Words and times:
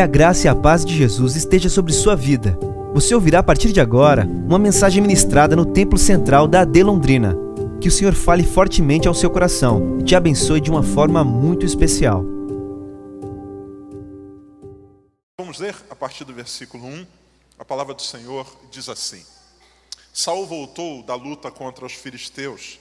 Que 0.00 0.04
a 0.04 0.06
graça 0.06 0.46
e 0.46 0.48
a 0.48 0.54
paz 0.54 0.82
de 0.82 0.96
Jesus 0.96 1.36
esteja 1.36 1.68
sobre 1.68 1.92
sua 1.92 2.16
vida. 2.16 2.58
Você 2.94 3.14
ouvirá 3.14 3.40
a 3.40 3.42
partir 3.42 3.70
de 3.70 3.82
agora 3.82 4.24
uma 4.24 4.58
mensagem 4.58 5.02
ministrada 5.02 5.54
no 5.54 5.66
Templo 5.66 5.98
Central 5.98 6.48
da 6.48 6.62
AD 6.62 6.82
Londrina. 6.82 7.36
Que 7.82 7.88
o 7.88 7.90
Senhor 7.90 8.14
fale 8.14 8.42
fortemente 8.42 9.06
ao 9.06 9.12
seu 9.12 9.28
coração 9.28 9.98
e 10.00 10.02
te 10.02 10.16
abençoe 10.16 10.58
de 10.58 10.70
uma 10.70 10.82
forma 10.82 11.22
muito 11.22 11.66
especial. 11.66 12.24
Vamos 15.38 15.58
ler 15.58 15.76
a 15.90 15.94
partir 15.94 16.24
do 16.24 16.32
versículo 16.32 16.86
1. 16.86 17.06
A 17.58 17.64
palavra 17.66 17.92
do 17.92 18.00
Senhor 18.00 18.46
diz 18.70 18.88
assim: 18.88 19.22
Saul 20.14 20.46
voltou 20.46 21.02
da 21.02 21.14
luta 21.14 21.50
contra 21.50 21.84
os 21.84 21.92
filisteus 21.92 22.80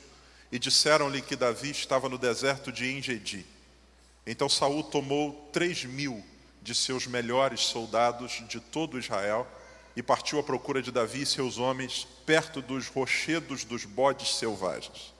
e 0.53 0.57
disseram-lhe 0.57 1.21
que 1.21 1.35
Davi 1.35 1.71
estava 1.71 2.07
no 2.07 2.17
deserto 2.17 2.71
de 2.71 2.89
Engedi. 2.89 3.45
Então 4.25 4.47
Saul 4.47 4.83
tomou 4.83 5.49
três 5.51 5.83
mil 5.83 6.23
de 6.61 6.75
seus 6.75 7.07
melhores 7.07 7.61
soldados 7.61 8.43
de 8.47 8.59
todo 8.59 8.99
Israel 8.99 9.47
e 9.95 10.03
partiu 10.03 10.39
à 10.39 10.43
procura 10.43 10.81
de 10.81 10.91
Davi 10.91 11.23
e 11.23 11.25
seus 11.25 11.57
homens 11.57 12.07
perto 12.25 12.61
dos 12.61 12.87
rochedos 12.87 13.63
dos 13.63 13.85
bodes 13.85 14.35
selvagens. 14.35 15.13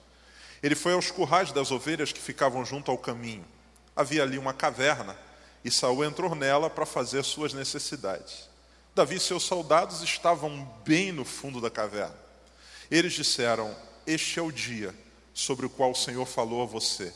Ele 0.62 0.74
foi 0.74 0.92
aos 0.92 1.10
currais 1.10 1.52
das 1.52 1.70
ovelhas 1.70 2.12
que 2.12 2.20
ficavam 2.20 2.64
junto 2.64 2.90
ao 2.90 2.98
caminho. 2.98 3.44
Havia 3.96 4.22
ali 4.22 4.38
uma 4.38 4.52
caverna 4.52 5.16
e 5.64 5.70
Saul 5.70 6.04
entrou 6.04 6.34
nela 6.34 6.70
para 6.70 6.86
fazer 6.86 7.22
suas 7.24 7.52
necessidades. 7.52 8.48
Davi 8.94 9.16
e 9.16 9.20
seus 9.20 9.42
soldados 9.42 10.02
estavam 10.02 10.64
bem 10.84 11.12
no 11.12 11.24
fundo 11.24 11.60
da 11.60 11.70
caverna. 11.70 12.16
Eles 12.90 13.12
disseram: 13.12 13.74
Este 14.06 14.38
é 14.38 14.42
o 14.42 14.50
dia 14.50 14.94
sobre 15.32 15.66
o 15.66 15.70
qual 15.70 15.92
o 15.92 15.96
Senhor 15.96 16.26
falou 16.26 16.62
a 16.62 16.66
você. 16.66 17.14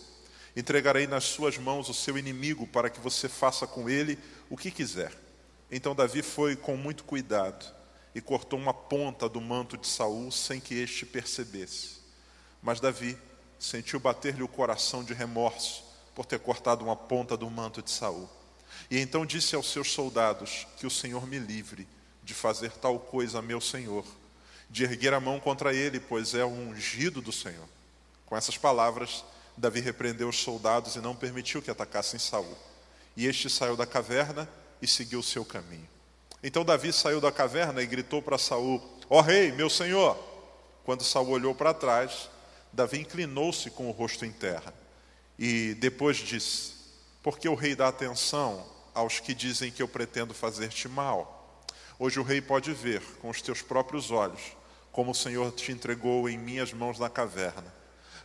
Entregarei 0.56 1.06
nas 1.06 1.24
suas 1.24 1.58
mãos 1.58 1.88
o 1.88 1.94
seu 1.94 2.16
inimigo 2.16 2.66
para 2.66 2.88
que 2.88 3.00
você 3.00 3.28
faça 3.28 3.66
com 3.66 3.88
ele 3.88 4.18
o 4.48 4.56
que 4.56 4.70
quiser. 4.70 5.12
Então 5.70 5.95
Davi 5.95 6.22
foi 6.22 6.54
com 6.54 6.76
muito 6.76 7.04
cuidado 7.04 7.65
e 8.15 8.20
cortou 8.20 8.59
uma 8.59 8.73
ponta 8.73 9.29
do 9.29 9.40
manto 9.40 9.76
de 9.76 9.87
Saul 9.87 10.30
sem 10.30 10.60
que 10.60 10.74
este 10.74 11.04
percebesse. 11.04 11.98
Mas 12.62 12.80
Davi 12.80 13.18
sentiu 13.59 13.98
bater-lhe 13.98 14.42
o 14.42 14.48
coração 14.48 15.02
de 15.02 15.12
remorso 15.12 15.82
por 16.14 16.24
ter 16.24 16.38
cortado 16.38 16.84
uma 16.84 16.95
ponta 16.95 17.36
do 17.36 17.51
manto 17.51 17.82
de 17.82 17.90
Saul. 17.90 18.29
E 18.90 18.98
então 18.98 19.26
disse 19.26 19.57
aos 19.57 19.70
seus 19.70 19.90
soldados: 19.92 20.66
Que 20.76 20.86
o 20.86 20.90
Senhor 20.90 21.26
me 21.26 21.38
livre 21.38 21.88
de 22.23 22.34
fazer 22.34 22.70
tal 22.73 22.98
coisa 22.98 23.40
a 23.40 23.42
meu 23.42 23.60
senhor, 23.60 24.04
de 24.70 24.84
erguer 24.84 25.12
a 25.12 25.20
mão 25.20 25.38
contra 25.38 25.74
ele, 25.74 26.01
pois 26.01 26.34
é 26.34 26.45
o 26.45 26.48
ungido 26.48 27.20
do 27.20 27.32
Senhor. 27.32 27.68
Com 28.24 28.36
essas 28.36 28.57
palavras, 28.57 29.24
Davi 29.57 29.80
repreendeu 29.80 30.29
os 30.29 30.41
soldados 30.41 30.97
e 30.97 31.01
não 31.01 31.15
permitiu 31.15 31.63
que 31.63 31.71
atacassem 31.71 32.19
Saul. 32.19 32.57
E 33.16 33.27
este 33.27 33.49
saiu 33.49 33.77
da 33.77 33.87
caverna 33.87 34.49
e 34.83 34.88
seguiu 34.88 35.23
seu 35.23 35.45
caminho. 35.45 35.88
Então 36.43 36.65
Davi 36.65 36.93
saiu 36.93 37.21
da 37.21 37.33
caverna 37.33 37.82
e 37.82 37.87
gritou 37.87 38.21
para 38.21 38.38
Saul: 38.38 38.82
Ó 39.09 39.19
oh, 39.19 39.21
rei, 39.21 39.52
meu 39.52 39.71
senhor! 39.71 40.19
Quando 40.85 41.02
Saul 41.02 41.30
olhou 41.30 41.55
para 41.55 41.73
trás, 41.73 42.29
Davi 42.73 43.01
inclinou-se 43.01 43.71
com 43.71 43.88
o 43.88 43.93
rosto 43.93 44.25
em 44.25 44.32
terra. 44.32 44.75
E 45.38 45.75
depois 45.75 46.16
disse: 46.16 46.73
Por 47.23 47.38
que 47.38 47.49
o 47.49 47.55
rei 47.55 47.75
dá 47.75 47.88
atenção 47.88 48.66
aos 48.93 49.21
que 49.21 49.35
dizem 49.35 49.71
que 49.71 49.82
eu 49.82 49.88
pretendo 49.88 50.35
fazer-te 50.35 50.88
mal? 50.88 51.65
Hoje 51.99 52.19
o 52.19 52.25
rei 52.25 52.41
pode 52.41 52.73
ver 52.73 53.01
com 53.21 53.30
os 53.30 53.41
teus 53.41 53.63
próprios 53.63 54.10
olhos 54.10 54.41
como 54.95 55.10
o 55.10 55.15
Senhor 55.15 55.51
te 55.51 55.73
entregou 55.73 56.29
em 56.29 56.38
minhas 56.38 56.73
mãos 56.73 57.01
na 57.01 57.10
caverna. 57.10 57.75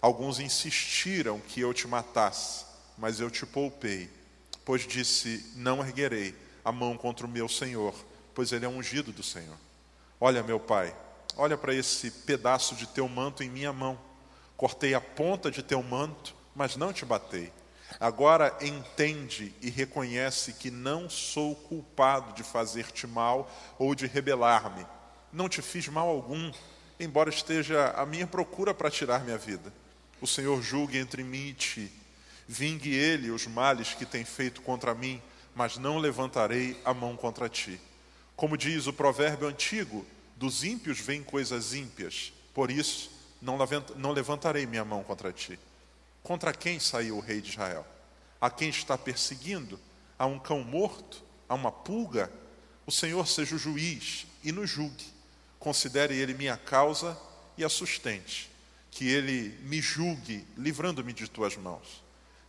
Alguns 0.01 0.39
insistiram 0.39 1.39
que 1.39 1.59
eu 1.59 1.73
te 1.73 1.87
matasse, 1.87 2.65
mas 2.97 3.19
eu 3.19 3.29
te 3.29 3.45
poupei, 3.45 4.09
pois 4.63 4.87
disse: 4.87 5.51
Não 5.55 5.81
erguerei 5.81 6.33
a 6.63 6.71
mão 6.71 6.97
contra 6.97 7.25
o 7.25 7.29
meu 7.29 7.49
Senhor, 7.49 7.93
pois 8.33 8.51
ele 8.51 8.65
é 8.65 8.69
ungido 8.69 9.11
do 9.11 9.23
Senhor. 9.23 9.57
Olha, 10.19 10.43
meu 10.43 10.59
pai, 10.59 10.95
olha 11.35 11.57
para 11.57 11.73
esse 11.73 12.11
pedaço 12.11 12.75
de 12.75 12.87
teu 12.87 13.07
manto 13.09 13.43
em 13.43 13.49
minha 13.49 13.73
mão. 13.73 13.99
Cortei 14.55 14.93
a 14.93 15.01
ponta 15.01 15.49
de 15.49 15.63
teu 15.63 15.81
manto, 15.81 16.35
mas 16.55 16.75
não 16.75 16.93
te 16.93 17.05
batei. 17.05 17.51
Agora 17.99 18.55
entende 18.61 19.53
e 19.61 19.69
reconhece 19.69 20.53
que 20.53 20.69
não 20.69 21.09
sou 21.09 21.55
culpado 21.55 22.33
de 22.33 22.43
fazer-te 22.43 23.07
mal 23.07 23.49
ou 23.77 23.95
de 23.95 24.05
rebelar-me. 24.05 24.85
Não 25.31 25.49
te 25.49 25.61
fiz 25.61 25.87
mal 25.87 26.07
algum, 26.07 26.51
embora 26.99 27.29
esteja 27.29 27.91
a 27.91 28.05
minha 28.05 28.27
procura 28.27 28.73
para 28.73 28.91
tirar 28.91 29.23
minha 29.23 29.37
vida. 29.37 29.73
O 30.21 30.27
Senhor 30.27 30.61
julgue 30.61 30.97
entre 30.97 31.23
mim 31.23 31.47
e 31.47 31.53
ti. 31.53 31.91
Vingue 32.47 32.93
ele 32.93 33.31
os 33.31 33.47
males 33.47 33.93
que 33.93 34.05
tem 34.05 34.25
feito 34.25 34.61
contra 34.61 34.93
mim, 34.93 35.21
mas 35.55 35.77
não 35.77 35.97
levantarei 35.97 36.79
a 36.83 36.93
mão 36.93 37.15
contra 37.15 37.47
ti. 37.47 37.79
Como 38.35 38.57
diz 38.57 38.87
o 38.87 38.93
provérbio 38.93 39.47
antigo, 39.47 40.05
dos 40.35 40.63
ímpios 40.63 40.99
vêm 40.99 41.23
coisas 41.23 41.73
ímpias, 41.73 42.33
por 42.53 42.71
isso 42.71 43.11
não 43.41 44.11
levantarei 44.11 44.65
minha 44.65 44.83
mão 44.83 45.03
contra 45.03 45.31
ti. 45.31 45.57
Contra 46.21 46.53
quem 46.53 46.79
saiu 46.79 47.17
o 47.17 47.21
rei 47.21 47.39
de 47.39 47.49
Israel? 47.51 47.85
A 48.41 48.49
quem 48.49 48.69
está 48.69 48.97
perseguindo? 48.97 49.79
A 50.17 50.25
um 50.25 50.39
cão 50.39 50.63
morto? 50.63 51.23
A 51.47 51.55
uma 51.55 51.71
pulga? 51.71 52.31
O 52.85 52.91
Senhor 52.91 53.25
seja 53.27 53.55
o 53.55 53.59
juiz 53.59 54.25
e 54.43 54.51
nos 54.51 54.69
julgue. 54.69 55.05
Considere 55.59 56.15
ele 56.15 56.33
minha 56.33 56.57
causa 56.57 57.17
e 57.57 57.63
a 57.63 57.69
sustente 57.69 58.49
que 58.99 59.07
ele 59.07 59.57
me 59.61 59.81
julgue, 59.81 60.45
livrando-me 60.57 61.13
de 61.13 61.25
tuas 61.25 61.55
mãos. 61.55 62.03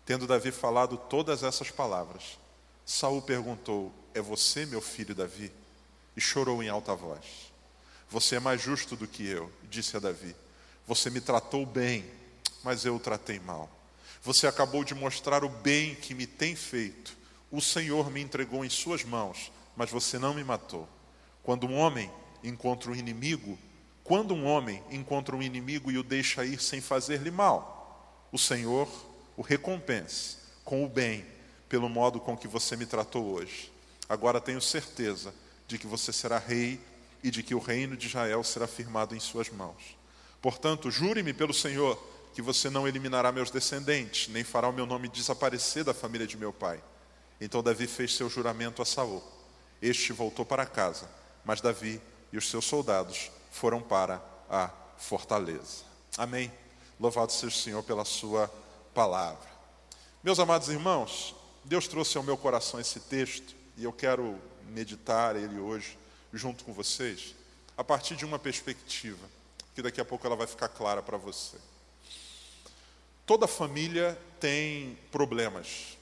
Tendo 0.04 0.26
Davi 0.26 0.50
falado 0.50 0.96
todas 0.96 1.44
essas 1.44 1.70
palavras, 1.70 2.40
Saul 2.84 3.22
perguntou: 3.22 3.92
É 4.12 4.20
você, 4.20 4.66
meu 4.66 4.80
filho 4.80 5.14
Davi? 5.14 5.52
E 6.16 6.20
chorou 6.20 6.60
em 6.60 6.68
alta 6.68 6.92
voz. 6.92 7.24
Você 8.08 8.34
é 8.34 8.40
mais 8.40 8.60
justo 8.60 8.96
do 8.96 9.06
que 9.06 9.24
eu, 9.24 9.48
disse 9.70 9.96
a 9.96 10.00
Davi. 10.00 10.34
Você 10.88 11.08
me 11.08 11.20
tratou 11.20 11.64
bem, 11.64 12.04
mas 12.64 12.84
eu 12.84 12.96
o 12.96 13.00
tratei 13.00 13.38
mal. 13.38 13.70
Você 14.20 14.48
acabou 14.48 14.82
de 14.82 14.92
mostrar 14.92 15.44
o 15.44 15.48
bem 15.48 15.94
que 15.94 16.16
me 16.16 16.26
tem 16.26 16.56
feito. 16.56 17.16
O 17.48 17.60
Senhor 17.60 18.10
me 18.10 18.20
entregou 18.20 18.64
em 18.64 18.70
suas 18.70 19.04
mãos, 19.04 19.52
mas 19.76 19.88
você 19.88 20.18
não 20.18 20.34
me 20.34 20.42
matou. 20.42 20.88
Quando 21.44 21.68
um 21.68 21.76
homem 21.76 22.10
encontra 22.42 22.90
um 22.90 22.96
inimigo, 22.96 23.56
quando 24.10 24.34
um 24.34 24.44
homem 24.44 24.82
encontra 24.90 25.36
um 25.36 25.40
inimigo 25.40 25.88
e 25.88 25.96
o 25.96 26.02
deixa 26.02 26.44
ir 26.44 26.60
sem 26.60 26.80
fazer-lhe 26.80 27.30
mal, 27.30 28.26
o 28.32 28.38
Senhor 28.40 28.88
o 29.36 29.40
recompense 29.40 30.36
com 30.64 30.84
o 30.84 30.88
bem, 30.88 31.24
pelo 31.68 31.88
modo 31.88 32.18
com 32.18 32.36
que 32.36 32.48
você 32.48 32.74
me 32.74 32.84
tratou 32.86 33.24
hoje. 33.32 33.72
Agora 34.08 34.40
tenho 34.40 34.60
certeza 34.60 35.32
de 35.68 35.78
que 35.78 35.86
você 35.86 36.12
será 36.12 36.38
rei 36.38 36.80
e 37.22 37.30
de 37.30 37.40
que 37.44 37.54
o 37.54 37.60
reino 37.60 37.96
de 37.96 38.08
Israel 38.08 38.42
será 38.42 38.66
firmado 38.66 39.14
em 39.14 39.20
suas 39.20 39.48
mãos. 39.48 39.96
Portanto, 40.42 40.90
jure-me 40.90 41.32
pelo 41.32 41.54
Senhor 41.54 41.96
que 42.34 42.42
você 42.42 42.68
não 42.68 42.88
eliminará 42.88 43.30
meus 43.30 43.52
descendentes, 43.52 44.26
nem 44.26 44.42
fará 44.42 44.68
o 44.68 44.72
meu 44.72 44.86
nome 44.86 45.06
desaparecer 45.06 45.84
da 45.84 45.94
família 45.94 46.26
de 46.26 46.36
meu 46.36 46.52
pai. 46.52 46.82
Então 47.40 47.62
Davi 47.62 47.86
fez 47.86 48.16
seu 48.16 48.28
juramento 48.28 48.82
a 48.82 48.84
Saul. 48.84 49.22
Este 49.80 50.12
voltou 50.12 50.44
para 50.44 50.66
casa, 50.66 51.08
mas 51.44 51.60
Davi 51.60 52.00
e 52.32 52.36
os 52.36 52.50
seus 52.50 52.64
soldados 52.64 53.30
foram 53.50 53.80
para 53.80 54.22
a 54.48 54.70
fortaleza. 54.96 55.84
Amém. 56.16 56.52
Louvado 56.98 57.32
seja 57.32 57.48
o 57.48 57.58
Senhor 57.58 57.82
pela 57.82 58.04
sua 58.04 58.50
palavra. 58.94 59.48
Meus 60.22 60.38
amados 60.38 60.68
irmãos, 60.68 61.34
Deus 61.64 61.88
trouxe 61.88 62.16
ao 62.16 62.22
meu 62.22 62.36
coração 62.36 62.78
esse 62.80 63.00
texto 63.00 63.54
e 63.76 63.84
eu 63.84 63.92
quero 63.92 64.38
meditar 64.68 65.36
ele 65.36 65.58
hoje 65.58 65.98
junto 66.32 66.64
com 66.64 66.72
vocês 66.72 67.34
a 67.76 67.82
partir 67.82 68.16
de 68.16 68.24
uma 68.24 68.38
perspectiva 68.38 69.26
que 69.74 69.82
daqui 69.82 70.00
a 70.00 70.04
pouco 70.04 70.26
ela 70.26 70.36
vai 70.36 70.46
ficar 70.46 70.68
clara 70.68 71.02
para 71.02 71.16
você. 71.16 71.56
Toda 73.24 73.46
família 73.46 74.18
tem 74.38 74.98
problemas. 75.10 75.96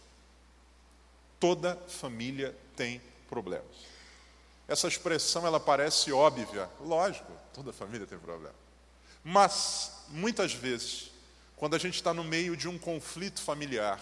Toda 1.39 1.77
família 1.87 2.57
tem 2.75 3.01
problemas. 3.29 3.87
Essa 4.67 4.89
expressão 4.89 5.47
ela 5.47 5.61
parece 5.61 6.11
óbvia, 6.11 6.69
lógico, 6.81 7.33
toda 7.59 7.73
família 7.73 8.07
tem 8.07 8.19
problema. 8.19 8.55
Mas 9.25 9.91
muitas 10.11 10.55
vezes, 10.55 11.11
quando 11.57 11.75
a 11.75 11.79
gente 11.79 11.97
está 11.97 12.15
no 12.15 12.23
meio 12.23 12.57
de 12.57 12.69
um 12.69 12.79
conflito 12.79 13.43
familiar, 13.43 14.01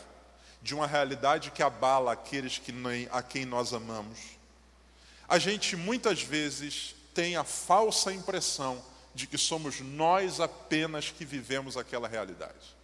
de 0.60 0.74
uma 0.74 0.86
realidade 0.86 1.50
que 1.50 1.62
abala 1.62 2.12
aqueles 2.12 2.58
que 2.58 2.70
nem, 2.70 3.08
a 3.10 3.22
quem 3.22 3.46
nós 3.46 3.72
amamos, 3.72 4.18
a 5.26 5.38
gente 5.38 5.74
muitas 5.74 6.22
vezes 6.22 6.94
tem 7.14 7.36
a 7.36 7.44
falsa 7.44 8.12
impressão 8.12 8.84
de 9.14 9.26
que 9.26 9.38
somos 9.38 9.80
nós 9.80 10.38
apenas 10.38 11.10
que 11.10 11.24
vivemos 11.24 11.78
aquela 11.78 12.06
realidade. 12.06 12.76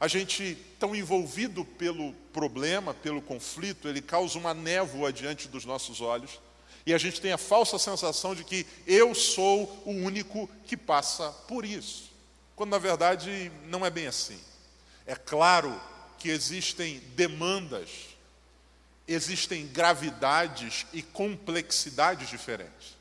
A 0.00 0.08
gente, 0.08 0.58
tão 0.80 0.96
envolvido 0.96 1.64
pelo 1.64 2.12
problema, 2.32 2.92
pelo 2.92 3.22
conflito, 3.22 3.86
ele 3.86 4.02
causa 4.02 4.36
uma 4.36 4.52
névoa 4.52 5.12
diante 5.12 5.46
dos 5.46 5.64
nossos 5.64 6.00
olhos 6.00 6.40
e 6.84 6.92
a 6.92 6.98
gente 6.98 7.20
tem 7.20 7.32
a 7.32 7.38
falsa 7.38 7.78
sensação 7.78 8.34
de 8.34 8.44
que 8.44 8.66
eu 8.86 9.14
sou 9.14 9.82
o 9.84 9.90
único 9.90 10.48
que 10.66 10.76
passa 10.76 11.30
por 11.46 11.64
isso, 11.64 12.10
quando 12.56 12.70
na 12.70 12.78
verdade 12.78 13.50
não 13.66 13.84
é 13.86 13.90
bem 13.90 14.06
assim. 14.06 14.38
É 15.06 15.14
claro 15.14 15.80
que 16.18 16.28
existem 16.28 17.00
demandas 17.16 18.12
existem 19.06 19.66
gravidades 19.66 20.86
e 20.92 21.02
complexidades 21.02 22.28
diferentes. 22.28 22.96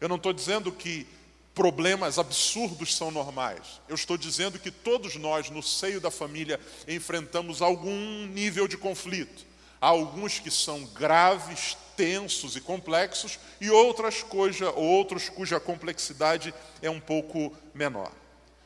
Eu 0.00 0.08
não 0.08 0.16
estou 0.16 0.32
dizendo 0.32 0.70
que 0.70 1.06
problemas 1.54 2.18
absurdos 2.18 2.94
são 2.94 3.10
normais. 3.10 3.80
Eu 3.88 3.94
estou 3.94 4.18
dizendo 4.18 4.58
que 4.58 4.70
todos 4.70 5.16
nós, 5.16 5.48
no 5.48 5.62
seio 5.62 6.00
da 6.00 6.10
família, 6.10 6.60
enfrentamos 6.86 7.62
algum 7.62 8.26
nível 8.26 8.68
de 8.68 8.76
conflito. 8.76 9.46
Há 9.80 9.86
alguns 9.88 10.38
que 10.38 10.50
são 10.50 10.84
graves, 10.86 11.76
tensos 11.96 12.56
e 12.56 12.60
complexos, 12.60 13.38
e 13.60 13.70
outras 13.70 14.22
cuja, 14.22 14.70
outros 14.70 15.28
cuja 15.28 15.58
complexidade 15.58 16.52
é 16.82 16.90
um 16.90 17.00
pouco 17.00 17.56
menor. 17.74 18.12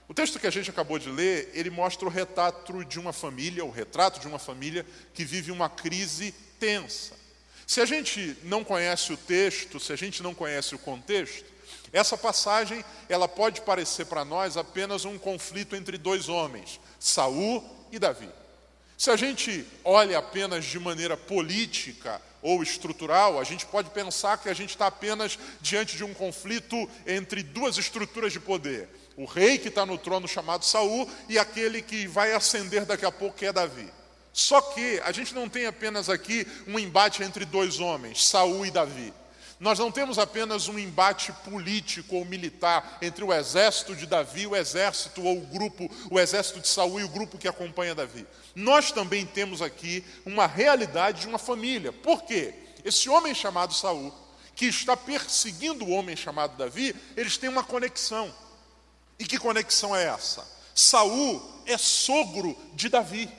O 0.08 0.14
texto 0.14 0.40
que 0.40 0.46
a 0.46 0.50
gente 0.50 0.68
acabou 0.68 0.98
de 0.98 1.08
ler, 1.08 1.50
ele 1.54 1.70
mostra 1.70 2.06
o 2.06 2.10
retrato 2.10 2.84
de 2.84 2.98
uma 2.98 3.12
família, 3.12 3.64
o 3.64 3.70
retrato 3.70 4.18
de 4.18 4.26
uma 4.26 4.40
família 4.40 4.84
que 5.14 5.24
vive 5.24 5.52
uma 5.52 5.68
crise 5.68 6.34
tensa. 6.58 7.14
Se 7.64 7.80
a 7.80 7.86
gente 7.86 8.36
não 8.42 8.64
conhece 8.64 9.12
o 9.12 9.16
texto, 9.16 9.78
se 9.78 9.92
a 9.92 9.96
gente 9.96 10.20
não 10.20 10.34
conhece 10.34 10.74
o 10.74 10.78
contexto, 10.80 11.44
essa 11.92 12.16
passagem, 12.16 12.84
ela 13.08 13.28
pode 13.28 13.60
parecer 13.60 14.06
para 14.06 14.24
nós 14.24 14.56
apenas 14.56 15.04
um 15.04 15.16
conflito 15.16 15.76
entre 15.76 15.96
dois 15.96 16.28
homens, 16.28 16.80
Saul 16.98 17.64
e 17.92 17.98
Davi. 17.98 18.28
Se 19.00 19.10
a 19.10 19.16
gente 19.16 19.66
olha 19.82 20.18
apenas 20.18 20.62
de 20.66 20.78
maneira 20.78 21.16
política 21.16 22.20
ou 22.42 22.62
estrutural, 22.62 23.40
a 23.40 23.44
gente 23.44 23.64
pode 23.64 23.88
pensar 23.88 24.36
que 24.36 24.46
a 24.46 24.52
gente 24.52 24.68
está 24.68 24.88
apenas 24.88 25.38
diante 25.58 25.96
de 25.96 26.04
um 26.04 26.12
conflito 26.12 26.76
entre 27.06 27.42
duas 27.42 27.78
estruturas 27.78 28.30
de 28.30 28.38
poder. 28.38 28.90
O 29.16 29.24
rei 29.24 29.56
que 29.56 29.68
está 29.68 29.86
no 29.86 29.96
trono 29.96 30.28
chamado 30.28 30.66
Saul 30.66 31.08
e 31.30 31.38
aquele 31.38 31.80
que 31.80 32.06
vai 32.06 32.34
ascender 32.34 32.84
daqui 32.84 33.06
a 33.06 33.10
pouco, 33.10 33.38
que 33.38 33.46
é 33.46 33.54
Davi. 33.54 33.90
Só 34.34 34.60
que 34.60 35.00
a 35.02 35.12
gente 35.12 35.34
não 35.34 35.48
tem 35.48 35.64
apenas 35.64 36.10
aqui 36.10 36.46
um 36.66 36.78
embate 36.78 37.22
entre 37.22 37.46
dois 37.46 37.80
homens, 37.80 38.26
Saul 38.26 38.66
e 38.66 38.70
Davi. 38.70 39.14
Nós 39.58 39.78
não 39.78 39.90
temos 39.90 40.18
apenas 40.18 40.68
um 40.68 40.78
embate 40.78 41.32
político 41.44 42.16
ou 42.16 42.24
militar 42.26 42.98
entre 43.00 43.24
o 43.24 43.32
exército 43.32 43.96
de 43.96 44.04
Davi, 44.04 44.46
o 44.46 44.54
exército 44.54 45.22
ou 45.22 45.38
o 45.38 45.46
grupo, 45.46 45.90
o 46.10 46.20
exército 46.20 46.60
de 46.60 46.68
Saul 46.68 47.00
e 47.00 47.04
o 47.04 47.08
grupo 47.08 47.38
que 47.38 47.48
acompanha 47.48 47.94
Davi. 47.94 48.26
Nós 48.54 48.90
também 48.92 49.24
temos 49.24 49.62
aqui 49.62 50.04
uma 50.24 50.46
realidade 50.46 51.22
de 51.22 51.28
uma 51.28 51.38
família. 51.38 51.92
Por 51.92 52.22
quê? 52.22 52.54
Esse 52.84 53.08
homem 53.08 53.34
chamado 53.34 53.74
Saul, 53.74 54.12
que 54.54 54.66
está 54.66 54.96
perseguindo 54.96 55.84
o 55.84 55.90
homem 55.90 56.16
chamado 56.16 56.56
Davi, 56.56 56.94
eles 57.16 57.36
têm 57.36 57.48
uma 57.48 57.64
conexão. 57.64 58.34
E 59.18 59.24
que 59.24 59.38
conexão 59.38 59.94
é 59.94 60.04
essa? 60.04 60.46
Saul 60.74 61.42
é 61.66 61.76
sogro 61.76 62.56
de 62.74 62.88
Davi. 62.88 63.30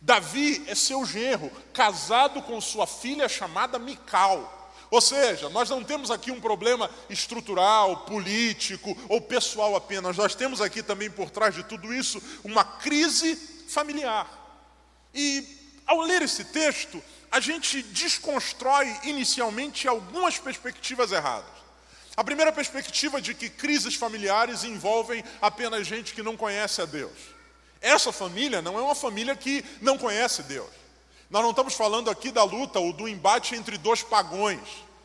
Davi 0.00 0.64
é 0.66 0.74
seu 0.74 1.04
genro, 1.04 1.50
casado 1.72 2.42
com 2.42 2.60
sua 2.60 2.86
filha 2.86 3.28
chamada 3.28 3.78
Mical. 3.78 4.52
Ou 4.90 5.00
seja, 5.00 5.48
nós 5.48 5.68
não 5.68 5.82
temos 5.82 6.10
aqui 6.10 6.30
um 6.30 6.40
problema 6.40 6.90
estrutural, 7.10 8.04
político 8.04 8.96
ou 9.08 9.20
pessoal 9.20 9.74
apenas, 9.74 10.16
nós 10.16 10.34
temos 10.34 10.60
aqui 10.60 10.82
também 10.82 11.10
por 11.10 11.28
trás 11.28 11.54
de 11.54 11.64
tudo 11.64 11.92
isso 11.92 12.22
uma 12.44 12.62
crise 12.62 13.55
familiar. 13.68 14.28
E 15.14 15.46
ao 15.86 16.00
ler 16.00 16.22
esse 16.22 16.44
texto, 16.44 17.02
a 17.30 17.40
gente 17.40 17.82
desconstrói 17.82 18.86
inicialmente 19.04 19.86
algumas 19.86 20.38
perspectivas 20.38 21.12
erradas. 21.12 21.56
A 22.16 22.24
primeira 22.24 22.52
perspectiva 22.52 23.20
de 23.20 23.34
que 23.34 23.50
crises 23.50 23.94
familiares 23.94 24.64
envolvem 24.64 25.22
apenas 25.40 25.86
gente 25.86 26.14
que 26.14 26.22
não 26.22 26.36
conhece 26.36 26.80
a 26.80 26.86
Deus. 26.86 27.12
Essa 27.80 28.10
família 28.10 28.62
não 28.62 28.78
é 28.78 28.82
uma 28.82 28.94
família 28.94 29.36
que 29.36 29.64
não 29.82 29.98
conhece 29.98 30.42
Deus. 30.44 30.70
Nós 31.28 31.42
não 31.42 31.50
estamos 31.50 31.74
falando 31.74 32.08
aqui 32.08 32.30
da 32.30 32.42
luta 32.42 32.78
ou 32.78 32.92
do 32.92 33.06
embate 33.06 33.54
entre 33.54 33.76
dois 33.76 34.02
pagões. 34.02 34.60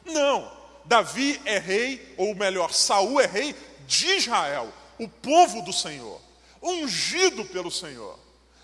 Não. 0.05 0.51
Davi 0.85 1.39
é 1.45 1.57
rei, 1.59 2.13
ou 2.17 2.33
melhor, 2.33 2.73
Saul 2.73 3.19
é 3.19 3.25
rei 3.25 3.55
de 3.87 4.07
Israel, 4.15 4.71
o 4.97 5.07
povo 5.07 5.61
do 5.61 5.73
Senhor, 5.73 6.19
ungido 6.61 7.45
pelo 7.45 7.69
Senhor. 7.69 8.17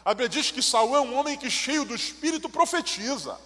A 0.08 0.14
Bíblia 0.14 0.30
diz 0.30 0.52
que 0.52 0.62
Saul 0.62 0.96
é 0.96 1.02
um 1.02 1.18
homem 1.18 1.38
que 1.38 1.52
cheio 1.52 1.84
do 1.84 1.94
espírito 1.94 2.48
profetiza. 2.48 3.38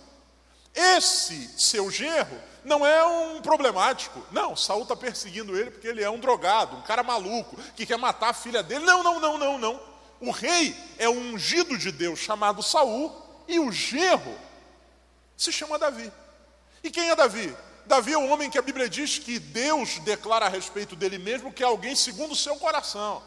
Esse 0.75 1.49
seu 1.57 1.89
genro 1.89 2.39
não 2.63 2.85
é 2.85 3.03
um 3.03 3.41
problemático. 3.41 4.23
Não, 4.31 4.55
Saul 4.55 4.83
está 4.83 4.95
perseguindo 4.95 5.57
ele 5.57 5.71
porque 5.71 5.87
ele 5.87 6.03
é 6.03 6.09
um 6.11 6.19
drogado, 6.19 6.77
um 6.77 6.83
cara 6.83 7.01
maluco, 7.01 7.57
que 7.75 7.83
quer 7.83 7.97
matar 7.97 8.29
a 8.29 8.33
filha 8.33 8.61
dele. 8.61 8.85
Não, 8.85 9.01
não, 9.01 9.19
não, 9.19 9.39
não, 9.39 9.57
não. 9.57 9.81
O 10.19 10.29
rei 10.29 10.77
é 10.99 11.09
um 11.09 11.33
ungido 11.33 11.75
de 11.79 11.91
Deus 11.91 12.19
chamado 12.19 12.61
Saul 12.61 13.11
e 13.47 13.59
o 13.59 13.71
genro 13.71 14.37
se 15.35 15.51
chama 15.51 15.79
Davi. 15.79 16.13
E 16.83 16.91
quem 16.91 17.09
é 17.09 17.15
Davi? 17.15 17.57
Davi 17.87 18.13
é 18.13 18.19
um 18.19 18.31
homem 18.31 18.51
que 18.51 18.59
a 18.59 18.61
Bíblia 18.61 18.87
diz 18.87 19.17
que 19.17 19.39
Deus 19.39 19.97
declara 20.01 20.45
a 20.45 20.49
respeito 20.49 20.95
dele 20.95 21.17
mesmo 21.17 21.51
que 21.51 21.63
é 21.63 21.65
alguém 21.65 21.95
segundo 21.95 22.33
o 22.33 22.35
seu 22.35 22.55
coração. 22.57 23.23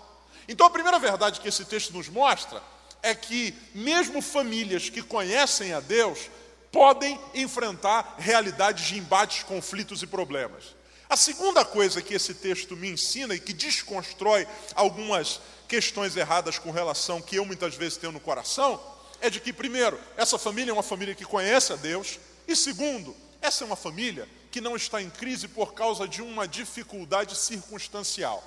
Então 0.47 0.69
a 0.69 0.71
primeira 0.71 1.01
verdade 1.01 1.41
que 1.41 1.49
esse 1.49 1.65
texto 1.65 1.93
nos 1.93 2.09
mostra 2.09 2.63
é 3.05 3.15
que 3.15 3.55
mesmo 3.75 4.23
famílias 4.23 4.89
que 4.89 5.03
conhecem 5.03 5.75
a 5.75 5.81
Deus 5.81 6.31
podem 6.73 7.21
enfrentar 7.35 8.17
realidades 8.19 8.87
de 8.87 8.99
embates, 8.99 9.43
conflitos 9.43 10.03
e 10.03 10.07
problemas. 10.07 10.75
A 11.07 11.15
segunda 11.15 11.67
coisa 11.67 12.01
que 12.01 12.15
esse 12.15 12.33
texto 12.33 12.75
me 12.75 12.89
ensina 12.89 13.35
e 13.35 13.39
que 13.39 13.53
desconstrói 13.53 14.49
algumas 14.75 15.39
questões 15.69 16.17
erradas 16.17 16.59
com 16.59 16.71
relação 16.71 17.21
que 17.21 17.37
eu 17.37 17.45
muitas 17.45 17.75
vezes 17.75 17.99
tenho 17.99 18.11
no 18.11 18.19
coração 18.19 18.83
é 19.21 19.29
de 19.29 19.39
que, 19.39 19.53
primeiro, 19.53 20.01
essa 20.17 20.39
família 20.39 20.71
é 20.71 20.73
uma 20.73 20.83
família 20.83 21.15
que 21.15 21.27
conhece 21.27 21.75
a 21.75 21.77
Deus, 21.77 22.19
e 22.49 22.57
segundo, 22.57 23.15
essa 23.43 23.65
é 23.65 23.67
uma 23.67 23.77
família 23.77 24.27
que 24.51 24.63
não 24.63 24.77
está 24.77 25.03
em 25.03 25.11
crise 25.11 25.47
por 25.47 25.75
causa 25.75 26.09
de 26.09 26.23
uma 26.23 26.49
dificuldade 26.49 27.37
circunstancial. 27.37 28.43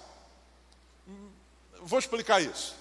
Vou 1.80 2.00
explicar 2.00 2.42
isso. 2.42 2.75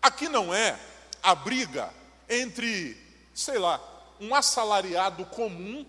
Aqui 0.00 0.28
não 0.28 0.54
é 0.54 0.78
a 1.22 1.34
briga 1.34 1.92
entre, 2.28 2.96
sei 3.34 3.58
lá, 3.58 3.80
um 4.20 4.34
assalariado 4.34 5.24
comum 5.26 5.86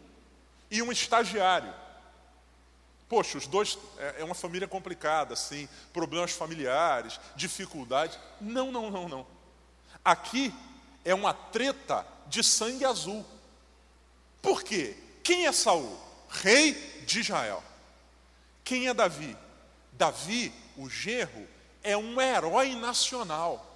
e 0.69 0.81
um 0.81 0.91
estagiário. 0.91 1.73
Poxa, 3.07 3.39
os 3.39 3.47
dois 3.47 3.77
é, 3.97 4.21
é 4.21 4.23
uma 4.23 4.35
família 4.35 4.67
complicada, 4.67 5.33
assim, 5.33 5.67
problemas 5.91 6.31
familiares, 6.31 7.19
dificuldades. 7.35 8.19
Não, 8.39 8.71
não, 8.71 8.91
não, 8.91 9.09
não. 9.09 9.27
Aqui 10.05 10.53
é 11.03 11.13
uma 11.13 11.33
treta 11.33 12.05
de 12.27 12.43
sangue 12.43 12.85
azul. 12.85 13.25
Por 14.41 14.63
quê? 14.63 14.95
Quem 15.23 15.47
é 15.47 15.51
Saul? 15.51 15.99
Rei 16.29 16.73
de 17.05 17.19
Israel. 17.21 17.63
Quem 18.63 18.87
é 18.87 18.93
Davi? 18.93 19.35
Davi, 19.93 20.53
o 20.77 20.87
genro, 20.87 21.47
é 21.83 21.97
um 21.97 22.21
herói 22.21 22.75
nacional. 22.75 23.68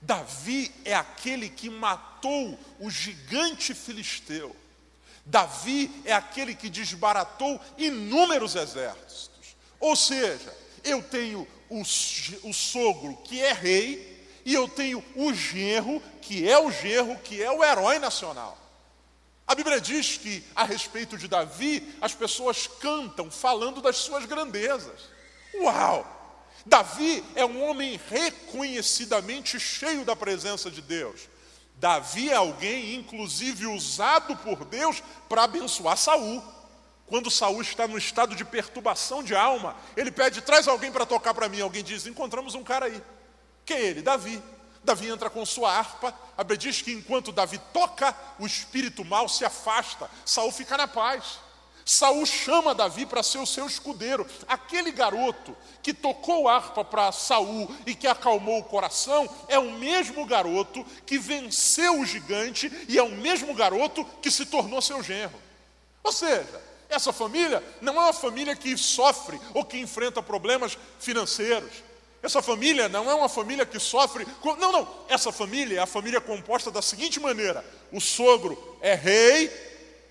Davi 0.00 0.72
é 0.84 0.94
aquele 0.94 1.48
que 1.48 1.68
matou 1.68 2.58
o 2.78 2.90
gigante 2.90 3.74
filisteu. 3.74 4.54
Davi 5.24 5.90
é 6.04 6.12
aquele 6.12 6.54
que 6.54 6.70
desbaratou 6.70 7.60
inúmeros 7.76 8.54
exércitos. 8.54 9.56
Ou 9.78 9.94
seja, 9.94 10.56
eu 10.84 11.02
tenho 11.02 11.46
o, 11.68 11.80
o 11.80 12.52
sogro 12.54 13.16
que 13.24 13.40
é 13.42 13.52
rei, 13.52 14.16
e 14.44 14.54
eu 14.54 14.66
tenho 14.66 15.04
o 15.14 15.34
genro, 15.34 16.02
que 16.22 16.48
é 16.48 16.58
o 16.58 16.70
genro, 16.70 17.18
que 17.18 17.42
é 17.42 17.50
o 17.50 17.62
herói 17.62 17.98
nacional. 17.98 18.56
A 19.46 19.54
Bíblia 19.54 19.80
diz 19.80 20.16
que, 20.16 20.44
a 20.54 20.64
respeito 20.64 21.18
de 21.18 21.28
Davi, 21.28 21.94
as 22.00 22.14
pessoas 22.14 22.66
cantam 22.66 23.30
falando 23.30 23.82
das 23.82 23.96
suas 23.96 24.24
grandezas. 24.24 25.02
Uau! 25.54 26.17
Davi 26.66 27.24
é 27.34 27.44
um 27.44 27.62
homem 27.68 28.00
reconhecidamente 28.08 29.58
cheio 29.58 30.04
da 30.04 30.14
presença 30.14 30.70
de 30.70 30.82
Deus. 30.82 31.28
Davi 31.76 32.30
é 32.30 32.34
alguém, 32.34 32.96
inclusive, 32.96 33.66
usado 33.66 34.36
por 34.36 34.64
Deus 34.64 35.02
para 35.28 35.44
abençoar 35.44 35.96
Saul. 35.96 36.42
Quando 37.06 37.30
Saul 37.30 37.62
está 37.62 37.86
no 37.88 37.96
estado 37.96 38.34
de 38.34 38.44
perturbação 38.44 39.22
de 39.22 39.34
alma, 39.34 39.76
ele 39.96 40.10
pede: 40.10 40.42
traz 40.42 40.68
alguém 40.68 40.92
para 40.92 41.06
tocar 41.06 41.32
para 41.32 41.48
mim. 41.48 41.60
Alguém 41.60 41.82
diz: 41.82 42.06
encontramos 42.06 42.54
um 42.54 42.64
cara 42.64 42.86
aí. 42.86 43.02
Quem 43.64 43.76
é 43.76 43.82
ele? 43.86 44.02
Davi. 44.02 44.42
Davi 44.82 45.08
entra 45.08 45.30
com 45.30 45.44
sua 45.46 45.72
harpa. 45.72 46.14
A 46.36 46.42
Bíblia 46.42 46.58
diz 46.58 46.82
que 46.82 46.92
enquanto 46.92 47.32
Davi 47.32 47.58
toca, 47.72 48.14
o 48.38 48.46
espírito 48.46 49.04
mal 49.04 49.28
se 49.28 49.44
afasta. 49.44 50.10
Saul 50.24 50.50
fica 50.50 50.76
na 50.76 50.88
paz. 50.88 51.38
Saul 51.88 52.26
chama 52.26 52.74
Davi 52.74 53.06
para 53.06 53.22
ser 53.22 53.38
o 53.38 53.46
seu 53.46 53.66
escudeiro. 53.66 54.26
Aquele 54.46 54.92
garoto 54.92 55.56
que 55.82 55.94
tocou 55.94 56.46
harpa 56.46 56.84
para 56.84 57.10
Saul 57.10 57.74
e 57.86 57.94
que 57.94 58.06
acalmou 58.06 58.58
o 58.58 58.64
coração 58.64 59.26
é 59.48 59.58
o 59.58 59.72
mesmo 59.72 60.26
garoto 60.26 60.84
que 61.06 61.18
venceu 61.18 61.98
o 61.98 62.04
gigante 62.04 62.70
e 62.86 62.98
é 62.98 63.02
o 63.02 63.08
mesmo 63.08 63.54
garoto 63.54 64.04
que 64.20 64.30
se 64.30 64.44
tornou 64.44 64.82
seu 64.82 65.02
genro. 65.02 65.40
Ou 66.04 66.12
seja, 66.12 66.62
essa 66.90 67.10
família 67.10 67.64
não 67.80 67.94
é 67.94 68.00
uma 68.00 68.12
família 68.12 68.54
que 68.54 68.76
sofre 68.76 69.40
ou 69.54 69.64
que 69.64 69.78
enfrenta 69.78 70.22
problemas 70.22 70.76
financeiros. 71.00 71.72
Essa 72.22 72.42
família 72.42 72.86
não 72.90 73.10
é 73.10 73.14
uma 73.14 73.30
família 73.30 73.64
que 73.64 73.78
sofre. 73.78 74.28
Não, 74.44 74.72
não. 74.72 74.86
Essa 75.08 75.32
família 75.32 75.78
é 75.78 75.82
a 75.82 75.86
família 75.86 76.20
composta 76.20 76.70
da 76.70 76.82
seguinte 76.82 77.18
maneira: 77.18 77.64
o 77.90 77.98
sogro 77.98 78.76
é 78.82 78.92
rei 78.94 79.50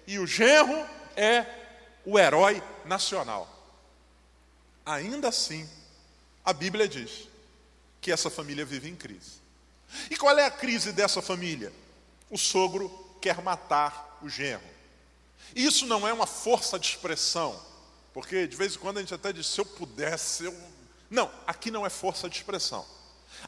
e 0.07 0.17
o 0.17 0.25
genro 0.25 0.83
é 1.15 1.56
o 2.07 2.17
herói 2.17 2.63
nacional. 2.85 3.53
Ainda 4.85 5.27
assim, 5.27 5.69
a 6.43 6.53
Bíblia 6.53 6.87
diz 6.87 7.27
que 7.99 8.13
essa 8.13 8.29
família 8.29 8.63
vive 8.63 8.87
em 8.87 8.95
crise. 8.95 9.41
E 10.09 10.15
qual 10.15 10.37
é 10.39 10.45
a 10.45 10.51
crise 10.51 10.93
dessa 10.93 11.21
família? 11.21 11.69
O 12.29 12.37
sogro 12.37 12.89
quer 13.21 13.41
matar 13.41 14.19
o 14.21 14.29
genro. 14.29 14.63
Isso 15.53 15.85
não 15.85 16.07
é 16.07 16.13
uma 16.13 16.25
força 16.25 16.79
de 16.79 16.87
expressão, 16.87 17.61
porque 18.13 18.47
de 18.47 18.55
vez 18.55 18.75
em 18.75 18.79
quando 18.79 18.99
a 18.99 19.01
gente 19.01 19.13
até 19.13 19.33
diz: 19.33 19.45
se 19.45 19.59
eu 19.59 19.65
pudesse, 19.65 20.45
eu. 20.45 20.57
Não, 21.09 21.29
aqui 21.45 21.69
não 21.69 21.85
é 21.85 21.89
força 21.89 22.29
de 22.29 22.37
expressão. 22.37 22.85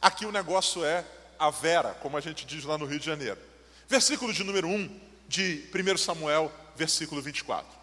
Aqui 0.02 0.26
o 0.26 0.32
negócio 0.32 0.84
é 0.84 1.02
a 1.38 1.48
vera, 1.48 1.94
como 1.94 2.18
a 2.18 2.20
gente 2.20 2.44
diz 2.44 2.64
lá 2.64 2.76
no 2.76 2.84
Rio 2.84 3.00
de 3.00 3.06
Janeiro. 3.06 3.40
Versículo 3.88 4.34
de 4.34 4.44
número 4.44 4.68
1 4.68 5.00
de 5.26 5.66
1 5.74 5.96
Samuel, 5.96 6.52
versículo 6.76 7.22
24. 7.22 7.79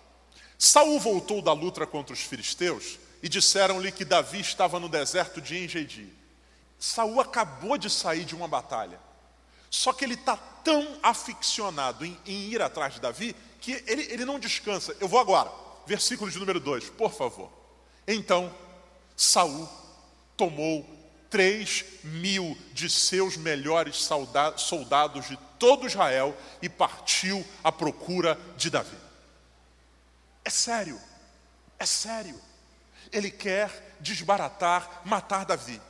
Saul 0.58 1.00
voltou 1.00 1.42
da 1.42 1.54
luta 1.54 1.86
contra 1.86 2.14
os 2.14 2.22
filisteus 2.22 2.98
e 3.22 3.30
disseram-lhe 3.30 3.92
que 3.92 4.06
Davi 4.06 4.40
estava 4.40 4.80
no 4.80 4.90
deserto 4.90 5.42
de 5.42 5.58
Engedi. 5.58 6.12
Saul 6.80 7.20
acabou 7.20 7.78
de 7.78 7.90
sair 7.90 8.26
de 8.26 8.36
uma 8.36 8.48
batalha. 8.48 9.00
Só 9.70 9.94
que 9.94 10.06
ele 10.06 10.14
está 10.14 10.38
tão 10.38 10.98
aficionado 11.04 12.06
em, 12.06 12.18
em, 12.26 12.50
ir 12.50 12.62
atrás 12.62 12.96
de 12.96 13.02
Davi 13.02 13.36
que 13.60 13.84
ele, 13.86 14.04
ele 14.12 14.26
não 14.26 14.40
descansa. 14.40 14.96
Eu 15.00 15.08
vou 15.08 15.20
agora. 15.20 15.52
Versículo 15.86 16.30
de 16.30 16.40
número 16.40 16.60
2, 16.60 16.90
por 16.92 17.14
favor. 17.14 17.52
Então, 18.08 18.54
Saul 19.16 19.68
tomou 20.36 20.86
três 21.30 21.84
mil 22.04 22.58
de 22.74 22.90
seus 22.90 23.36
melhores 23.38 24.08
soldados 24.58 25.28
de 25.28 25.38
todo 25.60 25.88
Israel 25.88 26.36
e 26.62 26.70
partiu 26.70 27.46
à 27.64 27.72
procura 27.72 28.40
de 28.56 28.70
Davi. 28.70 29.07
É 30.48 30.50
sério, 30.50 30.98
é 31.78 31.86
sério. 31.86 32.42
Ele 33.12 33.30
quer 33.30 33.98
desbaratar, 34.00 35.02
matar 35.04 35.44
Davi. 35.44 35.82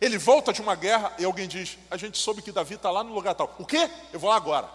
Ele 0.00 0.16
volta 0.16 0.52
de 0.52 0.62
uma 0.62 0.76
guerra 0.76 1.12
e 1.18 1.24
alguém 1.24 1.48
diz: 1.48 1.76
A 1.90 1.96
gente 1.96 2.16
soube 2.16 2.40
que 2.40 2.52
Davi 2.52 2.76
está 2.76 2.92
lá 2.92 3.02
no 3.02 3.12
lugar 3.12 3.34
tal. 3.34 3.52
O 3.58 3.66
quê? 3.66 3.90
Eu 4.12 4.20
vou 4.20 4.30
lá 4.30 4.36
agora. 4.36 4.70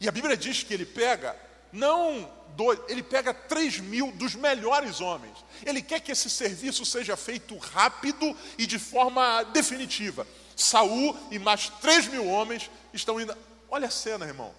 E 0.00 0.08
a 0.08 0.10
Bíblia 0.10 0.36
diz 0.36 0.64
que 0.64 0.74
ele 0.74 0.84
pega, 0.84 1.36
não 1.72 2.28
dois, 2.56 2.80
ele 2.88 3.04
pega 3.04 3.32
três 3.32 3.78
mil 3.78 4.10
dos 4.10 4.34
melhores 4.34 5.00
homens. 5.00 5.38
Ele 5.64 5.80
quer 5.80 6.00
que 6.00 6.10
esse 6.10 6.28
serviço 6.28 6.84
seja 6.84 7.16
feito 7.16 7.56
rápido 7.56 8.36
e 8.58 8.66
de 8.66 8.80
forma 8.80 9.44
definitiva. 9.44 10.26
Saul 10.56 11.16
e 11.30 11.38
mais 11.38 11.68
três 11.80 12.08
mil 12.08 12.26
homens 12.26 12.68
estão 12.92 13.20
indo. 13.20 13.38
Olha 13.70 13.86
a 13.86 13.92
cena, 13.92 14.26
irmão. 14.26 14.52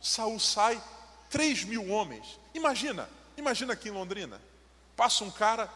Saul 0.00 0.38
sai, 0.38 0.80
três 1.34 1.64
mil 1.64 1.90
homens. 1.90 2.38
Imagina, 2.54 3.10
imagina 3.36 3.72
aqui 3.72 3.88
em 3.88 3.92
Londrina. 3.92 4.40
Passa 4.94 5.24
um 5.24 5.30
cara, 5.32 5.68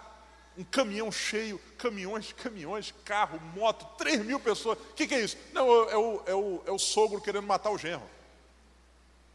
um 0.57 0.63
caminhão 0.63 1.11
cheio, 1.11 1.61
caminhões, 1.77 2.33
caminhões, 2.33 2.95
carro, 3.05 3.41
moto, 3.57 3.85
três 3.99 4.25
mil 4.25 4.39
pessoas. 4.39 4.79
O 4.79 4.95
que, 4.95 5.09
que, 5.09 5.17
é 5.17 5.21
isso? 5.21 5.37
Não, 5.53 5.67
é 5.91 5.97
o, 5.97 6.23
é, 6.27 6.35
o, 6.35 6.63
é 6.67 6.71
o 6.71 6.79
sogro 6.79 7.21
querendo 7.21 7.49
matar 7.49 7.71
o 7.71 7.77
genro. 7.77 8.09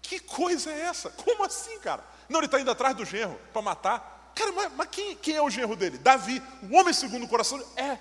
Que 0.02 0.18
coisa 0.18 0.72
é 0.72 0.84
essa? 0.84 1.10
Como 1.10 1.44
assim, 1.44 1.78
cara? 1.80 2.06
Não, 2.30 2.40
ele 2.40 2.46
está 2.46 2.58
indo 2.58 2.72
atrás 2.72 2.96
do 2.96 3.04
genro 3.04 3.38
para 3.52 3.62
matar. 3.62 4.32
Cara, 4.34 4.54
mas, 4.54 4.72
mas 4.78 4.88
quem, 4.90 5.18
quem, 5.18 5.36
é 5.36 5.42
o 5.42 5.50
genro 5.50 5.76
dele? 5.76 5.98
Davi, 5.98 6.42
o 6.62 6.74
homem 6.78 6.94
segundo 6.94 7.26
o 7.26 7.28
coração. 7.28 7.62
É, 7.76 7.98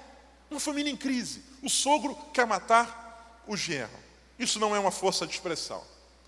uma 0.48 0.60
família 0.60 0.92
em 0.92 0.96
crise. 0.96 1.42
O 1.60 1.68
sogro 1.68 2.14
quer 2.32 2.46
matar 2.46 3.42
o 3.48 3.56
genro. 3.56 3.90
Isso 4.38 4.60
não 4.60 4.76
é 4.76 4.78
uma 4.78 4.92
força 4.92 5.26
de 5.26 5.32
expressão. 5.32 5.82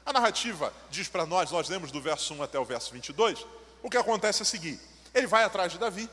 A 0.04 0.12
narrativa 0.12 0.72
diz 0.90 1.08
para 1.08 1.24
nós, 1.24 1.50
nós 1.50 1.68
lemos 1.68 1.90
do 1.90 2.00
verso 2.00 2.34
1 2.34 2.42
até 2.42 2.58
o 2.58 2.64
verso 2.64 2.92
22, 2.92 3.46
o 3.82 3.88
que 3.88 3.96
acontece 3.96 4.42
é 4.42 4.44
o 4.44 4.46
seguinte: 4.46 4.82
ele 5.14 5.26
vai 5.26 5.44
atrás 5.44 5.72
de 5.72 5.78
Davi, 5.78 6.08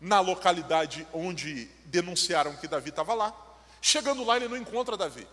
na 0.00 0.20
localidade 0.20 1.06
onde 1.12 1.66
denunciaram 1.86 2.56
que 2.56 2.68
Davi 2.68 2.90
estava 2.90 3.14
lá. 3.14 3.34
Chegando 3.82 4.24
lá, 4.24 4.36
ele 4.36 4.48
não 4.48 4.56
encontra 4.56 4.96
Davi. 4.96 5.26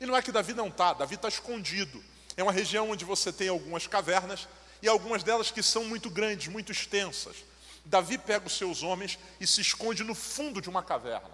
E 0.00 0.06
não 0.06 0.16
é 0.16 0.22
que 0.22 0.32
Davi 0.32 0.52
não 0.52 0.68
está, 0.68 0.92
Davi 0.92 1.14
está 1.14 1.28
escondido. 1.28 2.02
É 2.36 2.42
uma 2.42 2.52
região 2.52 2.90
onde 2.90 3.04
você 3.04 3.32
tem 3.32 3.48
algumas 3.48 3.86
cavernas 3.86 4.48
e 4.80 4.88
algumas 4.88 5.22
delas 5.22 5.50
que 5.50 5.62
são 5.62 5.84
muito 5.84 6.10
grandes, 6.10 6.48
muito 6.48 6.72
extensas. 6.72 7.36
Davi 7.84 8.18
pega 8.18 8.46
os 8.46 8.56
seus 8.56 8.82
homens 8.82 9.18
e 9.40 9.46
se 9.46 9.60
esconde 9.60 10.02
no 10.02 10.14
fundo 10.14 10.60
de 10.60 10.68
uma 10.68 10.82
caverna. 10.82 11.30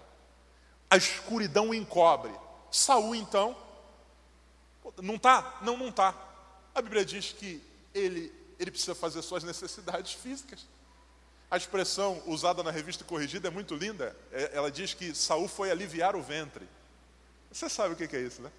A 0.89 0.97
escuridão 0.97 1.69
o 1.69 1.73
encobre. 1.73 2.33
Saul 2.71 3.15
então 3.15 3.55
não 5.01 5.15
está? 5.15 5.59
Não, 5.61 5.77
não 5.77 5.89
está. 5.89 6.15
A 6.73 6.81
Bíblia 6.81 7.05
diz 7.05 7.31
que 7.31 7.61
ele, 7.93 8.31
ele 8.59 8.71
precisa 8.71 8.95
fazer 8.95 9.21
suas 9.21 9.43
necessidades 9.43 10.13
físicas. 10.13 10.67
A 11.51 11.57
expressão 11.57 12.21
usada 12.27 12.61
na 12.61 12.69
revista 12.69 13.03
corrigida 13.03 13.47
é 13.47 13.51
muito 13.51 13.75
linda. 13.75 14.15
É, 14.31 14.51
ela 14.53 14.69
diz 14.69 14.93
que 14.93 15.15
Saul 15.15 15.47
foi 15.47 15.71
aliviar 15.71 16.15
o 16.15 16.21
ventre. 16.21 16.67
Você 17.51 17.67
sabe 17.67 17.93
o 17.93 17.97
que 17.97 18.15
é 18.15 18.21
isso, 18.21 18.41
né? 18.41 18.51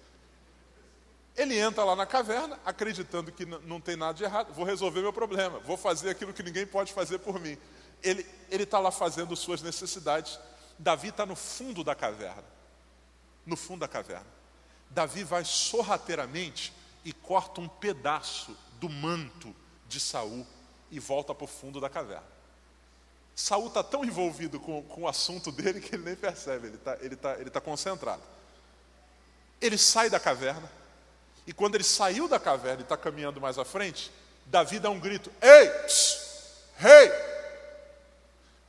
Ele 1.37 1.57
entra 1.57 1.85
lá 1.85 1.95
na 1.95 2.05
caverna, 2.05 2.59
acreditando 2.65 3.31
que 3.31 3.45
não 3.45 3.79
tem 3.79 3.95
nada 3.95 4.13
de 4.13 4.23
errado. 4.23 4.53
Vou 4.53 4.65
resolver 4.65 5.01
meu 5.01 5.13
problema. 5.13 5.59
Vou 5.59 5.77
fazer 5.77 6.09
aquilo 6.09 6.33
que 6.33 6.43
ninguém 6.43 6.67
pode 6.67 6.91
fazer 6.91 7.19
por 7.19 7.39
mim. 7.39 7.57
Ele 8.03 8.25
está 8.51 8.79
lá 8.79 8.91
fazendo 8.91 9.35
suas 9.35 9.61
necessidades. 9.61 10.37
Davi 10.77 11.07
está 11.07 11.25
no 11.25 11.35
fundo 11.35 11.83
da 11.83 11.95
caverna. 11.95 12.43
No 13.45 13.55
fundo 13.55 13.79
da 13.79 13.87
caverna. 13.87 14.40
Davi 14.91 15.23
vai 15.23 15.43
sorrateiramente 15.45 16.73
e 17.03 17.13
corta 17.13 17.61
um 17.61 17.67
pedaço 17.67 18.55
do 18.79 18.89
manto 18.89 19.55
de 19.87 19.99
Saul 19.99 20.45
e 20.89 20.99
volta 20.99 21.33
para 21.33 21.45
o 21.45 21.47
fundo 21.47 21.79
da 21.79 21.89
caverna. 21.89 22.29
Saul 23.33 23.67
está 23.67 23.81
tão 23.81 24.03
envolvido 24.03 24.59
com, 24.59 24.83
com, 24.83 25.01
o 25.03 25.07
assunto 25.07 25.51
dele 25.51 25.79
que 25.79 25.95
ele 25.95 26.03
nem 26.03 26.15
percebe, 26.15 26.67
ele 26.67 26.75
está 26.75 26.97
ele 27.01 27.15
tá, 27.15 27.39
ele 27.39 27.49
tá 27.49 27.61
concentrado. 27.61 28.21
Ele 29.61 29.77
sai 29.77 30.09
da 30.09 30.19
caverna, 30.19 30.69
e 31.47 31.53
quando 31.53 31.75
ele 31.75 31.83
saiu 31.83 32.27
da 32.27 32.39
caverna 32.39 32.81
e 32.81 32.83
está 32.83 32.97
caminhando 32.97 33.39
mais 33.39 33.57
à 33.57 33.65
frente, 33.65 34.11
Davi 34.45 34.79
dá 34.79 34.89
um 34.89 34.99
grito: 34.99 35.31
Ei! 35.41 35.69
Rei! 36.75 37.07
Hey! 37.07 37.31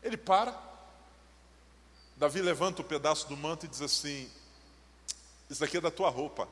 Ele 0.02 0.17
para, 0.17 0.57
Davi 2.17 2.41
levanta 2.41 2.83
o 2.83 2.85
pedaço 2.85 3.29
do 3.29 3.37
manto 3.37 3.67
e 3.67 3.69
diz 3.69 3.83
assim: 3.83 4.31
isso 5.52 5.64
aqui 5.64 5.76
é 5.76 5.80
da 5.80 5.90
tua 5.90 6.09
roupa. 6.09 6.49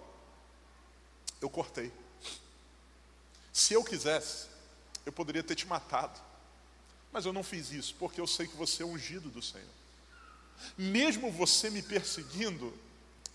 Eu 1.41 1.49
cortei. 1.49 1.93
Se 3.53 3.75
eu 3.75 3.83
quisesse, 3.83 4.49
eu 5.05 5.13
poderia 5.13 5.43
ter 5.43 5.55
te 5.55 5.67
matado. 5.67 6.21
Mas 7.13 7.27
eu 7.27 7.33
não 7.33 7.43
fiz 7.43 7.73
isso, 7.73 7.95
porque 7.99 8.21
eu 8.21 8.27
sei 8.27 8.47
que 8.47 8.57
você 8.57 8.83
é 8.83 8.87
ungido 8.87 9.29
do 9.29 9.43
Senhor. 9.43 9.67
Mesmo 10.77 11.33
você 11.33 11.71
me 11.71 11.83
perseguindo, 11.83 12.73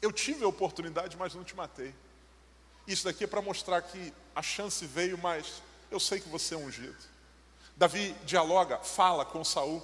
eu 0.01 0.11
tive 0.11 0.45
a 0.45 0.47
oportunidade, 0.47 1.17
mas 1.17 1.33
não 1.33 1.43
te 1.43 1.55
matei. 1.55 1.93
Isso 2.87 3.05
daqui 3.05 3.23
é 3.23 3.27
para 3.27 3.41
mostrar 3.41 3.81
que 3.81 4.13
a 4.35 4.41
chance 4.41 4.85
veio, 4.85 5.17
mas 5.17 5.61
eu 5.89 5.99
sei 5.99 6.19
que 6.19 6.29
você 6.29 6.53
é 6.53 6.57
ungido. 6.57 6.95
Davi 7.75 8.13
dialoga, 8.25 8.77
fala 8.79 9.25
com 9.25 9.43
Saul. 9.43 9.83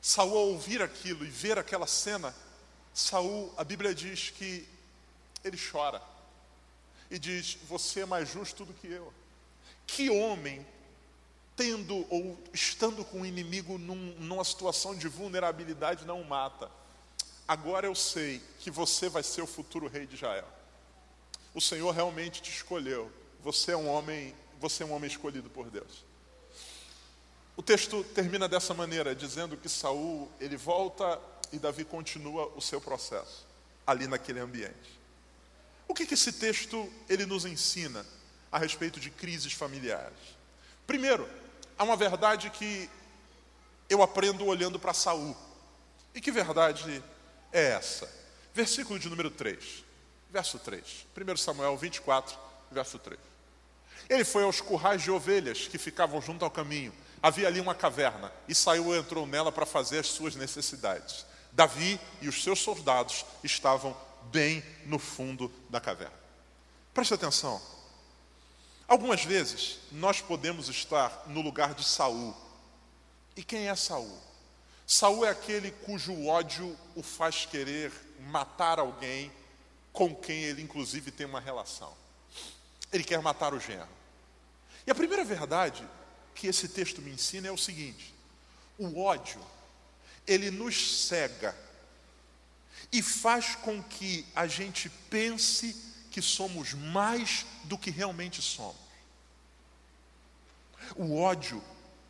Saul, 0.00 0.36
ao 0.36 0.48
ouvir 0.50 0.80
aquilo 0.80 1.24
e 1.24 1.28
ver 1.28 1.58
aquela 1.58 1.86
cena, 1.86 2.34
Saul, 2.94 3.52
a 3.56 3.64
Bíblia 3.64 3.94
diz 3.94 4.30
que 4.30 4.66
ele 5.44 5.58
chora 5.58 6.02
e 7.10 7.18
diz: 7.18 7.58
Você 7.68 8.00
é 8.00 8.06
mais 8.06 8.28
justo 8.28 8.64
do 8.64 8.72
que 8.72 8.88
eu. 8.88 9.12
Que 9.86 10.10
homem, 10.10 10.66
tendo 11.54 12.06
ou 12.10 12.38
estando 12.52 13.04
com 13.04 13.20
o 13.20 13.26
inimigo 13.26 13.78
num, 13.78 14.14
numa 14.18 14.44
situação 14.44 14.96
de 14.96 15.06
vulnerabilidade, 15.06 16.06
não 16.06 16.20
o 16.20 16.24
mata? 16.24 16.70
Agora 17.46 17.86
eu 17.86 17.94
sei 17.94 18.42
que 18.60 18.70
você 18.70 19.08
vai 19.08 19.22
ser 19.22 19.42
o 19.42 19.46
futuro 19.46 19.86
rei 19.86 20.06
de 20.06 20.14
Israel. 20.14 20.48
O 21.54 21.60
Senhor 21.60 21.90
realmente 21.92 22.40
te 22.40 22.50
escolheu. 22.50 23.12
Você 23.42 23.72
é 23.72 23.76
um 23.76 23.86
homem, 23.86 24.34
você 24.58 24.82
é 24.82 24.86
um 24.86 24.92
homem 24.92 25.10
escolhido 25.10 25.50
por 25.50 25.70
Deus. 25.70 26.04
O 27.56 27.62
texto 27.62 28.02
termina 28.02 28.48
dessa 28.48 28.74
maneira, 28.74 29.14
dizendo 29.14 29.56
que 29.56 29.68
Saul, 29.68 30.28
ele 30.40 30.56
volta 30.56 31.20
e 31.52 31.58
Davi 31.58 31.84
continua 31.84 32.50
o 32.56 32.60
seu 32.60 32.80
processo 32.80 33.46
ali 33.86 34.08
naquele 34.08 34.40
ambiente. 34.40 35.03
O 35.86 35.94
que, 35.94 36.06
que 36.06 36.14
esse 36.14 36.32
texto 36.32 36.92
ele 37.08 37.26
nos 37.26 37.44
ensina 37.44 38.04
a 38.50 38.58
respeito 38.58 38.98
de 38.98 39.10
crises 39.10 39.52
familiares? 39.52 40.18
Primeiro, 40.86 41.28
há 41.78 41.84
uma 41.84 41.96
verdade 41.96 42.50
que 42.50 42.88
eu 43.88 44.02
aprendo 44.02 44.46
olhando 44.46 44.78
para 44.78 44.94
Saul. 44.94 45.36
E 46.14 46.20
que 46.20 46.30
verdade 46.30 47.02
é 47.52 47.70
essa? 47.70 48.10
Versículo 48.54 48.98
de 48.98 49.08
número 49.08 49.30
3. 49.30 49.84
Verso 50.30 50.58
3. 50.58 51.06
1 51.16 51.36
Samuel 51.36 51.76
24, 51.76 52.36
verso 52.70 52.98
3. 52.98 53.18
Ele 54.08 54.24
foi 54.24 54.42
aos 54.42 54.60
currais 54.60 55.02
de 55.02 55.10
ovelhas 55.10 55.66
que 55.66 55.78
ficavam 55.78 56.20
junto 56.20 56.44
ao 56.44 56.50
caminho. 56.50 56.92
Havia 57.22 57.48
ali 57.48 57.60
uma 57.60 57.74
caverna 57.74 58.30
e 58.46 58.54
saiu 58.54 58.94
e 58.94 58.98
entrou 58.98 59.26
nela 59.26 59.50
para 59.50 59.64
fazer 59.64 59.98
as 59.98 60.08
suas 60.08 60.36
necessidades. 60.36 61.24
Davi 61.52 61.98
e 62.20 62.28
os 62.28 62.42
seus 62.42 62.58
soldados 62.58 63.24
estavam 63.42 63.96
bem 64.30 64.64
no 64.86 64.98
fundo 64.98 65.50
da 65.68 65.80
caverna. 65.80 66.18
Preste 66.92 67.14
atenção. 67.14 67.60
Algumas 68.86 69.24
vezes 69.24 69.80
nós 69.90 70.20
podemos 70.20 70.68
estar 70.68 71.24
no 71.26 71.40
lugar 71.40 71.74
de 71.74 71.84
Saul. 71.84 72.34
E 73.36 73.42
quem 73.42 73.68
é 73.68 73.74
Saul? 73.74 74.18
Saul 74.86 75.24
é 75.24 75.30
aquele 75.30 75.70
cujo 75.70 76.26
ódio 76.26 76.76
o 76.94 77.02
faz 77.02 77.46
querer 77.46 77.90
matar 78.20 78.78
alguém 78.78 79.32
com 79.92 80.14
quem 80.14 80.42
ele 80.44 80.62
inclusive 80.62 81.10
tem 81.10 81.26
uma 81.26 81.40
relação. 81.40 81.92
Ele 82.92 83.02
quer 83.02 83.20
matar 83.22 83.54
o 83.54 83.60
genro. 83.60 83.88
E 84.86 84.90
a 84.90 84.94
primeira 84.94 85.24
verdade 85.24 85.88
que 86.34 86.46
esse 86.46 86.68
texto 86.68 87.00
me 87.00 87.10
ensina 87.10 87.48
é 87.48 87.50
o 87.50 87.56
seguinte: 87.56 88.14
o 88.78 89.00
ódio, 89.00 89.40
ele 90.26 90.50
nos 90.50 91.06
cega 91.06 91.56
e 92.94 93.02
faz 93.02 93.56
com 93.56 93.82
que 93.82 94.24
a 94.36 94.46
gente 94.46 94.88
pense 95.10 95.74
que 96.12 96.22
somos 96.22 96.74
mais 96.74 97.44
do 97.64 97.76
que 97.76 97.90
realmente 97.90 98.40
somos. 98.40 98.76
O 100.94 101.18
ódio 101.18 101.60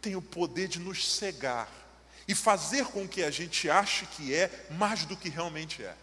tem 0.02 0.14
o 0.14 0.20
poder 0.20 0.68
de 0.68 0.78
nos 0.78 1.10
cegar 1.10 1.70
e 2.28 2.34
fazer 2.34 2.84
com 2.84 3.08
que 3.08 3.22
a 3.22 3.30
gente 3.30 3.70
ache 3.70 4.04
que 4.08 4.34
é 4.34 4.66
mais 4.72 5.06
do 5.06 5.16
que 5.16 5.30
realmente 5.30 5.82
é. 5.82 5.96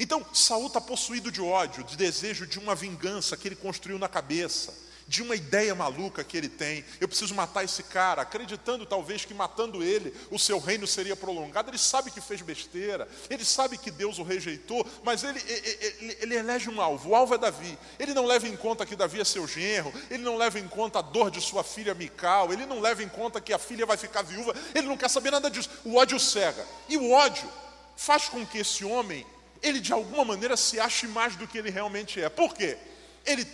Então, 0.00 0.26
Saul 0.34 0.66
está 0.66 0.80
possuído 0.80 1.30
de 1.30 1.40
ódio, 1.40 1.84
de 1.84 1.96
desejo 1.96 2.44
de 2.44 2.58
uma 2.58 2.74
vingança 2.74 3.36
que 3.36 3.46
ele 3.46 3.54
construiu 3.54 4.00
na 4.00 4.08
cabeça 4.08 4.74
de 5.06 5.22
uma 5.22 5.36
ideia 5.36 5.74
maluca 5.74 6.24
que 6.24 6.36
ele 6.36 6.48
tem. 6.48 6.84
Eu 7.00 7.06
preciso 7.06 7.34
matar 7.34 7.64
esse 7.64 7.82
cara, 7.82 8.22
acreditando 8.22 8.84
talvez 8.84 9.24
que 9.24 9.32
matando 9.32 9.82
ele 9.82 10.12
o 10.30 10.38
seu 10.38 10.58
reino 10.58 10.86
seria 10.86 11.14
prolongado. 11.14 11.70
Ele 11.70 11.78
sabe 11.78 12.10
que 12.10 12.20
fez 12.20 12.42
besteira, 12.42 13.08
ele 13.30 13.44
sabe 13.44 13.78
que 13.78 13.90
Deus 13.90 14.18
o 14.18 14.22
rejeitou, 14.22 14.84
mas 15.04 15.22
ele, 15.22 15.40
ele, 15.46 16.16
ele 16.20 16.34
elege 16.36 16.68
um 16.68 16.80
alvo. 16.80 17.10
O 17.10 17.14
alvo 17.14 17.34
é 17.34 17.38
Davi. 17.38 17.78
Ele 17.98 18.12
não 18.12 18.26
leva 18.26 18.48
em 18.48 18.56
conta 18.56 18.84
que 18.84 18.96
Davi 18.96 19.20
é 19.20 19.24
seu 19.24 19.46
genro, 19.46 19.92
ele 20.10 20.22
não 20.22 20.36
leva 20.36 20.58
em 20.58 20.66
conta 20.66 20.98
a 20.98 21.02
dor 21.02 21.30
de 21.30 21.40
sua 21.40 21.62
filha 21.62 21.94
Mical, 21.94 22.52
ele 22.52 22.66
não 22.66 22.80
leva 22.80 23.02
em 23.02 23.08
conta 23.08 23.40
que 23.40 23.52
a 23.52 23.58
filha 23.58 23.86
vai 23.86 23.96
ficar 23.96 24.22
viúva, 24.22 24.54
ele 24.74 24.88
não 24.88 24.96
quer 24.96 25.08
saber 25.08 25.30
nada 25.30 25.48
disso. 25.48 25.70
O 25.84 25.96
ódio 25.96 26.18
cega. 26.18 26.66
E 26.88 26.96
o 26.96 27.12
ódio 27.12 27.48
faz 27.96 28.28
com 28.28 28.44
que 28.44 28.58
esse 28.58 28.84
homem, 28.84 29.24
ele 29.62 29.78
de 29.80 29.92
alguma 29.92 30.24
maneira 30.24 30.56
se 30.56 30.80
ache 30.80 31.06
mais 31.06 31.36
do 31.36 31.46
que 31.46 31.58
ele 31.58 31.70
realmente 31.70 32.20
é. 32.20 32.28
Por 32.28 32.54
quê? 32.54 32.76
Ele 33.24 33.46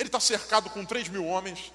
ele 0.00 0.08
está 0.08 0.18
cercado 0.18 0.70
com 0.70 0.82
3 0.82 1.08
mil 1.08 1.26
homens, 1.26 1.70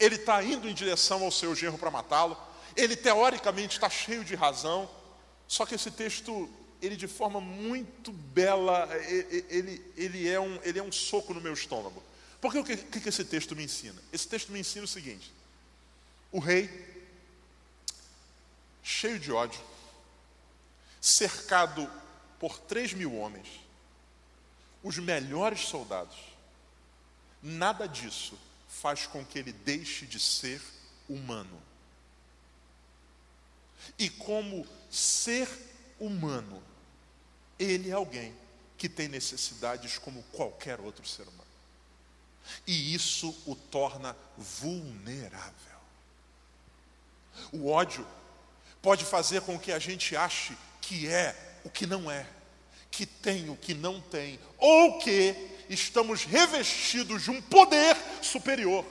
ele 0.00 0.16
está 0.16 0.42
indo 0.42 0.68
em 0.68 0.74
direção 0.74 1.22
ao 1.22 1.30
seu 1.30 1.54
genro 1.54 1.78
para 1.78 1.92
matá-lo, 1.92 2.36
ele 2.74 2.96
teoricamente 2.96 3.76
está 3.76 3.88
cheio 3.88 4.24
de 4.24 4.34
razão, 4.34 4.90
só 5.46 5.64
que 5.64 5.76
esse 5.76 5.92
texto, 5.92 6.50
ele 6.82 6.96
de 6.96 7.06
forma 7.06 7.40
muito 7.40 8.10
bela, 8.10 8.88
ele, 9.48 9.80
ele, 9.96 10.28
é, 10.28 10.40
um, 10.40 10.58
ele 10.64 10.80
é 10.80 10.82
um 10.82 10.90
soco 10.90 11.32
no 11.32 11.40
meu 11.40 11.52
estômago. 11.52 12.02
Porque 12.40 12.58
o 12.58 12.64
que, 12.64 12.76
que 12.76 13.08
esse 13.08 13.24
texto 13.24 13.54
me 13.54 13.62
ensina? 13.62 14.02
Esse 14.12 14.26
texto 14.26 14.50
me 14.50 14.58
ensina 14.58 14.84
o 14.84 14.88
seguinte: 14.88 15.32
o 16.32 16.40
rei, 16.40 16.68
cheio 18.82 19.20
de 19.20 19.30
ódio, 19.30 19.60
cercado 21.00 21.88
por 22.40 22.58
3 22.58 22.92
mil 22.92 23.14
homens, 23.14 23.46
os 24.82 24.98
melhores 24.98 25.60
soldados, 25.60 26.35
Nada 27.48 27.86
disso 27.86 28.36
faz 28.68 29.06
com 29.06 29.24
que 29.24 29.38
ele 29.38 29.52
deixe 29.52 30.04
de 30.04 30.18
ser 30.18 30.60
humano. 31.08 31.62
E 33.96 34.10
como 34.10 34.66
ser 34.90 35.48
humano, 36.00 36.60
ele 37.56 37.90
é 37.90 37.92
alguém 37.92 38.34
que 38.76 38.88
tem 38.88 39.06
necessidades 39.06 39.96
como 39.96 40.24
qualquer 40.32 40.80
outro 40.80 41.06
ser 41.06 41.22
humano. 41.22 41.44
E 42.66 42.92
isso 42.92 43.32
o 43.46 43.54
torna 43.54 44.16
vulnerável. 44.36 45.78
O 47.52 47.68
ódio 47.68 48.04
pode 48.82 49.04
fazer 49.04 49.42
com 49.42 49.56
que 49.56 49.70
a 49.70 49.78
gente 49.78 50.16
ache 50.16 50.58
que 50.80 51.06
é 51.06 51.60
o 51.62 51.70
que 51.70 51.86
não 51.86 52.10
é, 52.10 52.28
que 52.90 53.06
tem 53.06 53.50
o 53.50 53.56
que 53.56 53.72
não 53.72 54.00
tem, 54.00 54.40
ou 54.58 54.98
que 54.98 55.55
estamos 55.68 56.24
revestidos 56.24 57.22
de 57.22 57.30
um 57.30 57.40
poder 57.40 57.96
superior. 58.22 58.84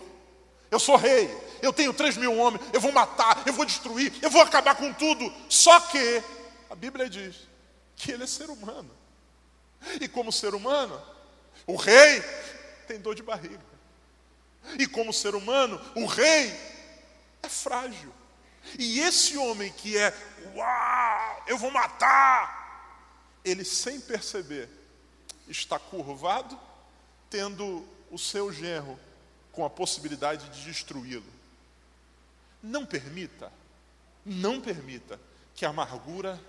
Eu 0.71 0.79
sou 0.79 0.95
rei, 0.95 1.29
eu 1.61 1.71
tenho 1.71 1.93
três 1.93 2.17
mil 2.17 2.35
homens, 2.38 2.63
eu 2.73 2.81
vou 2.81 2.91
matar, 2.91 3.43
eu 3.45 3.53
vou 3.53 3.65
destruir, 3.65 4.11
eu 4.21 4.29
vou 4.29 4.41
acabar 4.41 4.75
com 4.75 4.91
tudo. 4.93 5.31
Só 5.49 5.79
que 5.79 6.23
a 6.69 6.75
Bíblia 6.75 7.09
diz 7.09 7.35
que 7.95 8.11
ele 8.11 8.23
é 8.23 8.27
ser 8.27 8.49
humano. 8.49 8.89
E 10.01 10.07
como 10.07 10.31
ser 10.31 10.55
humano, 10.55 11.01
o 11.67 11.75
rei 11.75 12.21
tem 12.88 12.99
dor 12.99 13.15
de 13.15 13.23
barriga. 13.23 13.63
E 14.79 14.88
como 14.88 15.13
ser 15.13 15.35
humano, 15.35 15.79
o 15.95 16.05
rei 16.05 16.53
é 17.43 17.49
frágil. 17.49 18.11
E 18.79 18.99
esse 18.99 19.38
homem 19.38 19.71
que 19.71 19.97
é, 19.97 20.13
uau, 20.55 21.43
eu 21.47 21.57
vou 21.57 21.69
matar, 21.69 23.39
ele 23.43 23.63
sem 23.63 23.99
perceber, 23.99 24.67
está 25.47 25.77
curvado, 25.79 26.58
tendo 27.29 27.86
o 28.12 28.17
seu 28.17 28.51
genro 28.51 28.99
com 29.51 29.65
a 29.65 29.69
possibilidade 29.69 30.49
de 30.49 30.65
destruí-lo. 30.65 31.34
Não 32.62 32.86
permita, 32.86 33.51
não 34.25 34.60
permita 34.60 35.19
que 35.53 35.65
a 35.65 35.69
amargura, 35.69 36.39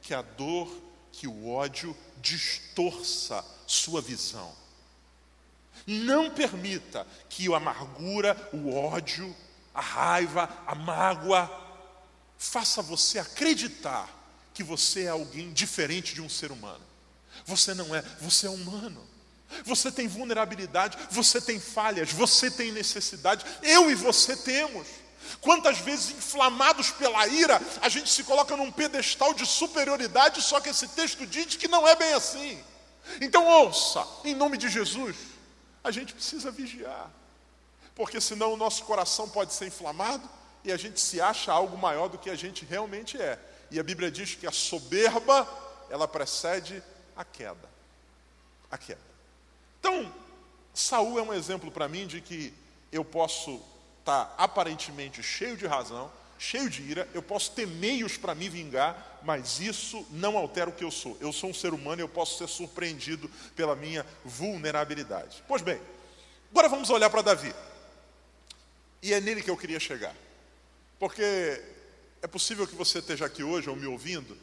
que 0.00 0.14
a 0.14 0.22
dor, 0.22 0.72
que 1.10 1.26
o 1.26 1.48
ódio 1.48 1.96
distorça 2.20 3.44
sua 3.66 4.00
visão. 4.00 4.54
Não 5.86 6.30
permita 6.30 7.06
que 7.28 7.52
a 7.52 7.56
amargura, 7.56 8.50
o 8.52 8.74
ódio, 8.74 9.34
a 9.74 9.80
raiva, 9.80 10.48
a 10.66 10.74
mágoa 10.74 11.50
faça 12.38 12.82
você 12.82 13.18
acreditar 13.18 14.08
que 14.52 14.62
você 14.62 15.04
é 15.04 15.08
alguém 15.08 15.52
diferente 15.52 16.14
de 16.14 16.20
um 16.20 16.28
ser 16.28 16.52
humano. 16.52 16.91
Você 17.46 17.74
não 17.74 17.94
é, 17.94 18.02
você 18.20 18.46
é 18.46 18.50
humano. 18.50 19.12
Você 19.64 19.92
tem 19.92 20.08
vulnerabilidade, 20.08 20.96
você 21.10 21.40
tem 21.40 21.60
falhas, 21.60 22.10
você 22.12 22.50
tem 22.50 22.72
necessidade, 22.72 23.44
eu 23.62 23.90
e 23.90 23.94
você 23.94 24.36
temos. 24.36 24.86
Quantas 25.40 25.78
vezes, 25.78 26.10
inflamados 26.10 26.90
pela 26.90 27.26
ira, 27.26 27.60
a 27.80 27.88
gente 27.88 28.08
se 28.10 28.24
coloca 28.24 28.56
num 28.56 28.72
pedestal 28.72 29.34
de 29.34 29.46
superioridade, 29.46 30.40
só 30.42 30.60
que 30.60 30.70
esse 30.70 30.88
texto 30.88 31.26
diz 31.26 31.56
que 31.56 31.68
não 31.68 31.86
é 31.86 31.94
bem 31.94 32.12
assim. 32.14 32.62
Então, 33.20 33.46
ouça, 33.46 34.06
em 34.24 34.34
nome 34.34 34.56
de 34.56 34.68
Jesus, 34.68 35.16
a 35.82 35.90
gente 35.90 36.14
precisa 36.14 36.50
vigiar, 36.50 37.10
porque 37.94 38.20
senão 38.20 38.52
o 38.52 38.56
nosso 38.56 38.84
coração 38.84 39.28
pode 39.28 39.52
ser 39.52 39.66
inflamado 39.66 40.28
e 40.64 40.72
a 40.72 40.76
gente 40.76 41.00
se 41.00 41.20
acha 41.20 41.52
algo 41.52 41.76
maior 41.76 42.08
do 42.08 42.18
que 42.18 42.30
a 42.30 42.36
gente 42.36 42.64
realmente 42.64 43.20
é. 43.20 43.38
E 43.70 43.80
a 43.80 43.82
Bíblia 43.82 44.10
diz 44.10 44.34
que 44.34 44.46
a 44.46 44.52
soberba, 44.52 45.48
ela 45.90 46.06
precede 46.06 46.82
a 47.16 47.24
queda. 47.24 47.68
A 48.70 48.78
queda. 48.78 49.00
Então, 49.80 50.12
Saul 50.72 51.18
é 51.18 51.22
um 51.22 51.32
exemplo 51.32 51.70
para 51.70 51.88
mim 51.88 52.06
de 52.06 52.20
que 52.20 52.54
eu 52.90 53.04
posso 53.04 53.60
estar 54.00 54.24
tá 54.24 54.34
aparentemente 54.38 55.22
cheio 55.22 55.56
de 55.56 55.66
razão, 55.66 56.10
cheio 56.38 56.68
de 56.68 56.82
ira, 56.82 57.08
eu 57.14 57.22
posso 57.22 57.52
ter 57.52 57.66
meios 57.66 58.16
para 58.16 58.34
me 58.34 58.48
vingar, 58.48 59.20
mas 59.22 59.60
isso 59.60 60.04
não 60.10 60.36
altera 60.36 60.68
o 60.68 60.72
que 60.72 60.82
eu 60.82 60.90
sou. 60.90 61.16
Eu 61.20 61.32
sou 61.32 61.50
um 61.50 61.54
ser 61.54 61.72
humano 61.72 62.00
e 62.00 62.04
eu 62.04 62.08
posso 62.08 62.38
ser 62.38 62.48
surpreendido 62.48 63.30
pela 63.54 63.76
minha 63.76 64.04
vulnerabilidade. 64.24 65.42
Pois 65.46 65.62
bem, 65.62 65.80
agora 66.50 66.68
vamos 66.68 66.90
olhar 66.90 67.08
para 67.10 67.22
Davi. 67.22 67.54
E 69.00 69.12
é 69.12 69.20
nele 69.20 69.42
que 69.42 69.50
eu 69.50 69.56
queria 69.56 69.78
chegar. 69.78 70.14
Porque 70.98 71.62
é 72.22 72.26
possível 72.26 72.66
que 72.66 72.74
você 72.74 72.98
esteja 72.98 73.26
aqui 73.26 73.42
hoje 73.42 73.68
ou 73.68 73.76
me 73.76 73.86
ouvindo, 73.86 74.36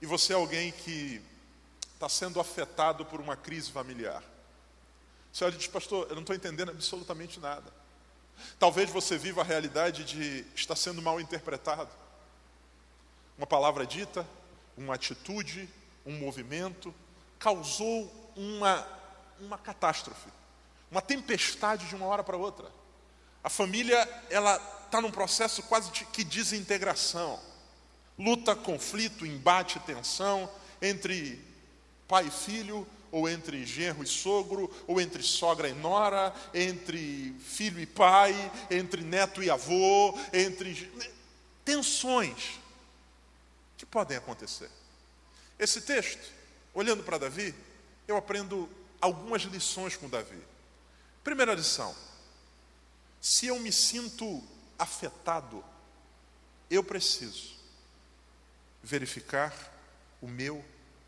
e 0.00 0.06
você 0.06 0.32
é 0.32 0.36
alguém 0.36 0.72
que 0.72 1.20
está 2.02 2.08
sendo 2.08 2.40
afetado 2.40 3.06
por 3.06 3.20
uma 3.20 3.36
crise 3.36 3.70
familiar. 3.70 4.24
Você 5.32 5.44
olha 5.44 5.54
e 5.54 5.58
diz, 5.58 5.68
pastor, 5.68 6.08
eu 6.08 6.16
não 6.16 6.22
estou 6.22 6.34
entendendo 6.34 6.70
absolutamente 6.70 7.38
nada. 7.38 7.72
Talvez 8.58 8.90
você 8.90 9.16
viva 9.16 9.40
a 9.40 9.44
realidade 9.44 10.02
de 10.02 10.44
estar 10.52 10.74
sendo 10.74 11.00
mal 11.00 11.20
interpretado. 11.20 11.90
Uma 13.38 13.46
palavra 13.46 13.86
dita, 13.86 14.26
uma 14.76 14.96
atitude, 14.96 15.68
um 16.04 16.18
movimento, 16.18 16.92
causou 17.38 18.32
uma, 18.34 18.84
uma 19.38 19.56
catástrofe, 19.56 20.28
uma 20.90 21.00
tempestade 21.00 21.86
de 21.86 21.94
uma 21.94 22.06
hora 22.06 22.24
para 22.24 22.36
outra. 22.36 22.68
A 23.44 23.48
família, 23.48 23.96
ela 24.28 24.56
está 24.86 25.00
num 25.00 25.10
processo 25.10 25.62
quase 25.62 25.92
de 25.92 26.04
que 26.06 26.24
desintegração. 26.24 27.38
Luta, 28.18 28.56
conflito, 28.56 29.24
embate, 29.24 29.78
tensão 29.80 30.50
entre 30.80 31.51
pai 32.12 32.26
e 32.26 32.30
filho, 32.30 32.86
ou 33.10 33.26
entre 33.26 33.64
genro 33.64 34.02
e 34.02 34.06
sogro, 34.06 34.70
ou 34.86 35.00
entre 35.00 35.22
sogra 35.22 35.66
e 35.66 35.72
nora, 35.72 36.30
entre 36.52 37.34
filho 37.40 37.80
e 37.80 37.86
pai, 37.86 38.34
entre 38.70 39.00
neto 39.00 39.42
e 39.42 39.48
avô, 39.48 40.14
entre 40.30 40.92
tensões 41.64 42.60
que 43.78 43.86
podem 43.86 44.18
acontecer. 44.18 44.70
Esse 45.58 45.80
texto, 45.80 46.30
olhando 46.74 47.02
para 47.02 47.16
Davi, 47.16 47.54
eu 48.06 48.18
aprendo 48.18 48.68
algumas 49.00 49.40
lições 49.44 49.96
com 49.96 50.06
Davi. 50.06 50.42
Primeira 51.24 51.54
lição: 51.54 51.96
se 53.22 53.46
eu 53.46 53.58
me 53.58 53.72
sinto 53.72 54.42
afetado, 54.78 55.64
eu 56.68 56.84
preciso 56.84 57.54
verificar 58.82 59.54
o 60.20 60.28
meu 60.28 60.62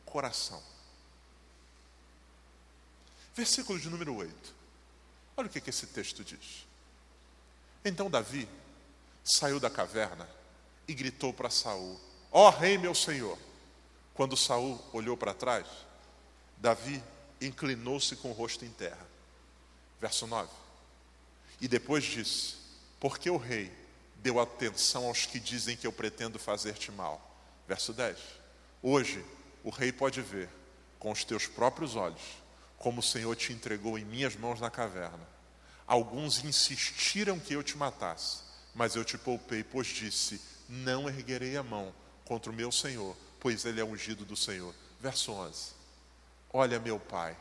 coração. 0.06 0.73
Versículo 3.34 3.78
de 3.80 3.90
número 3.90 4.14
8. 4.14 4.54
Olha 5.36 5.48
o 5.48 5.50
que, 5.50 5.60
que 5.60 5.70
esse 5.70 5.88
texto 5.88 6.22
diz. 6.22 6.66
Então 7.84 8.08
Davi 8.08 8.48
saiu 9.24 9.58
da 9.58 9.68
caverna 9.68 10.28
e 10.86 10.94
gritou 10.94 11.32
para 11.32 11.50
Saul: 11.50 12.00
Ó 12.30 12.46
oh, 12.46 12.50
rei 12.50 12.78
meu 12.78 12.94
senhor! 12.94 13.36
Quando 14.14 14.36
Saul 14.36 14.80
olhou 14.92 15.16
para 15.16 15.34
trás, 15.34 15.66
Davi 16.58 17.02
inclinou-se 17.40 18.14
com 18.16 18.30
o 18.30 18.32
rosto 18.32 18.64
em 18.64 18.70
terra. 18.70 19.04
Verso 20.00 20.26
9. 20.28 20.48
E 21.60 21.66
depois 21.66 22.04
disse: 22.04 22.54
Porque 23.00 23.28
o 23.28 23.36
rei 23.36 23.72
deu 24.16 24.38
atenção 24.38 25.06
aos 25.06 25.26
que 25.26 25.40
dizem 25.40 25.76
que 25.76 25.86
eu 25.86 25.92
pretendo 25.92 26.38
fazer-te 26.38 26.92
mal. 26.92 27.20
Verso 27.66 27.92
10. 27.92 28.16
Hoje 28.80 29.24
o 29.64 29.70
rei 29.70 29.90
pode 29.90 30.22
ver 30.22 30.48
com 31.00 31.10
os 31.10 31.24
teus 31.24 31.48
próprios 31.48 31.96
olhos 31.96 32.43
como 32.84 33.00
o 33.00 33.02
Senhor 33.02 33.34
te 33.34 33.50
entregou 33.50 33.98
em 33.98 34.04
minhas 34.04 34.36
mãos 34.36 34.60
na 34.60 34.70
caverna. 34.70 35.26
Alguns 35.86 36.44
insistiram 36.44 37.40
que 37.40 37.54
eu 37.54 37.62
te 37.62 37.78
matasse, 37.78 38.42
mas 38.74 38.94
eu 38.94 39.02
te 39.02 39.16
poupei, 39.16 39.64
pois 39.64 39.86
disse: 39.86 40.38
Não 40.68 41.08
erguerei 41.08 41.56
a 41.56 41.62
mão 41.62 41.94
contra 42.26 42.52
o 42.52 42.54
meu 42.54 42.70
Senhor, 42.70 43.16
pois 43.40 43.64
ele 43.64 43.80
é 43.80 43.84
ungido 43.84 44.26
do 44.26 44.36
Senhor. 44.36 44.74
Verso 45.00 45.32
11: 45.32 45.72
Olha, 46.52 46.78
meu 46.78 47.00
pai, 47.00 47.34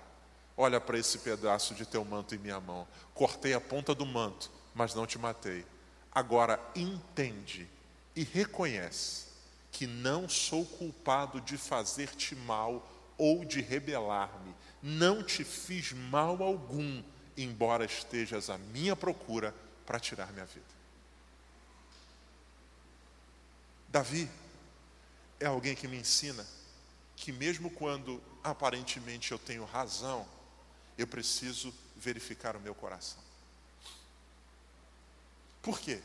olha 0.56 0.80
para 0.80 0.98
esse 0.98 1.18
pedaço 1.18 1.76
de 1.76 1.86
teu 1.86 2.06
manto 2.06 2.34
em 2.34 2.38
minha 2.38 2.62
mão. 2.62 2.88
Cortei 3.14 3.54
a 3.54 3.60
ponta 3.60 3.94
do 3.94 4.06
manto, 4.06 4.50
mas 4.74 4.96
não 4.96 5.06
te 5.06 5.20
matei. 5.20 5.66
Agora 6.10 6.58
entende 6.74 7.68
e 8.16 8.24
reconhece 8.24 9.26
que 9.74 9.86
não 9.86 10.30
sou 10.30 10.66
culpado 10.66 11.42
de 11.42 11.58
fazer-te 11.58 12.34
mal 12.34 12.90
ou 13.18 13.44
de 13.44 13.60
rebelar-me 13.62 14.56
não 14.84 15.24
te 15.24 15.46
fiz 15.46 15.94
mal 15.94 16.44
algum, 16.44 17.02
embora 17.38 17.86
estejas 17.86 18.50
à 18.50 18.58
minha 18.58 18.98
procura 18.98 19.56
para 19.86 19.98
tirar 19.98 20.32
minha 20.34 20.46
vida. 20.46 20.66
Davi 23.88 24.30
é 25.40 25.46
alguém 25.46 25.74
que 25.74 25.88
me 25.88 25.98
ensina 25.98 26.46
que, 27.16 27.32
mesmo 27.32 27.70
quando 27.70 28.22
aparentemente 28.44 29.32
eu 29.32 29.40
tenho 29.40 29.64
razão, 29.64 30.28
eu 30.98 31.08
preciso 31.08 31.74
verificar 31.96 32.58
o 32.58 32.60
meu 32.60 32.76
coração. 32.76 33.24
Por 35.62 35.80
quê? 35.80 36.02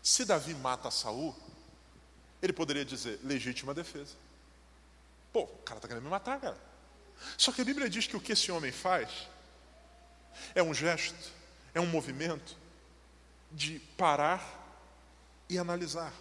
Se 0.00 0.24
Davi 0.24 0.54
mata 0.54 0.90
Saul, 0.92 1.34
ele 2.40 2.52
poderia 2.52 2.84
dizer 2.84 3.18
legítima 3.24 3.74
defesa. 3.74 4.14
Pô, 5.32 5.42
o 5.42 5.58
cara 5.64 5.78
está 5.78 5.88
querendo 5.88 6.04
me 6.04 6.10
matar, 6.10 6.38
cara. 6.38 6.73
Só 7.36 7.52
que 7.52 7.60
a 7.60 7.64
Bíblia 7.64 7.88
diz 7.88 8.06
que 8.06 8.16
o 8.16 8.20
que 8.20 8.32
esse 8.32 8.50
homem 8.52 8.72
faz 8.72 9.10
é 10.54 10.62
um 10.62 10.74
gesto, 10.74 11.32
é 11.74 11.80
um 11.80 11.86
movimento 11.86 12.56
de 13.50 13.78
parar 13.96 14.62
e 15.48 15.58
analisar, 15.58 16.12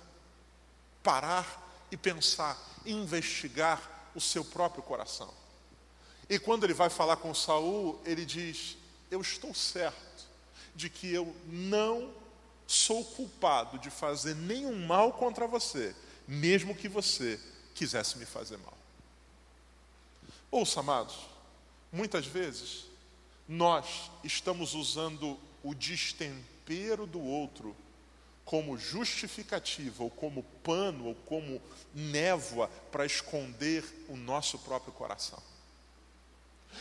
parar 1.02 1.86
e 1.92 1.98
pensar, 1.98 2.58
investigar 2.86 4.12
o 4.16 4.22
seu 4.22 4.44
próprio 4.44 4.84
coração. 4.84 5.34
E 6.30 6.40
quando 6.40 6.64
ele 6.64 6.74
vai 6.74 6.90
falar 6.90 7.18
com 7.18 7.34
Saul, 7.34 8.02
ele 8.06 8.26
diz: 8.26 8.78
Eu 9.12 9.22
estou 9.22 9.54
certo 9.54 10.28
de 10.76 10.90
que 10.90 11.12
eu 11.14 11.36
não 11.46 12.14
sou 12.66 13.04
culpado 13.04 13.78
de 13.78 13.90
fazer 13.90 14.36
nenhum 14.36 14.86
mal 14.86 15.14
contra 15.14 15.48
você, 15.48 15.96
mesmo 16.28 16.76
que 16.76 16.88
você 16.88 17.40
quisesse 17.76 18.18
me 18.18 18.26
fazer 18.26 18.58
mal. 18.58 18.78
Ouça, 20.54 20.82
amados, 20.82 21.16
muitas 21.92 22.28
vezes 22.28 22.86
nós 23.48 24.12
estamos 24.24 24.76
usando 24.76 25.36
o 25.64 25.74
destempero 25.74 27.08
do 27.08 27.20
outro 27.20 27.76
como 28.46 28.78
justificativa, 28.78 30.04
ou 30.04 30.12
como 30.12 30.44
pano, 30.64 31.08
ou 31.08 31.16
como 31.26 31.60
névoa 31.92 32.68
para 32.92 33.04
esconder 33.04 33.84
o 34.08 34.16
nosso 34.16 34.60
próprio 34.60 34.94
coração. 34.94 35.42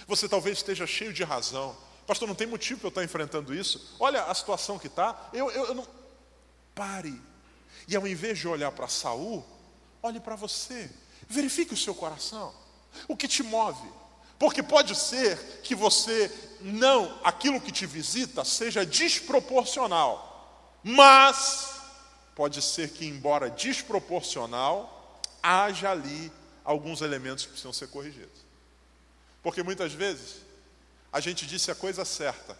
Você 0.06 0.28
talvez 0.28 0.58
esteja 0.58 0.86
cheio 0.86 1.14
de 1.14 1.24
razão. 1.24 1.74
Pastor, 2.06 2.28
não 2.28 2.34
tem 2.34 2.46
motivo 2.46 2.80
para 2.80 2.88
eu 2.88 2.90
estar 2.90 3.04
enfrentando 3.04 3.54
isso. 3.54 3.96
Olha 3.98 4.24
a 4.24 4.34
situação 4.34 4.78
que 4.78 4.88
está. 4.88 5.30
Eu, 5.32 5.50
eu, 5.50 5.68
eu 5.68 5.74
não. 5.74 5.88
Pare. 6.74 7.18
E 7.88 7.96
ao 7.96 8.06
invés 8.06 8.38
de 8.38 8.46
olhar 8.46 8.70
para 8.72 8.86
Saul, 8.86 9.42
olhe 10.02 10.20
para 10.20 10.36
você. 10.36 10.90
Verifique 11.26 11.72
o 11.72 11.76
seu 11.76 11.94
coração. 11.94 12.60
O 13.08 13.16
que 13.16 13.28
te 13.28 13.42
move? 13.42 13.88
Porque 14.38 14.62
pode 14.62 14.94
ser 14.94 15.38
que 15.62 15.74
você 15.74 16.30
não, 16.60 17.18
aquilo 17.24 17.60
que 17.60 17.72
te 17.72 17.86
visita 17.86 18.44
seja 18.44 18.84
desproporcional, 18.84 20.78
mas 20.82 21.80
pode 22.34 22.60
ser 22.62 22.90
que, 22.90 23.06
embora 23.06 23.50
desproporcional, 23.50 25.20
haja 25.42 25.90
ali 25.90 26.32
alguns 26.64 27.00
elementos 27.00 27.44
que 27.44 27.50
precisam 27.50 27.72
ser 27.72 27.88
corrigidos. 27.88 28.42
Porque 29.42 29.62
muitas 29.62 29.92
vezes 29.92 30.42
a 31.12 31.20
gente 31.20 31.46
disse 31.46 31.70
a 31.70 31.74
coisa 31.74 32.04
certa, 32.04 32.56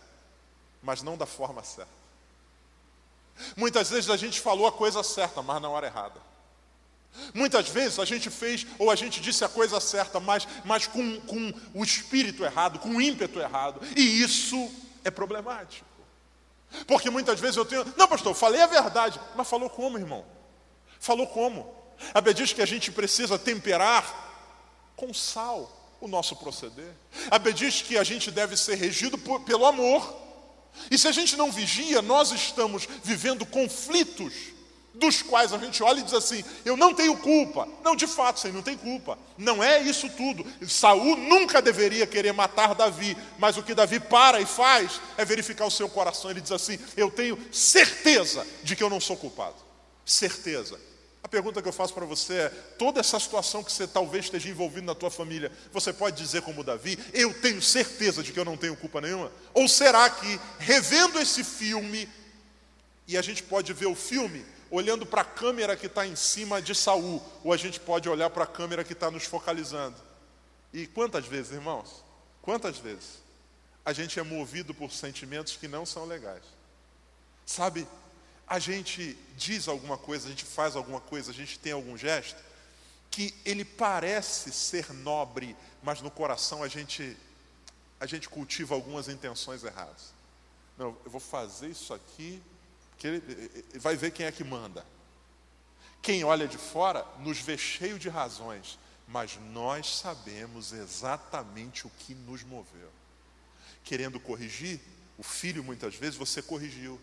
mas 0.82 1.02
não 1.02 1.16
da 1.16 1.26
forma 1.26 1.62
certa. 1.62 2.02
Muitas 3.56 3.90
vezes 3.90 4.10
a 4.10 4.16
gente 4.16 4.40
falou 4.40 4.66
a 4.66 4.72
coisa 4.72 5.02
certa, 5.02 5.42
mas 5.42 5.62
na 5.62 5.68
hora 5.68 5.86
errada. 5.86 6.20
Muitas 7.34 7.68
vezes 7.68 7.98
a 7.98 8.04
gente 8.04 8.30
fez 8.30 8.66
ou 8.78 8.90
a 8.90 8.94
gente 8.96 9.20
disse 9.20 9.44
a 9.44 9.48
coisa 9.48 9.78
certa, 9.80 10.18
mas, 10.18 10.48
mas 10.64 10.86
com, 10.86 11.20
com 11.20 11.52
o 11.74 11.84
espírito 11.84 12.44
errado, 12.44 12.78
com 12.78 12.90
o 12.90 13.00
ímpeto 13.00 13.38
errado. 13.38 13.80
E 13.96 14.22
isso 14.22 14.70
é 15.04 15.10
problemático. 15.10 15.86
Porque 16.86 17.10
muitas 17.10 17.38
vezes 17.38 17.56
eu 17.56 17.64
tenho, 17.64 17.84
não, 17.96 18.08
pastor, 18.08 18.34
falei 18.34 18.60
a 18.60 18.66
verdade, 18.66 19.20
mas 19.36 19.48
falou 19.48 19.68
como, 19.68 19.98
irmão? 19.98 20.24
Falou 20.98 21.26
como? 21.26 21.74
A 22.14 22.20
Bíblia 22.20 22.34
diz 22.34 22.52
que 22.52 22.62
a 22.62 22.66
gente 22.66 22.90
precisa 22.90 23.38
temperar 23.38 24.30
com 24.96 25.12
sal 25.12 25.70
o 26.00 26.08
nosso 26.08 26.34
proceder. 26.36 26.92
A 27.30 27.38
Bíblia 27.38 27.54
diz 27.54 27.82
que 27.82 27.98
a 27.98 28.04
gente 28.04 28.30
deve 28.30 28.56
ser 28.56 28.76
regido 28.76 29.18
por, 29.18 29.40
pelo 29.40 29.66
amor. 29.66 30.16
E 30.90 30.96
se 30.96 31.06
a 31.06 31.12
gente 31.12 31.36
não 31.36 31.52
vigia, 31.52 32.00
nós 32.00 32.32
estamos 32.32 32.88
vivendo 33.04 33.44
conflitos 33.44 34.32
dos 34.94 35.22
quais 35.22 35.52
a 35.52 35.58
gente 35.58 35.82
olha 35.82 36.00
e 36.00 36.02
diz 36.02 36.14
assim: 36.14 36.44
eu 36.64 36.76
não 36.76 36.94
tenho 36.94 37.16
culpa. 37.16 37.68
Não, 37.82 37.96
de 37.96 38.06
fato, 38.06 38.40
você 38.40 38.48
não 38.48 38.62
tem 38.62 38.76
culpa. 38.76 39.18
Não 39.38 39.62
é 39.62 39.80
isso 39.80 40.08
tudo. 40.10 40.46
Saul 40.68 41.16
nunca 41.16 41.62
deveria 41.62 42.06
querer 42.06 42.32
matar 42.32 42.74
Davi, 42.74 43.16
mas 43.38 43.56
o 43.56 43.62
que 43.62 43.74
Davi 43.74 43.98
para 43.98 44.40
e 44.40 44.46
faz 44.46 45.00
é 45.16 45.24
verificar 45.24 45.66
o 45.66 45.70
seu 45.70 45.88
coração. 45.88 46.30
Ele 46.30 46.40
diz 46.40 46.52
assim: 46.52 46.78
eu 46.96 47.10
tenho 47.10 47.38
certeza 47.50 48.46
de 48.62 48.76
que 48.76 48.82
eu 48.82 48.90
não 48.90 49.00
sou 49.00 49.16
culpado. 49.16 49.56
Certeza. 50.04 50.78
A 51.22 51.28
pergunta 51.28 51.62
que 51.62 51.68
eu 51.68 51.72
faço 51.72 51.94
para 51.94 52.04
você 52.04 52.34
é: 52.34 52.48
toda 52.78 53.00
essa 53.00 53.18
situação 53.18 53.64
que 53.64 53.72
você 53.72 53.86
talvez 53.86 54.26
esteja 54.26 54.48
envolvido 54.48 54.86
na 54.86 54.94
tua 54.94 55.10
família, 55.10 55.50
você 55.72 55.92
pode 55.92 56.16
dizer 56.22 56.42
como 56.42 56.64
Davi, 56.64 56.98
eu 57.14 57.32
tenho 57.40 57.62
certeza 57.62 58.22
de 58.22 58.32
que 58.32 58.38
eu 58.38 58.44
não 58.44 58.56
tenho 58.56 58.76
culpa 58.76 59.00
nenhuma? 59.00 59.32
Ou 59.54 59.66
será 59.68 60.10
que, 60.10 60.40
revendo 60.58 61.18
esse 61.18 61.42
filme, 61.42 62.08
e 63.06 63.16
a 63.16 63.22
gente 63.22 63.42
pode 63.42 63.72
ver 63.72 63.86
o 63.86 63.94
filme 63.94 64.44
olhando 64.72 65.04
para 65.04 65.20
a 65.20 65.24
câmera 65.24 65.76
que 65.76 65.84
está 65.84 66.06
em 66.06 66.16
cima 66.16 66.62
de 66.62 66.74
Saul, 66.74 67.22
ou 67.44 67.52
a 67.52 67.58
gente 67.58 67.78
pode 67.78 68.08
olhar 68.08 68.30
para 68.30 68.44
a 68.44 68.46
câmera 68.46 68.82
que 68.82 68.94
está 68.94 69.10
nos 69.10 69.24
focalizando. 69.24 69.96
E 70.72 70.86
quantas 70.86 71.26
vezes, 71.26 71.52
irmãos? 71.52 72.02
Quantas 72.40 72.78
vezes 72.78 73.18
a 73.84 73.92
gente 73.92 74.18
é 74.18 74.22
movido 74.22 74.72
por 74.72 74.90
sentimentos 74.90 75.58
que 75.58 75.68
não 75.68 75.84
são 75.84 76.06
legais? 76.06 76.42
Sabe, 77.44 77.86
a 78.46 78.58
gente 78.58 79.14
diz 79.36 79.68
alguma 79.68 79.98
coisa, 79.98 80.26
a 80.26 80.30
gente 80.30 80.46
faz 80.46 80.74
alguma 80.74 81.02
coisa, 81.02 81.30
a 81.30 81.34
gente 81.34 81.58
tem 81.58 81.72
algum 81.72 81.96
gesto 81.98 82.42
que 83.10 83.34
ele 83.44 83.66
parece 83.66 84.50
ser 84.50 84.90
nobre, 84.94 85.54
mas 85.82 86.00
no 86.00 86.10
coração 86.10 86.62
a 86.62 86.68
gente 86.68 87.14
a 88.00 88.06
gente 88.06 88.26
cultiva 88.26 88.74
algumas 88.74 89.06
intenções 89.06 89.62
erradas. 89.62 90.14
Não, 90.78 90.96
eu 91.04 91.10
vou 91.10 91.20
fazer 91.20 91.68
isso 91.68 91.92
aqui 91.92 92.42
que 93.02 93.08
ele, 93.08 93.22
ele 93.70 93.78
vai 93.80 93.96
ver 93.96 94.12
quem 94.12 94.26
é 94.26 94.30
que 94.30 94.44
manda. 94.44 94.86
Quem 96.00 96.22
olha 96.22 96.46
de 96.46 96.56
fora 96.56 97.04
nos 97.18 97.40
vê 97.40 97.58
cheio 97.58 97.98
de 97.98 98.08
razões, 98.08 98.78
mas 99.08 99.40
nós 99.50 99.98
sabemos 99.98 100.72
exatamente 100.72 101.84
o 101.84 101.90
que 101.90 102.14
nos 102.14 102.44
moveu. 102.44 102.88
Querendo 103.82 104.20
corrigir, 104.20 104.80
o 105.18 105.24
filho 105.24 105.64
muitas 105.64 105.96
vezes 105.96 106.14
você 106.14 106.40
corrigiu, 106.40 107.00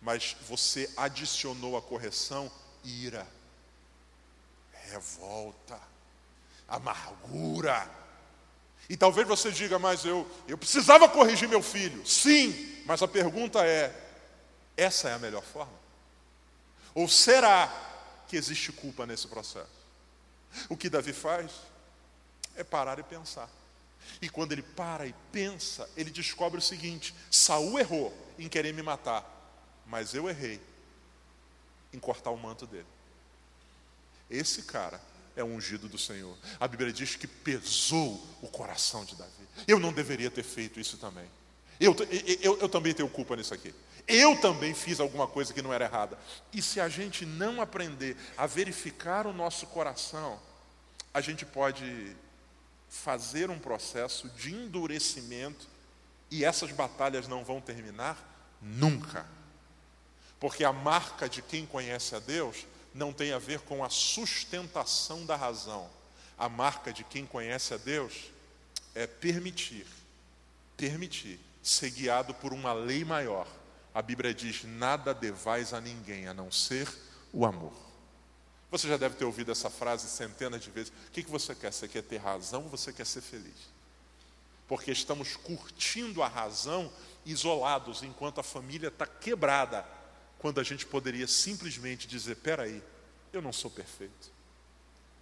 mas 0.00 0.34
você 0.48 0.90
adicionou 0.96 1.76
à 1.76 1.82
correção 1.82 2.50
ira, 2.82 3.26
revolta, 4.86 5.78
amargura. 6.66 7.86
E 8.88 8.96
talvez 8.96 9.28
você 9.28 9.52
diga, 9.52 9.78
mas 9.78 10.06
eu, 10.06 10.26
eu 10.46 10.56
precisava 10.56 11.06
corrigir 11.06 11.50
meu 11.50 11.62
filho. 11.62 12.06
Sim, 12.06 12.82
mas 12.86 13.02
a 13.02 13.08
pergunta 13.08 13.62
é: 13.66 14.07
essa 14.78 15.08
é 15.08 15.12
a 15.12 15.18
melhor 15.18 15.42
forma? 15.42 15.76
Ou 16.94 17.08
será 17.08 17.68
que 18.28 18.36
existe 18.36 18.72
culpa 18.72 19.04
nesse 19.04 19.26
processo? 19.26 19.78
O 20.68 20.76
que 20.76 20.88
Davi 20.88 21.12
faz 21.12 21.50
é 22.56 22.64
parar 22.64 22.98
e 22.98 23.02
pensar. 23.02 23.50
E 24.22 24.28
quando 24.28 24.52
ele 24.52 24.62
para 24.62 25.06
e 25.06 25.14
pensa, 25.32 25.88
ele 25.96 26.10
descobre 26.10 26.58
o 26.58 26.62
seguinte: 26.62 27.14
Saul 27.30 27.78
errou 27.78 28.16
em 28.38 28.48
querer 28.48 28.72
me 28.72 28.82
matar, 28.82 29.24
mas 29.84 30.14
eu 30.14 30.28
errei 30.28 30.60
em 31.92 31.98
cortar 31.98 32.30
o 32.30 32.38
manto 32.38 32.66
dele. 32.66 32.86
Esse 34.30 34.62
cara 34.62 35.00
é 35.34 35.42
um 35.42 35.56
ungido 35.56 35.88
do 35.88 35.98
Senhor. 35.98 36.36
A 36.60 36.68
Bíblia 36.68 36.92
diz 36.92 37.16
que 37.16 37.26
pesou 37.26 38.24
o 38.40 38.48
coração 38.48 39.04
de 39.04 39.16
Davi. 39.16 39.48
Eu 39.66 39.78
não 39.78 39.92
deveria 39.92 40.30
ter 40.30 40.42
feito 40.42 40.78
isso 40.78 40.98
também. 40.98 41.28
Eu, 41.80 41.94
eu, 42.40 42.58
eu, 42.58 42.68
também 42.68 42.92
tenho 42.92 43.08
culpa 43.08 43.36
nisso 43.36 43.54
aqui. 43.54 43.72
Eu 44.08 44.40
também 44.40 44.72
fiz 44.72 44.98
alguma 44.98 45.26
coisa 45.26 45.52
que 45.52 45.60
não 45.60 45.72
era 45.72 45.84
errada. 45.84 46.18
E 46.50 46.62
se 46.62 46.80
a 46.80 46.88
gente 46.88 47.26
não 47.26 47.60
aprender 47.60 48.16
a 48.38 48.46
verificar 48.46 49.26
o 49.26 49.34
nosso 49.34 49.66
coração, 49.66 50.40
a 51.12 51.20
gente 51.20 51.44
pode 51.44 52.16
fazer 52.88 53.50
um 53.50 53.58
processo 53.58 54.28
de 54.30 54.54
endurecimento 54.54 55.68
e 56.30 56.42
essas 56.42 56.72
batalhas 56.72 57.28
não 57.28 57.44
vão 57.44 57.60
terminar 57.60 58.16
nunca. 58.62 59.26
Porque 60.40 60.64
a 60.64 60.72
marca 60.72 61.28
de 61.28 61.42
quem 61.42 61.66
conhece 61.66 62.14
a 62.14 62.18
Deus 62.18 62.66
não 62.94 63.12
tem 63.12 63.32
a 63.32 63.38
ver 63.38 63.60
com 63.60 63.84
a 63.84 63.90
sustentação 63.90 65.26
da 65.26 65.36
razão. 65.36 65.88
A 66.38 66.48
marca 66.48 66.92
de 66.92 67.04
quem 67.04 67.26
conhece 67.26 67.74
a 67.74 67.76
Deus 67.76 68.30
é 68.94 69.06
permitir, 69.06 69.86
permitir 70.76 71.38
ser 71.62 71.90
guiado 71.90 72.32
por 72.34 72.52
uma 72.54 72.72
lei 72.72 73.04
maior. 73.04 73.46
A 73.98 74.02
Bíblia 74.02 74.32
diz: 74.32 74.62
nada 74.62 75.12
devais 75.12 75.74
a 75.74 75.80
ninguém 75.80 76.28
a 76.28 76.32
não 76.32 76.52
ser 76.52 76.88
o 77.32 77.44
amor. 77.44 77.72
Você 78.70 78.86
já 78.86 78.96
deve 78.96 79.16
ter 79.16 79.24
ouvido 79.24 79.50
essa 79.50 79.68
frase 79.68 80.08
centenas 80.08 80.62
de 80.62 80.70
vezes. 80.70 80.92
O 81.08 81.10
que, 81.10 81.24
que 81.24 81.30
você 81.30 81.52
quer? 81.52 81.72
Você 81.72 81.88
quer 81.88 82.04
ter 82.04 82.18
razão 82.18 82.62
ou 82.62 82.68
você 82.68 82.92
quer 82.92 83.04
ser 83.04 83.22
feliz? 83.22 83.56
Porque 84.68 84.92
estamos 84.92 85.34
curtindo 85.34 86.22
a 86.22 86.28
razão 86.28 86.92
isolados, 87.26 88.04
enquanto 88.04 88.38
a 88.38 88.44
família 88.44 88.86
está 88.86 89.04
quebrada, 89.04 89.84
quando 90.38 90.60
a 90.60 90.62
gente 90.62 90.86
poderia 90.86 91.26
simplesmente 91.26 92.06
dizer: 92.06 92.36
peraí, 92.36 92.80
eu 93.32 93.42
não 93.42 93.52
sou 93.52 93.68
perfeito. 93.68 94.30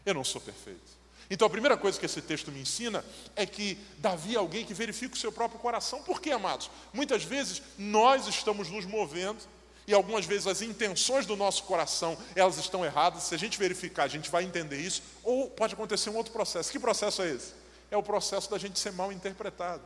Eu 0.05 0.13
não 0.13 0.23
sou 0.23 0.39
perfeito. 0.39 0.96
Então 1.31 1.47
a 1.47 1.51
primeira 1.51 1.77
coisa 1.77 1.99
que 1.99 2.07
esse 2.07 2.23
texto 2.23 2.53
me 2.53 2.61
ensina 2.61 3.05
é 3.35 3.45
que 3.45 3.79
Davi 3.99 4.35
é 4.35 4.39
alguém 4.39 4.65
que 4.65 4.75
verifica 4.75 5.15
o 5.15 5.19
seu 5.19 5.33
próprio 5.33 5.59
coração. 5.59 6.03
Por 6.03 6.21
quê, 6.21 6.31
amados? 6.31 6.71
Muitas 6.93 7.25
vezes 7.25 7.63
nós 7.77 8.27
estamos 8.29 8.71
nos 8.71 8.85
movendo 8.85 9.39
e 9.87 9.95
algumas 9.95 10.27
vezes 10.27 10.47
as 10.47 10.63
intenções 10.63 11.27
do 11.27 11.37
nosso 11.37 11.63
coração, 11.65 12.19
elas 12.35 12.59
estão 12.59 12.85
erradas. 12.85 13.25
Se 13.25 13.35
a 13.35 13.39
gente 13.39 13.59
verificar, 13.59 14.05
a 14.05 14.09
gente 14.09 14.31
vai 14.31 14.43
entender 14.43 14.79
isso. 14.79 15.03
Ou 15.23 15.49
pode 15.49 15.75
acontecer 15.75 16.11
um 16.11 16.17
outro 16.17 16.33
processo. 16.33 16.73
Que 16.73 16.79
processo 16.79 17.23
é 17.23 17.31
esse? 17.31 17.55
É 17.91 17.97
o 17.97 18.03
processo 18.03 18.51
da 18.51 18.59
gente 18.59 18.79
ser 18.79 18.93
mal 18.93 19.13
interpretado. 19.13 19.83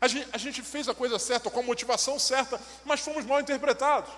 A 0.00 0.08
gente, 0.08 0.28
a 0.32 0.38
gente 0.38 0.62
fez 0.62 0.88
a 0.88 0.94
coisa 0.94 1.18
certa, 1.18 1.50
com 1.50 1.60
a 1.60 1.62
motivação 1.62 2.18
certa, 2.18 2.60
mas 2.84 3.00
fomos 3.00 3.24
mal 3.24 3.40
interpretados. 3.40 4.10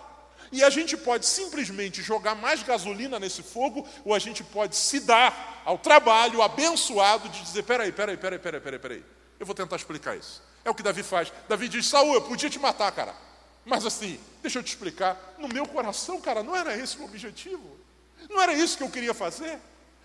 E 0.52 0.62
a 0.62 0.68
gente 0.68 0.98
pode 0.98 1.24
simplesmente 1.24 2.02
jogar 2.02 2.34
mais 2.34 2.62
gasolina 2.62 3.18
nesse 3.18 3.42
fogo, 3.42 3.88
ou 4.04 4.14
a 4.14 4.18
gente 4.18 4.44
pode 4.44 4.76
se 4.76 5.00
dar 5.00 5.62
ao 5.64 5.78
trabalho 5.78 6.42
abençoado 6.42 7.30
de 7.30 7.42
dizer: 7.42 7.62
peraí, 7.62 7.90
peraí, 7.90 8.18
peraí, 8.18 8.38
peraí, 8.38 8.60
peraí, 8.60 8.78
peraí. 8.78 9.04
Eu 9.40 9.46
vou 9.46 9.54
tentar 9.54 9.76
explicar 9.76 10.14
isso. 10.14 10.42
É 10.62 10.70
o 10.70 10.74
que 10.74 10.82
Davi 10.82 11.02
faz. 11.02 11.32
Davi 11.48 11.68
diz: 11.68 11.86
Saul, 11.86 12.12
eu 12.12 12.20
podia 12.20 12.50
te 12.50 12.58
matar, 12.58 12.92
cara. 12.92 13.14
Mas 13.64 13.86
assim, 13.86 14.20
deixa 14.42 14.58
eu 14.58 14.62
te 14.62 14.68
explicar, 14.68 15.34
no 15.38 15.48
meu 15.48 15.66
coração, 15.66 16.20
cara, 16.20 16.42
não 16.42 16.54
era 16.54 16.76
esse 16.76 16.98
o 16.98 17.04
objetivo. 17.04 17.78
Não 18.28 18.40
era 18.40 18.52
isso 18.52 18.76
que 18.76 18.82
eu 18.82 18.90
queria 18.90 19.14
fazer. 19.14 19.58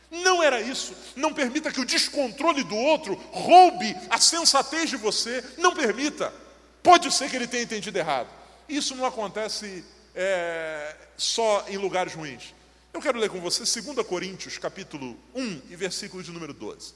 Não 0.09 0.41
era 0.41 0.61
isso. 0.61 0.95
Não 1.15 1.33
permita 1.33 1.71
que 1.71 1.81
o 1.81 1.85
descontrole 1.85 2.63
do 2.63 2.75
outro 2.75 3.15
roube 3.31 3.95
a 4.09 4.17
sensatez 4.17 4.89
de 4.89 4.95
você. 4.95 5.43
Não 5.57 5.75
permita. 5.75 6.33
Pode 6.81 7.11
ser 7.13 7.29
que 7.29 7.35
ele 7.35 7.47
tenha 7.47 7.63
entendido 7.63 7.97
errado. 7.97 8.29
Isso 8.69 8.95
não 8.95 9.05
acontece 9.05 9.83
é, 10.19 10.95
só 11.15 11.63
em 11.69 11.77
lugares 11.77 12.15
ruins. 12.15 12.55
Eu 12.91 12.99
quero 12.99 13.19
ler 13.19 13.29
com 13.29 13.39
você 13.39 13.59
2 13.59 14.05
Coríntios, 14.07 14.57
capítulo 14.57 15.15
1 15.35 15.61
e 15.69 15.75
versículo 15.75 16.23
de 16.23 16.31
número 16.31 16.55
12. 16.55 16.93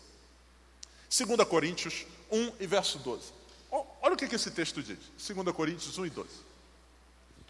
2 1.16 1.48
Coríntios 1.48 2.08
1 2.32 2.54
e 2.60 2.66
verso 2.66 2.98
12. 2.98 3.26
Olha 3.70 4.16
o 4.16 4.18
que 4.18 4.36
esse 4.36 4.50
texto 4.50 4.82
diz. 4.82 4.98
2 5.28 5.56
Coríntios 5.56 6.00
1 6.00 6.06
e 6.08 6.10
12. 6.10 6.30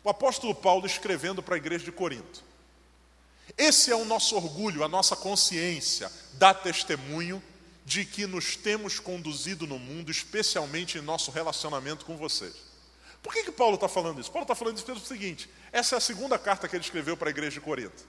O 0.03 0.10
apóstolo 0.10 0.53
Paulo 0.53 0.86
escrevendo 0.86 1.41
para 1.41 1.55
a 1.55 1.57
igreja 1.57 1.86
de 1.86 1.91
Corinto. 1.91 2.43
Esse 3.57 3.91
é 3.91 3.95
o 3.95 4.03
nosso 4.03 4.36
orgulho, 4.36 4.84
a 4.84 4.89
nossa 4.89 5.15
consciência, 5.15 6.12
dá 6.34 6.53
testemunho 6.53 7.41
de 7.86 8.03
que 8.03 8.25
nos 8.25 8.57
temos 8.57 8.99
conduzido 8.99 9.65
no 9.65 9.79
mundo, 9.79 10.12
especialmente 10.12 10.97
em 10.97 11.01
nosso 11.01 11.31
relacionamento 11.31 12.05
com 12.05 12.17
vocês. 12.17 12.70
Por 13.21 13.34
que, 13.34 13.43
que 13.43 13.51
Paulo 13.51 13.75
está 13.75 13.88
falando 13.88 14.19
isso? 14.19 14.31
Paulo 14.31 14.43
está 14.43 14.55
falando 14.55 14.77
isso 14.77 14.86
pelo 14.86 14.99
seguinte: 14.99 15.49
essa 15.71 15.95
é 15.95 15.97
a 15.97 16.01
segunda 16.01 16.39
carta 16.39 16.67
que 16.67 16.75
ele 16.75 16.84
escreveu 16.84 17.15
para 17.15 17.29
a 17.29 17.31
igreja 17.31 17.51
de 17.51 17.62
Corinto. 17.62 18.03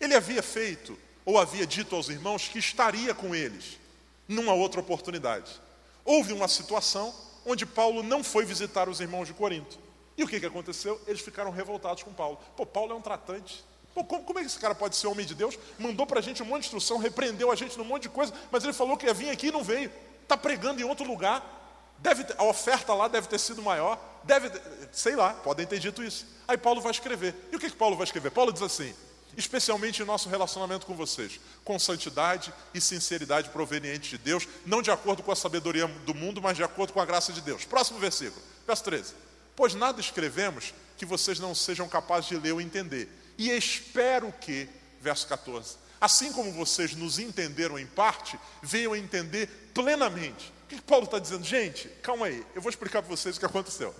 Ele 0.00 0.14
havia 0.14 0.42
feito, 0.42 0.98
ou 1.24 1.38
havia 1.38 1.66
dito 1.66 1.94
aos 1.94 2.08
irmãos, 2.08 2.48
que 2.48 2.58
estaria 2.58 3.14
com 3.14 3.34
eles 3.34 3.78
numa 4.26 4.52
outra 4.52 4.80
oportunidade. 4.80 5.60
Houve 6.04 6.32
uma 6.32 6.48
situação 6.48 7.14
onde 7.46 7.64
Paulo 7.64 8.02
não 8.02 8.24
foi 8.24 8.44
visitar 8.44 8.88
os 8.88 9.00
irmãos 9.00 9.26
de 9.26 9.34
Corinto. 9.34 9.78
E 10.16 10.24
o 10.24 10.28
que, 10.28 10.40
que 10.40 10.46
aconteceu? 10.46 11.00
Eles 11.06 11.20
ficaram 11.20 11.50
revoltados 11.50 12.02
com 12.02 12.12
Paulo. 12.12 12.38
Pô, 12.56 12.66
Paulo 12.66 12.92
é 12.92 12.94
um 12.94 13.00
tratante. 13.00 13.64
Pô, 13.94 14.04
como, 14.04 14.24
como 14.24 14.38
é 14.38 14.42
que 14.42 14.48
esse 14.48 14.58
cara 14.58 14.74
pode 14.74 14.96
ser 14.96 15.06
homem 15.06 15.24
de 15.24 15.34
Deus? 15.34 15.58
Mandou 15.78 16.06
para 16.06 16.18
a 16.18 16.22
gente 16.22 16.42
um 16.42 16.46
monte 16.46 16.62
de 16.62 16.66
instrução, 16.66 16.98
repreendeu 16.98 17.50
a 17.50 17.54
gente 17.54 17.76
num 17.78 17.84
monte 17.84 18.04
de 18.04 18.08
coisa, 18.08 18.32
mas 18.50 18.64
ele 18.64 18.72
falou 18.72 18.96
que 18.96 19.06
ia 19.06 19.14
vir 19.14 19.30
aqui 19.30 19.48
e 19.48 19.52
não 19.52 19.62
veio. 19.62 19.90
Está 20.22 20.36
pregando 20.36 20.80
em 20.80 20.84
outro 20.84 21.06
lugar. 21.06 21.61
Deve, 22.02 22.26
a 22.36 22.44
oferta 22.44 22.92
lá 22.92 23.06
deve 23.06 23.28
ter 23.28 23.38
sido 23.38 23.62
maior. 23.62 23.96
Deve, 24.24 24.50
sei 24.90 25.14
lá, 25.14 25.32
podem 25.34 25.64
ter 25.64 25.78
dito 25.78 26.02
isso. 26.02 26.26
Aí 26.48 26.58
Paulo 26.58 26.80
vai 26.80 26.90
escrever. 26.90 27.34
E 27.52 27.56
o 27.56 27.60
que, 27.60 27.70
que 27.70 27.76
Paulo 27.76 27.96
vai 27.96 28.04
escrever? 28.04 28.30
Paulo 28.32 28.52
diz 28.52 28.60
assim: 28.60 28.92
especialmente 29.36 30.02
em 30.02 30.04
nosso 30.04 30.28
relacionamento 30.28 30.84
com 30.84 30.94
vocês, 30.94 31.38
com 31.64 31.78
santidade 31.78 32.52
e 32.74 32.80
sinceridade 32.80 33.50
proveniente 33.50 34.10
de 34.10 34.18
Deus, 34.18 34.48
não 34.66 34.82
de 34.82 34.90
acordo 34.90 35.22
com 35.22 35.30
a 35.30 35.36
sabedoria 35.36 35.86
do 35.86 36.12
mundo, 36.12 36.42
mas 36.42 36.56
de 36.56 36.64
acordo 36.64 36.92
com 36.92 37.00
a 37.00 37.04
graça 37.04 37.32
de 37.32 37.40
Deus. 37.40 37.64
Próximo 37.64 38.00
versículo, 38.00 38.42
verso 38.66 38.82
13. 38.82 39.14
Pois 39.54 39.74
nada 39.74 40.00
escrevemos 40.00 40.74
que 40.96 41.06
vocês 41.06 41.38
não 41.38 41.54
sejam 41.54 41.88
capazes 41.88 42.28
de 42.28 42.36
ler 42.36 42.52
ou 42.52 42.60
entender. 42.60 43.08
E 43.38 43.48
espero 43.50 44.32
que, 44.40 44.68
verso 45.00 45.26
14, 45.28 45.76
assim 46.00 46.32
como 46.32 46.52
vocês 46.52 46.94
nos 46.96 47.20
entenderam 47.20 47.78
em 47.78 47.86
parte, 47.86 48.36
venham 48.60 48.92
a 48.92 48.98
entender 48.98 49.70
plenamente. 49.72 50.52
Que 50.76 50.82
Paulo 50.82 51.04
está 51.04 51.18
dizendo? 51.18 51.44
Gente, 51.44 51.88
calma 52.02 52.26
aí, 52.26 52.44
eu 52.54 52.62
vou 52.62 52.70
explicar 52.70 53.02
para 53.02 53.10
vocês 53.14 53.36
o 53.36 53.40
que 53.40 53.46
aconteceu 53.46 53.94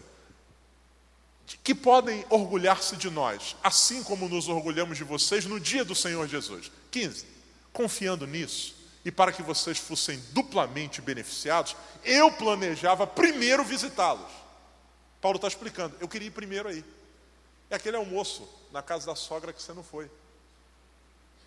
que 1.63 1.75
podem 1.75 2.25
orgulhar-se 2.31 2.97
de 2.97 3.11
nós, 3.11 3.57
assim 3.63 4.03
como 4.03 4.29
nos 4.29 4.49
orgulhamos 4.49 4.97
de 4.97 5.05
vocês 5.05 5.45
no 5.45 5.61
dia 5.61 5.85
do 5.85 5.95
Senhor 5.95 6.27
Jesus. 6.27 6.71
15. 6.91 7.27
Confiando 7.73 8.27
nisso, 8.27 8.75
e 9.05 9.11
para 9.11 9.33
que 9.33 9.43
vocês 9.43 9.79
fossem 9.79 10.23
duplamente 10.31 11.01
beneficiados, 11.01 11.77
eu 12.05 12.31
planejava 12.33 13.07
primeiro 13.07 13.65
visitá-los. 13.65 14.31
Paulo 15.21 15.37
está 15.37 15.49
explicando, 15.49 15.97
eu 16.01 16.09
queria 16.09 16.29
ir 16.29 16.33
primeiro 16.33 16.69
aí. 16.69 16.85
É 17.71 17.77
aquele 17.77 17.97
almoço 17.97 18.49
na 18.71 18.83
casa 18.83 19.07
da 19.07 19.15
sogra 19.15 19.53
que 19.53 19.63
você 19.63 19.73
não 19.73 19.83
foi. 19.83 20.11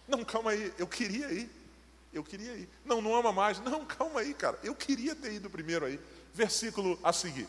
Não, 0.07 0.23
calma 0.23 0.51
aí, 0.51 0.73
eu 0.77 0.87
queria 0.87 1.31
ir. 1.31 1.49
Eu 2.15 2.23
queria 2.23 2.53
ir. 2.53 2.69
Não, 2.83 3.01
não 3.01 3.15
ama 3.15 3.31
mais. 3.31 3.59
Não, 3.59 3.83
calma 3.85 4.21
aí, 4.21 4.33
cara. 4.33 4.57
Eu 4.63 4.73
queria 4.73 5.13
ter 5.13 5.33
ido 5.33 5.49
primeiro 5.49 5.85
aí. 5.85 5.99
Versículo 6.33 6.97
a 7.03 7.13
seguir 7.13 7.47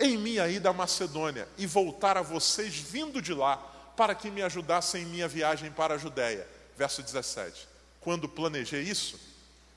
em 0.00 0.16
minha 0.16 0.48
ida 0.48 0.70
à 0.70 0.72
Macedônia 0.72 1.48
e 1.56 1.66
voltar 1.66 2.16
a 2.16 2.22
vocês 2.22 2.76
vindo 2.76 3.20
de 3.20 3.34
lá, 3.34 3.56
para 3.96 4.14
que 4.14 4.30
me 4.30 4.42
ajudassem 4.42 5.02
em 5.02 5.06
minha 5.06 5.26
viagem 5.26 5.72
para 5.72 5.94
a 5.94 5.98
Judéia. 5.98 6.46
Verso 6.76 7.02
17. 7.02 7.68
Quando 8.00 8.28
planejei 8.28 8.82
isso, 8.82 9.18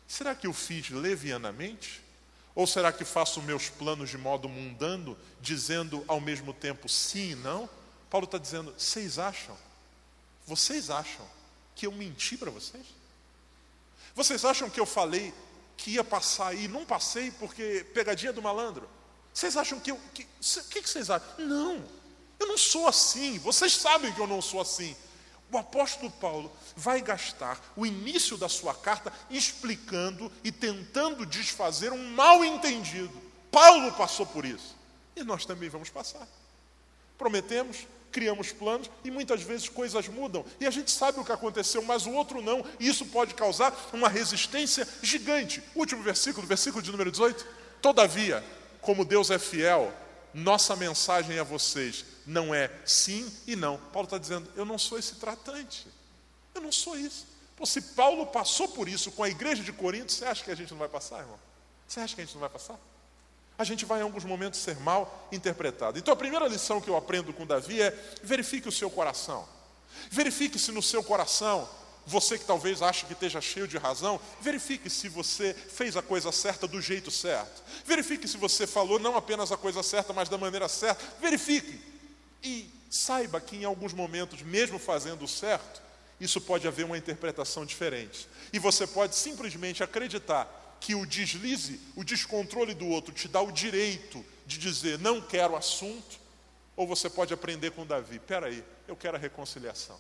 será 0.08 0.36
que 0.36 0.46
eu 0.46 0.54
fiz 0.54 0.90
levianamente? 0.92 2.02
Ou 2.54 2.68
será 2.68 2.92
que 2.92 3.04
faço 3.04 3.42
meus 3.42 3.70
planos 3.70 4.10
de 4.10 4.18
modo 4.18 4.48
mundano, 4.48 5.18
dizendo 5.40 6.04
ao 6.08 6.22
mesmo 6.22 6.54
tempo 6.54 6.88
sim 6.88 7.32
e 7.32 7.36
não? 7.36 7.68
Paulo 8.10 8.26
está 8.26 8.38
dizendo: 8.38 8.74
vocês 8.78 9.18
acham? 9.18 9.58
Vocês 10.46 10.90
acham 10.90 11.26
que 11.74 11.88
eu 11.88 11.92
menti 11.92 12.38
para 12.38 12.52
vocês? 12.52 12.86
Vocês 14.16 14.44
acham 14.46 14.70
que 14.70 14.80
eu 14.80 14.86
falei 14.86 15.34
que 15.78 15.92
ia 15.92 16.04
passar 16.04 16.54
e 16.54 16.68
não 16.68 16.86
passei 16.86 17.32
porque 17.32 17.86
pegadinha 17.94 18.34
do 18.34 18.42
malandro? 18.42 18.90
Vocês 19.34 19.56
acham 19.56 19.80
que 19.80 19.92
eu. 19.92 19.96
O 19.96 20.10
que, 20.14 20.28
que, 20.70 20.82
que 20.82 20.90
vocês 20.90 21.10
acham? 21.10 21.28
Não, 21.40 21.84
eu 22.40 22.48
não 22.48 22.58
sou 22.58 22.88
assim. 22.88 23.40
Vocês 23.40 23.74
sabem 23.74 24.14
que 24.14 24.20
eu 24.20 24.28
não 24.28 24.42
sou 24.42 24.62
assim. 24.62 24.96
O 25.52 25.58
apóstolo 25.58 26.10
Paulo 26.10 26.52
vai 26.76 27.02
gastar 27.02 27.60
o 27.76 27.86
início 27.86 28.38
da 28.38 28.48
sua 28.48 28.74
carta 28.74 29.12
explicando 29.30 30.32
e 30.44 30.52
tentando 30.52 31.26
desfazer 31.26 31.92
um 31.92 32.12
mal 32.12 32.44
entendido. 32.44 33.22
Paulo 33.52 33.92
passou 33.94 34.26
por 34.26 34.46
isso. 34.46 34.76
E 35.16 35.24
nós 35.24 35.46
também 35.46 35.68
vamos 35.68 35.90
passar. 35.90 36.26
Prometemos, 37.18 37.86
criamos 38.12 38.52
planos 38.52 38.90
e 39.04 39.10
muitas 39.10 39.42
vezes 39.42 39.70
coisas 39.70 40.08
mudam. 40.08 40.46
E 40.60 40.68
a 40.68 40.72
gente 40.72 40.92
sabe 40.92 41.20
o 41.20 41.26
que 41.26 41.32
aconteceu, 41.32 41.82
mas 41.82 42.06
o 42.06 42.12
outro 42.12 42.42
não. 42.42 42.66
E 42.80 42.88
isso 42.88 43.06
pode 43.08 43.34
causar 43.34 43.76
uma 43.94 44.10
resistência 44.10 44.88
gigante. 45.02 45.64
Último 45.76 46.04
versículo, 46.04 46.46
versículo 46.46 46.82
de 46.82 46.92
número 46.92 47.12
18. 47.12 47.46
Todavia, 47.82 48.44
como 48.82 49.06
Deus 49.06 49.32
é 49.32 49.40
fiel, 49.40 49.94
nossa 50.34 50.76
mensagem 50.76 51.40
a 51.40 51.44
vocês 51.44 52.06
não 52.26 52.54
é 52.54 52.70
sim 52.86 53.32
e 53.48 53.56
não. 53.56 53.78
Paulo 53.92 54.06
está 54.06 54.18
dizendo: 54.18 54.48
eu 54.56 54.66
não 54.66 54.78
sou 54.78 55.00
esse 55.00 55.16
tratante. 55.16 55.88
Eu 56.54 56.62
não 56.62 56.72
sou 56.72 56.98
isso. 56.98 57.26
Pô, 57.56 57.66
se 57.66 57.82
Paulo 57.82 58.26
passou 58.28 58.68
por 58.68 58.90
isso 58.90 59.12
com 59.12 59.24
a 59.24 59.30
igreja 59.30 59.64
de 59.64 59.72
Corinto, 59.72 60.12
você 60.12 60.26
acha 60.26 60.44
que 60.44 60.52
a 60.52 60.56
gente 60.56 60.72
não 60.72 60.80
vai 60.80 60.90
passar, 60.90 61.20
irmão? 61.20 61.40
Você 61.88 62.00
acha 62.00 62.16
que 62.16 62.22
a 62.22 62.26
gente 62.26 62.34
não 62.34 62.42
vai 62.42 62.50
passar? 62.50 62.80
A 63.58 63.64
gente 63.64 63.86
vai 63.86 64.00
em 64.00 64.04
alguns 64.04 64.24
momentos 64.24 64.60
ser 64.60 64.78
mal 64.80 65.28
interpretado. 65.32 66.00
Então 66.00 66.14
a 66.14 66.18
primeira 66.18 66.48
lição 66.48 66.82
que 66.82 66.90
eu 66.90 66.98
aprendo 66.98 67.34
com 67.34 67.46
Davi 67.46 67.82
é: 67.82 67.92
verifique 68.24 68.68
o 68.68 68.72
seu 68.72 68.90
coração. 68.90 69.48
Verifique 70.10 70.58
se 70.58 70.72
no 70.72 70.82
seu 70.82 71.04
coração 71.04 71.68
você 72.06 72.38
que 72.38 72.46
talvez 72.46 72.82
ache 72.82 73.06
que 73.06 73.14
esteja 73.14 73.40
cheio 73.40 73.68
de 73.68 73.78
razão, 73.78 74.20
verifique 74.40 74.90
se 74.90 75.08
você 75.08 75.54
fez 75.54 75.96
a 75.96 76.02
coisa 76.02 76.32
certa 76.32 76.68
do 76.68 76.82
jeito 76.82 77.12
certo. 77.12 77.62
Verifique 77.86 78.28
se 78.28 78.38
você 78.38 78.66
falou 78.66 79.00
não 79.00 79.16
apenas 79.16 79.52
a 79.52 79.58
coisa 79.58 79.84
certa, 79.84 80.12
mas 80.12 80.28
da 80.28 80.38
maneira 80.38 80.68
certa. 80.68 81.04
Verifique. 81.20 81.80
E 82.44 82.70
saiba 82.90 83.40
que 83.40 83.56
em 83.56 83.66
alguns 83.66 83.94
momentos, 83.94 84.42
mesmo 84.42 84.80
fazendo 84.80 85.26
o 85.26 85.28
certo, 85.28 85.82
isso 86.20 86.42
pode 86.42 86.68
haver 86.68 86.86
uma 86.86 86.98
interpretação 86.98 87.66
diferente. 87.66 88.28
E 88.52 88.60
você 88.60 88.86
pode 88.86 89.16
simplesmente 89.16 89.84
acreditar 89.84 90.61
que 90.82 90.96
o 90.96 91.06
deslize, 91.06 91.80
o 91.96 92.04
descontrole 92.04 92.74
do 92.74 92.88
outro 92.88 93.14
te 93.14 93.28
dá 93.28 93.40
o 93.40 93.52
direito 93.52 94.26
de 94.48 94.58
dizer 94.58 94.98
não 94.98 95.22
quero 95.22 95.56
assunto, 95.56 96.20
ou 96.76 96.88
você 96.88 97.08
pode 97.08 97.32
aprender 97.34 97.72
com 97.72 97.86
Davi, 97.86 98.20
peraí, 98.20 98.64
eu 98.88 98.96
quero 98.96 99.16
a 99.16 99.20
reconciliação. 99.20 99.98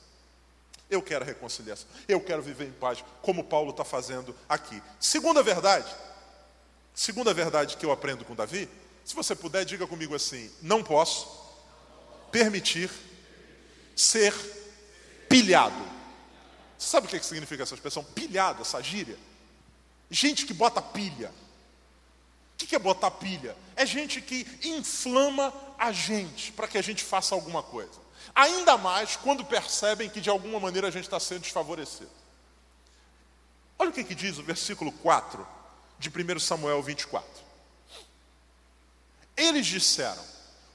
Eu 0.90 1.02
quero 1.02 1.24
a 1.24 1.28
reconciliação. 1.28 1.88
Eu 2.08 2.20
quero 2.20 2.42
viver 2.42 2.68
em 2.68 2.72
paz, 2.72 3.04
como 3.22 3.44
Paulo 3.44 3.70
está 3.70 3.86
fazendo 3.86 4.36
aqui. 4.50 4.82
Segunda 5.00 5.44
verdade, 5.44 5.90
segunda 6.94 7.34
verdade 7.34 7.78
que 7.78 7.86
eu 7.86 7.92
aprendo 7.92 8.26
com 8.26 8.36
Davi, 8.36 8.68
se 9.06 9.16
você 9.16 9.36
puder, 9.36 9.64
diga 9.64 9.86
comigo 9.86 10.16
assim: 10.16 10.52
não 10.62 10.84
posso 10.84 11.30
permitir 12.32 12.90
ser 13.96 14.34
pilhado. 15.30 15.92
Sabe 16.78 17.06
o 17.06 17.10
que 17.10 17.24
significa 17.24 17.62
essa 17.62 17.76
expressão? 17.76 18.04
Pilhado, 18.04 18.64
essa 18.64 18.82
gíria. 18.82 19.18
Gente 20.12 20.46
que 20.46 20.54
bota 20.54 20.82
pilha. 20.82 21.32
O 22.54 22.66
que 22.66 22.76
é 22.76 22.80
botar 22.80 23.10
pilha? 23.10 23.56
É 23.78 23.86
gente 23.86 24.22
que 24.22 24.46
inflama 24.64 25.54
a 25.80 25.92
gente 25.92 26.52
para 26.52 26.68
que 26.68 26.78
a 26.78 26.82
gente 26.82 27.04
faça 27.04 27.34
alguma 27.34 27.64
coisa. 27.64 28.00
Ainda 28.36 28.78
mais 28.78 29.16
quando 29.16 29.44
percebem 29.46 30.10
que 30.10 30.22
de 30.22 30.30
alguma 30.30 30.60
maneira 30.60 30.90
a 30.90 30.92
gente 30.92 31.06
está 31.06 31.20
sendo 31.20 31.42
desfavorecido. 31.42 32.12
Olha 33.80 33.90
o 33.90 33.94
que, 33.94 34.04
que 34.04 34.14
diz 34.14 34.38
o 34.38 34.44
versículo 34.44 34.92
4 34.92 35.48
de 35.98 36.10
1 36.10 36.40
Samuel 36.40 36.84
24. 36.84 37.28
Eles 39.36 39.66
disseram, 39.66 40.24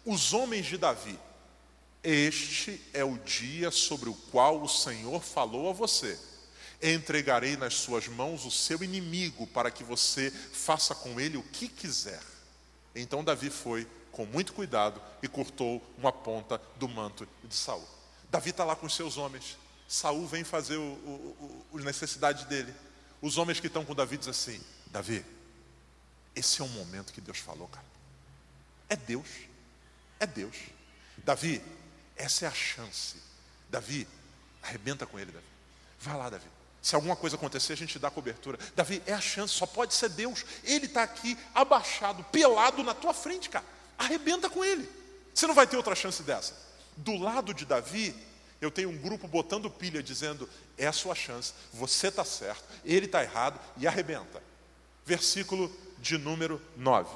os 0.04 0.32
homens 0.32 0.66
de 0.66 0.76
Davi, 0.76 1.18
este 2.02 2.80
é 2.92 3.04
o 3.04 3.18
dia 3.18 3.70
sobre 3.70 4.08
o 4.08 4.14
qual 4.14 4.60
o 4.62 4.68
Senhor 4.68 5.22
falou 5.22 5.70
a 5.70 5.72
você. 5.72 6.18
Entregarei 6.82 7.56
nas 7.56 7.74
suas 7.74 8.06
mãos 8.06 8.44
o 8.44 8.50
seu 8.50 8.82
inimigo 8.82 9.46
para 9.46 9.70
que 9.70 9.82
você 9.82 10.30
faça 10.30 10.94
com 10.94 11.18
ele 11.20 11.36
o 11.36 11.42
que 11.42 11.68
quiser. 11.68 12.20
Então 12.94 13.24
Davi 13.24 13.50
foi 13.50 13.86
com 14.12 14.24
muito 14.24 14.52
cuidado 14.52 15.00
e 15.22 15.28
cortou 15.28 15.82
uma 15.98 16.12
ponta 16.12 16.60
do 16.76 16.88
manto 16.88 17.28
de 17.44 17.54
Saul. 17.54 17.86
Davi 18.30 18.50
está 18.50 18.64
lá 18.64 18.74
com 18.74 18.86
os 18.86 18.94
seus 18.94 19.16
homens. 19.16 19.58
Saul 19.88 20.26
vem 20.26 20.44
fazer 20.44 20.78
as 21.74 21.84
necessidades 21.84 22.44
dele. 22.44 22.74
Os 23.20 23.38
homens 23.38 23.60
que 23.60 23.66
estão 23.66 23.84
com 23.84 23.94
Davi 23.94 24.16
dizem 24.16 24.30
assim: 24.30 24.60
Davi, 24.86 25.24
esse 26.34 26.60
é 26.60 26.64
o 26.64 26.68
momento 26.68 27.12
que 27.12 27.20
Deus 27.20 27.38
falou, 27.38 27.68
cara. 27.68 27.86
É 28.88 28.96
Deus. 28.96 29.28
É 30.18 30.26
Deus. 30.26 30.56
Davi, 31.18 31.62
essa 32.16 32.44
é 32.44 32.48
a 32.48 32.52
chance. 32.52 33.16
Davi, 33.68 34.06
arrebenta 34.62 35.06
com 35.06 35.18
ele, 35.18 35.32
Davi. 35.32 35.46
Vai 36.00 36.16
lá, 36.16 36.30
Davi. 36.30 36.55
Se 36.86 36.94
alguma 36.94 37.16
coisa 37.16 37.34
acontecer, 37.34 37.72
a 37.72 37.76
gente 37.76 37.98
dá 37.98 38.10
cobertura. 38.10 38.58
Davi, 38.76 39.02
é 39.06 39.12
a 39.12 39.20
chance, 39.20 39.52
só 39.54 39.66
pode 39.66 39.94
ser 39.94 40.08
Deus. 40.10 40.44
Ele 40.62 40.86
está 40.86 41.02
aqui, 41.02 41.36
abaixado, 41.54 42.22
pelado 42.24 42.84
na 42.84 42.94
tua 42.94 43.12
frente, 43.12 43.48
cara 43.48 43.64
arrebenta 43.98 44.48
com 44.48 44.64
ele. 44.64 44.88
Você 45.34 45.46
não 45.46 45.54
vai 45.54 45.66
ter 45.66 45.76
outra 45.76 45.94
chance 45.94 46.22
dessa. 46.22 46.54
Do 46.96 47.16
lado 47.16 47.52
de 47.52 47.64
Davi, 47.64 48.14
eu 48.60 48.70
tenho 48.70 48.90
um 48.90 48.96
grupo 48.96 49.26
botando 49.28 49.70
pilha, 49.70 50.02
dizendo: 50.02 50.48
é 50.78 50.86
a 50.86 50.92
sua 50.92 51.14
chance, 51.14 51.52
você 51.72 52.08
está 52.08 52.24
certo, 52.24 52.64
ele 52.84 53.06
está 53.06 53.22
errado, 53.22 53.60
e 53.76 53.86
arrebenta. 53.86 54.42
Versículo 55.04 55.74
de 55.98 56.18
número 56.18 56.60
9. 56.76 57.14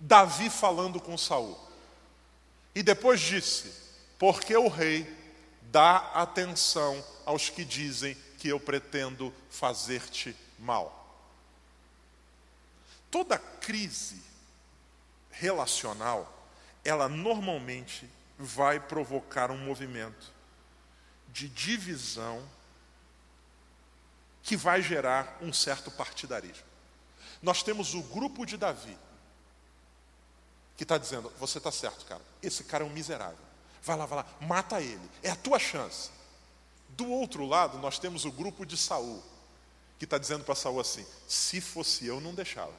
Davi 0.00 0.48
falando 0.48 1.00
com 1.00 1.18
Saul. 1.18 1.58
E 2.74 2.82
depois 2.82 3.20
disse: 3.20 3.72
Porque 4.16 4.56
o 4.56 4.68
rei 4.68 5.17
dá 5.70 5.96
atenção 6.14 7.04
aos 7.24 7.50
que 7.50 7.64
dizem 7.64 8.16
que 8.38 8.48
eu 8.48 8.58
pretendo 8.58 9.34
fazer-te 9.50 10.36
mal. 10.58 10.94
Toda 13.10 13.38
crise 13.38 14.22
relacional, 15.30 16.48
ela 16.84 17.08
normalmente 17.08 18.08
vai 18.38 18.78
provocar 18.78 19.50
um 19.50 19.58
movimento 19.58 20.32
de 21.28 21.48
divisão 21.48 22.46
que 24.42 24.56
vai 24.56 24.80
gerar 24.82 25.36
um 25.40 25.52
certo 25.52 25.90
partidarismo. 25.90 26.66
Nós 27.42 27.62
temos 27.62 27.94
o 27.94 28.02
grupo 28.02 28.46
de 28.46 28.56
Davi, 28.56 28.96
que 30.76 30.84
está 30.84 30.96
dizendo: 30.96 31.32
você 31.38 31.58
está 31.58 31.70
certo, 31.70 32.04
cara, 32.06 32.22
esse 32.42 32.64
cara 32.64 32.84
é 32.84 32.86
um 32.86 32.90
miserável. 32.90 33.47
Vai 33.88 33.96
lá, 33.96 34.04
vai 34.04 34.18
lá, 34.18 34.26
mata 34.42 34.82
ele, 34.82 35.00
é 35.22 35.30
a 35.30 35.34
tua 35.34 35.58
chance. 35.58 36.10
Do 36.90 37.10
outro 37.10 37.46
lado, 37.46 37.78
nós 37.78 37.98
temos 37.98 38.26
o 38.26 38.30
grupo 38.30 38.66
de 38.66 38.76
Saul, 38.76 39.22
que 39.98 40.04
está 40.04 40.18
dizendo 40.18 40.44
para 40.44 40.54
Saul 40.54 40.78
assim: 40.78 41.06
se 41.26 41.58
fosse 41.58 42.06
eu, 42.06 42.20
não 42.20 42.34
deixava. 42.34 42.74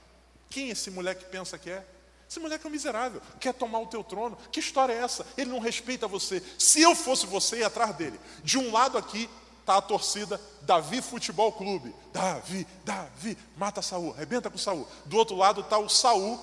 Quem 0.51 0.69
esse 0.69 0.91
moleque 0.91 1.25
pensa 1.25 1.57
que 1.57 1.71
é? 1.71 1.83
Esse 2.29 2.39
moleque 2.39 2.63
é 2.63 2.69
um 2.69 2.71
miserável, 2.71 3.23
quer 3.39 3.55
tomar 3.55 3.79
o 3.79 3.87
teu 3.87 4.03
trono. 4.03 4.37
Que 4.51 4.59
história 4.59 4.93
é 4.93 4.97
essa? 4.97 5.25
Ele 5.35 5.49
não 5.49 5.57
respeita 5.57 6.07
você. 6.07 6.43
Se 6.59 6.79
eu 6.79 6.93
fosse 6.93 7.25
você, 7.25 7.57
ia 7.57 7.67
atrás 7.67 7.95
dele. 7.95 8.19
De 8.43 8.59
um 8.59 8.71
lado 8.71 8.95
aqui 8.95 9.27
está 9.61 9.77
a 9.77 9.81
torcida 9.81 10.39
Davi 10.61 11.01
Futebol 11.01 11.51
Clube. 11.51 11.91
Davi, 12.13 12.67
Davi, 12.85 13.35
mata 13.57 13.81
Saul, 13.81 14.13
arrebenta 14.13 14.47
com 14.51 14.59
Saul. 14.59 14.87
Do 15.05 15.17
outro 15.17 15.35
lado 15.35 15.61
está 15.61 15.79
o 15.79 15.89
Saul 15.89 16.39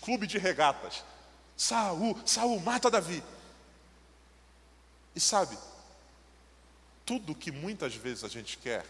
Clube 0.00 0.28
de 0.28 0.38
Regatas. 0.38 1.02
Saul, 1.56 2.16
Saul, 2.24 2.60
mata 2.60 2.88
Davi. 2.88 3.20
E 5.14 5.20
sabe, 5.20 5.56
tudo 7.06 7.34
que 7.34 7.50
muitas 7.50 7.94
vezes 7.94 8.24
a 8.24 8.28
gente 8.28 8.58
quer 8.58 8.84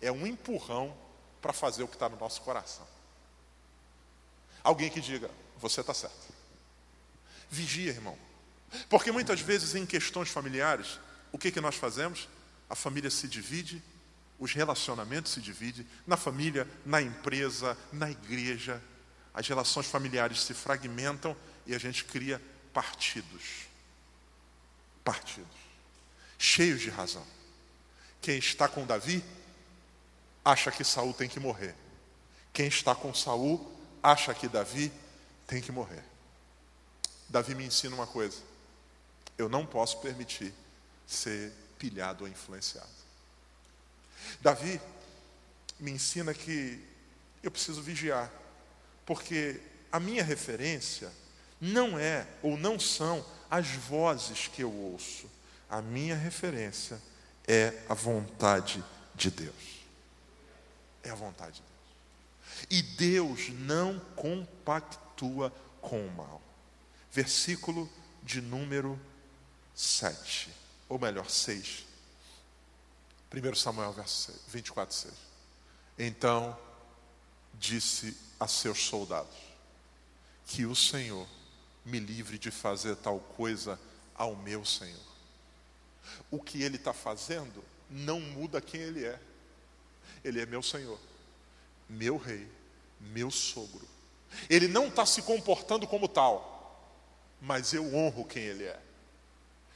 é 0.00 0.10
um 0.10 0.26
empurrão 0.26 0.96
para 1.40 1.52
fazer 1.52 1.82
o 1.82 1.88
que 1.88 1.94
está 1.94 2.08
no 2.08 2.16
nosso 2.18 2.42
coração. 2.42 2.86
Alguém 4.62 4.90
que 4.90 5.00
diga, 5.00 5.30
você 5.58 5.80
está 5.80 5.94
certo. 5.94 6.32
Vigia, 7.50 7.90
irmão. 7.90 8.16
Porque 8.88 9.12
muitas 9.12 9.40
vezes 9.40 9.74
em 9.74 9.84
questões 9.84 10.28
familiares, 10.28 10.98
o 11.30 11.38
que, 11.38 11.50
que 11.50 11.60
nós 11.60 11.76
fazemos? 11.76 12.28
A 12.68 12.74
família 12.74 13.10
se 13.10 13.28
divide, 13.28 13.82
os 14.38 14.52
relacionamentos 14.52 15.32
se 15.32 15.40
dividem, 15.40 15.86
na 16.06 16.16
família, 16.16 16.66
na 16.84 17.00
empresa, 17.00 17.76
na 17.92 18.10
igreja. 18.10 18.82
As 19.34 19.46
relações 19.46 19.86
familiares 19.86 20.42
se 20.42 20.54
fragmentam 20.54 21.36
e 21.66 21.74
a 21.74 21.78
gente 21.78 22.04
cria 22.04 22.40
partidos. 22.72 23.71
Partidos. 25.04 25.56
Cheios 26.38 26.80
de 26.80 26.90
razão. 26.90 27.24
Quem 28.20 28.38
está 28.38 28.68
com 28.68 28.86
Davi 28.86 29.24
acha 30.44 30.70
que 30.70 30.84
Saul 30.84 31.12
tem 31.12 31.28
que 31.28 31.40
morrer. 31.40 31.74
Quem 32.52 32.66
está 32.66 32.94
com 32.94 33.14
Saul 33.14 33.70
acha 34.02 34.34
que 34.34 34.48
Davi 34.48 34.92
tem 35.46 35.60
que 35.60 35.72
morrer. 35.72 36.02
Davi 37.28 37.54
me 37.54 37.64
ensina 37.64 37.94
uma 37.94 38.06
coisa: 38.06 38.38
eu 39.38 39.48
não 39.48 39.64
posso 39.64 39.98
permitir 39.98 40.52
ser 41.06 41.52
pilhado 41.78 42.24
ou 42.24 42.30
influenciado. 42.30 42.88
Davi 44.40 44.80
me 45.80 45.90
ensina 45.90 46.32
que 46.32 46.82
eu 47.42 47.50
preciso 47.50 47.82
vigiar, 47.82 48.30
porque 49.04 49.60
a 49.90 49.98
minha 49.98 50.22
referência 50.22 51.12
não 51.60 51.98
é 51.98 52.26
ou 52.42 52.56
não 52.56 52.78
são 52.78 53.24
as 53.52 53.68
vozes 53.68 54.48
que 54.48 54.62
eu 54.62 54.72
ouço. 54.72 55.30
A 55.68 55.82
minha 55.82 56.16
referência 56.16 56.98
é 57.46 57.84
a 57.86 57.92
vontade 57.92 58.82
de 59.14 59.30
Deus. 59.30 59.84
É 61.02 61.10
a 61.10 61.14
vontade 61.14 61.56
de 61.56 61.62
Deus. 61.62 62.66
E 62.70 62.82
Deus 62.96 63.50
não 63.50 64.00
compactua 64.16 65.52
com 65.82 66.06
o 66.06 66.10
mal. 66.12 66.40
Versículo 67.10 67.90
de 68.22 68.40
número 68.40 68.98
7, 69.74 70.50
ou 70.88 70.98
melhor, 70.98 71.28
6. 71.28 71.84
1 73.30 73.54
Samuel 73.54 73.92
verso 73.92 74.32
24, 74.48 74.94
6. 74.94 75.14
Então 75.98 76.58
disse 77.52 78.16
a 78.40 78.48
seus 78.48 78.82
soldados: 78.82 79.36
Que 80.46 80.64
o 80.64 80.74
Senhor 80.74 81.26
me 81.84 81.98
livre 81.98 82.38
de 82.38 82.50
fazer 82.50 82.96
tal 82.96 83.18
coisa 83.20 83.78
ao 84.14 84.36
meu 84.36 84.64
Senhor. 84.64 85.00
O 86.30 86.40
que 86.40 86.62
ele 86.62 86.76
está 86.76 86.92
fazendo 86.92 87.62
não 87.90 88.20
muda 88.20 88.60
quem 88.60 88.80
ele 88.80 89.04
é. 89.04 89.18
Ele 90.24 90.40
é 90.40 90.46
meu 90.46 90.62
Senhor, 90.62 90.98
meu 91.88 92.16
rei, 92.16 92.48
meu 93.00 93.30
sogro. 93.30 93.86
Ele 94.48 94.68
não 94.68 94.88
está 94.88 95.04
se 95.04 95.22
comportando 95.22 95.86
como 95.86 96.08
tal, 96.08 96.98
mas 97.40 97.72
eu 97.72 97.94
honro 97.94 98.24
quem 98.24 98.42
ele 98.42 98.64
é. 98.64 98.80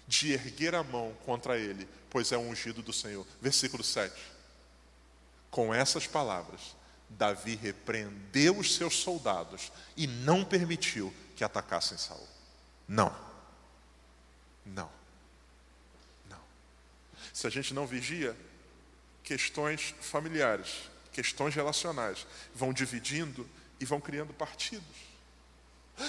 De 0.06 0.32
erguer 0.32 0.74
a 0.74 0.84
mão 0.84 1.12
contra 1.24 1.58
ele, 1.58 1.88
pois 2.08 2.30
é 2.30 2.38
ungido 2.38 2.80
do 2.80 2.92
Senhor. 2.92 3.26
Versículo 3.40 3.82
7. 3.82 4.14
Com 5.50 5.74
essas 5.74 6.06
palavras, 6.06 6.76
Davi 7.08 7.56
repreendeu 7.56 8.58
os 8.58 8.74
seus 8.74 8.96
soldados 8.96 9.72
e 9.96 10.06
não 10.06 10.44
permitiu 10.44 11.12
que 11.36 11.44
atacassem 11.44 11.98
Saul. 11.98 12.26
Não. 12.88 13.14
Não. 14.64 14.90
Não. 16.28 16.40
Se 17.32 17.46
a 17.46 17.50
gente 17.50 17.74
não 17.74 17.86
vigia, 17.86 18.34
questões 19.22 19.94
familiares, 20.00 20.90
questões 21.12 21.54
relacionais 21.54 22.26
vão 22.54 22.72
dividindo 22.72 23.48
e 23.78 23.84
vão 23.84 24.00
criando 24.00 24.32
partidos. 24.32 24.96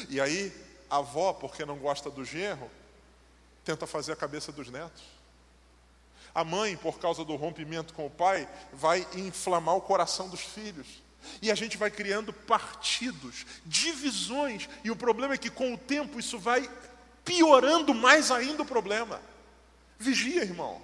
E 0.09 0.19
aí, 0.19 0.53
a 0.89 0.97
avó, 0.97 1.33
porque 1.33 1.65
não 1.65 1.77
gosta 1.77 2.09
do 2.09 2.23
genro, 2.23 2.71
tenta 3.65 3.85
fazer 3.85 4.13
a 4.13 4.15
cabeça 4.15 4.51
dos 4.51 4.69
netos. 4.69 5.03
A 6.33 6.43
mãe, 6.43 6.77
por 6.77 6.99
causa 6.99 7.25
do 7.25 7.35
rompimento 7.35 7.93
com 7.93 8.05
o 8.05 8.11
pai, 8.11 8.47
vai 8.71 9.05
inflamar 9.15 9.75
o 9.75 9.81
coração 9.81 10.29
dos 10.29 10.41
filhos. 10.41 11.01
E 11.41 11.51
a 11.51 11.55
gente 11.55 11.77
vai 11.77 11.91
criando 11.91 12.31
partidos, 12.31 13.45
divisões, 13.65 14.67
e 14.83 14.91
o 14.91 14.95
problema 14.95 15.33
é 15.33 15.37
que 15.37 15.49
com 15.49 15.73
o 15.73 15.77
tempo 15.77 16.19
isso 16.19 16.39
vai 16.39 16.69
piorando 17.23 17.93
mais 17.93 18.31
ainda 18.31 18.63
o 18.63 18.65
problema. 18.65 19.21
Vigia, 19.99 20.41
irmão. 20.41 20.81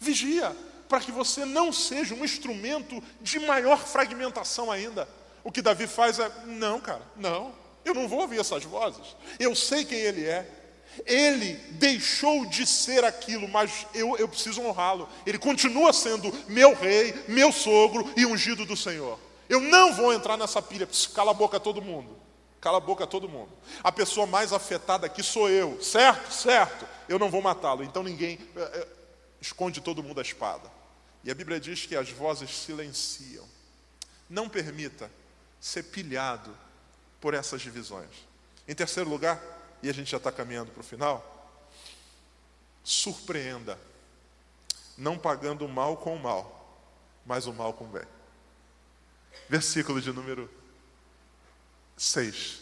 Vigia, 0.00 0.56
para 0.88 1.00
que 1.00 1.12
você 1.12 1.44
não 1.44 1.72
seja 1.72 2.14
um 2.14 2.24
instrumento 2.24 3.02
de 3.20 3.38
maior 3.38 3.84
fragmentação 3.86 4.70
ainda. 4.70 5.08
O 5.42 5.52
que 5.52 5.62
Davi 5.62 5.86
faz 5.86 6.18
é: 6.18 6.30
não, 6.46 6.80
cara, 6.80 7.02
não, 7.16 7.54
eu 7.84 7.94
não 7.94 8.08
vou 8.08 8.20
ouvir 8.20 8.40
essas 8.40 8.64
vozes. 8.64 9.16
Eu 9.38 9.54
sei 9.54 9.84
quem 9.84 9.98
ele 9.98 10.24
é. 10.24 10.48
Ele 11.06 11.54
deixou 11.72 12.46
de 12.46 12.64
ser 12.64 13.04
aquilo, 13.04 13.48
mas 13.48 13.86
eu, 13.92 14.16
eu 14.16 14.28
preciso 14.28 14.62
honrá-lo. 14.62 15.08
Ele 15.26 15.38
continua 15.38 15.92
sendo 15.92 16.32
meu 16.46 16.72
rei, 16.72 17.12
meu 17.26 17.50
sogro 17.50 18.08
e 18.16 18.24
ungido 18.24 18.64
do 18.64 18.76
Senhor. 18.76 19.18
Eu 19.48 19.60
não 19.60 19.92
vou 19.94 20.12
entrar 20.12 20.36
nessa 20.36 20.62
pilha. 20.62 20.88
Cala 21.14 21.30
a 21.30 21.34
boca 21.34 21.60
todo 21.60 21.82
mundo. 21.82 22.16
Cala 22.60 22.78
a 22.78 22.80
boca 22.80 23.06
todo 23.06 23.28
mundo. 23.28 23.50
A 23.82 23.92
pessoa 23.92 24.26
mais 24.26 24.52
afetada 24.52 25.06
aqui 25.06 25.22
sou 25.22 25.48
eu. 25.48 25.82
Certo? 25.82 26.32
Certo. 26.32 26.86
Eu 27.08 27.18
não 27.18 27.30
vou 27.30 27.42
matá-lo. 27.42 27.84
Então 27.84 28.02
ninguém 28.02 28.38
é, 28.56 28.60
é, 28.60 28.88
esconde 29.40 29.80
todo 29.80 30.02
mundo 30.02 30.18
a 30.18 30.22
espada. 30.22 30.70
E 31.22 31.30
a 31.30 31.34
Bíblia 31.34 31.60
diz 31.60 31.86
que 31.86 31.96
as 31.96 32.10
vozes 32.10 32.50
silenciam. 32.50 33.44
Não 34.28 34.48
permita 34.48 35.10
ser 35.60 35.84
pilhado 35.84 36.56
por 37.20 37.34
essas 37.34 37.60
divisões. 37.60 38.10
Em 38.66 38.74
terceiro 38.74 39.08
lugar, 39.08 39.40
e 39.82 39.88
a 39.88 39.92
gente 39.92 40.10
já 40.10 40.16
está 40.16 40.32
caminhando 40.32 40.70
para 40.70 40.80
o 40.80 40.84
final, 40.84 41.50
surpreenda, 42.82 43.78
não 44.96 45.18
pagando 45.18 45.64
o 45.64 45.68
mal 45.68 45.96
com 45.98 46.16
o 46.16 46.18
mal, 46.18 46.82
mas 47.26 47.46
o 47.46 47.52
mal 47.52 47.72
com 47.74 47.84
o 47.84 47.88
bem 47.88 48.13
versículo 49.48 50.00
de 50.00 50.12
número 50.12 50.50
6. 51.96 52.60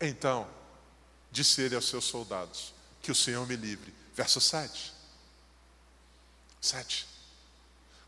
Então, 0.00 0.48
disse 1.30 1.62
ele 1.62 1.74
aos 1.74 1.88
seus 1.88 2.04
soldados: 2.04 2.72
Que 3.02 3.10
o 3.10 3.14
Senhor 3.14 3.46
me 3.46 3.56
livre. 3.56 3.92
Verso 4.14 4.40
7. 4.40 4.92
7. 6.60 7.06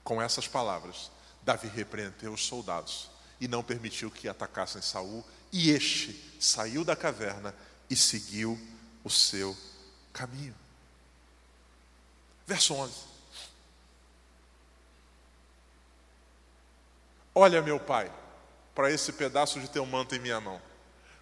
Com 0.03 0.21
essas 0.21 0.49
palavras, 0.49 1.11
Davi 1.43 1.69
repreendeu 1.69 2.33
os 2.33 2.45
soldados 2.45 3.11
e 3.41 3.49
não 3.49 3.63
permitiu 3.63 4.11
que 4.11 4.29
atacassem 4.29 4.83
Saul, 4.83 5.25
e 5.53 5.71
este 5.71 6.37
saiu 6.39 6.85
da 6.85 6.95
caverna 6.95 7.55
e 7.89 7.97
seguiu 7.97 8.59
o 9.03 9.11
seu 9.11 9.57
caminho. 10.13 10.55
Verso 12.47 12.75
11. 12.75 13.10
Olha, 17.35 17.63
meu 17.63 17.79
pai, 17.79 18.11
para 18.75 18.91
esse 18.91 19.13
pedaço 19.13 19.61
de 19.61 19.69
teu 19.69 19.87
manto 19.87 20.15
em 20.15 20.19
minha 20.19 20.41
mão. 20.41 20.61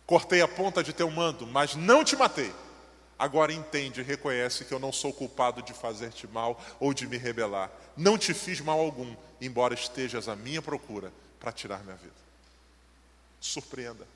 Cortei 0.06 0.40
a 0.40 0.48
ponta 0.48 0.82
de 0.82 0.92
teu 0.92 1.10
manto, 1.10 1.46
mas 1.46 1.74
não 1.74 2.04
te 2.04 2.16
matei. 2.16 2.52
Agora 3.18 3.52
entende 3.52 4.00
e 4.00 4.04
reconhece 4.04 4.64
que 4.64 4.72
eu 4.72 4.78
não 4.78 4.92
sou 4.92 5.12
culpado 5.12 5.60
de 5.60 5.74
fazer-te 5.74 6.26
mal 6.28 6.58
ou 6.78 6.94
de 6.94 7.06
me 7.06 7.16
rebelar. 7.16 7.70
Não 7.96 8.16
te 8.16 8.32
fiz 8.32 8.60
mal 8.60 8.78
algum, 8.78 9.14
embora 9.40 9.74
estejas 9.74 10.28
à 10.28 10.36
minha 10.36 10.62
procura 10.62 11.12
para 11.40 11.52
tirar 11.52 11.82
minha 11.82 11.96
vida. 11.96 12.14
Surpreenda. 13.40 14.06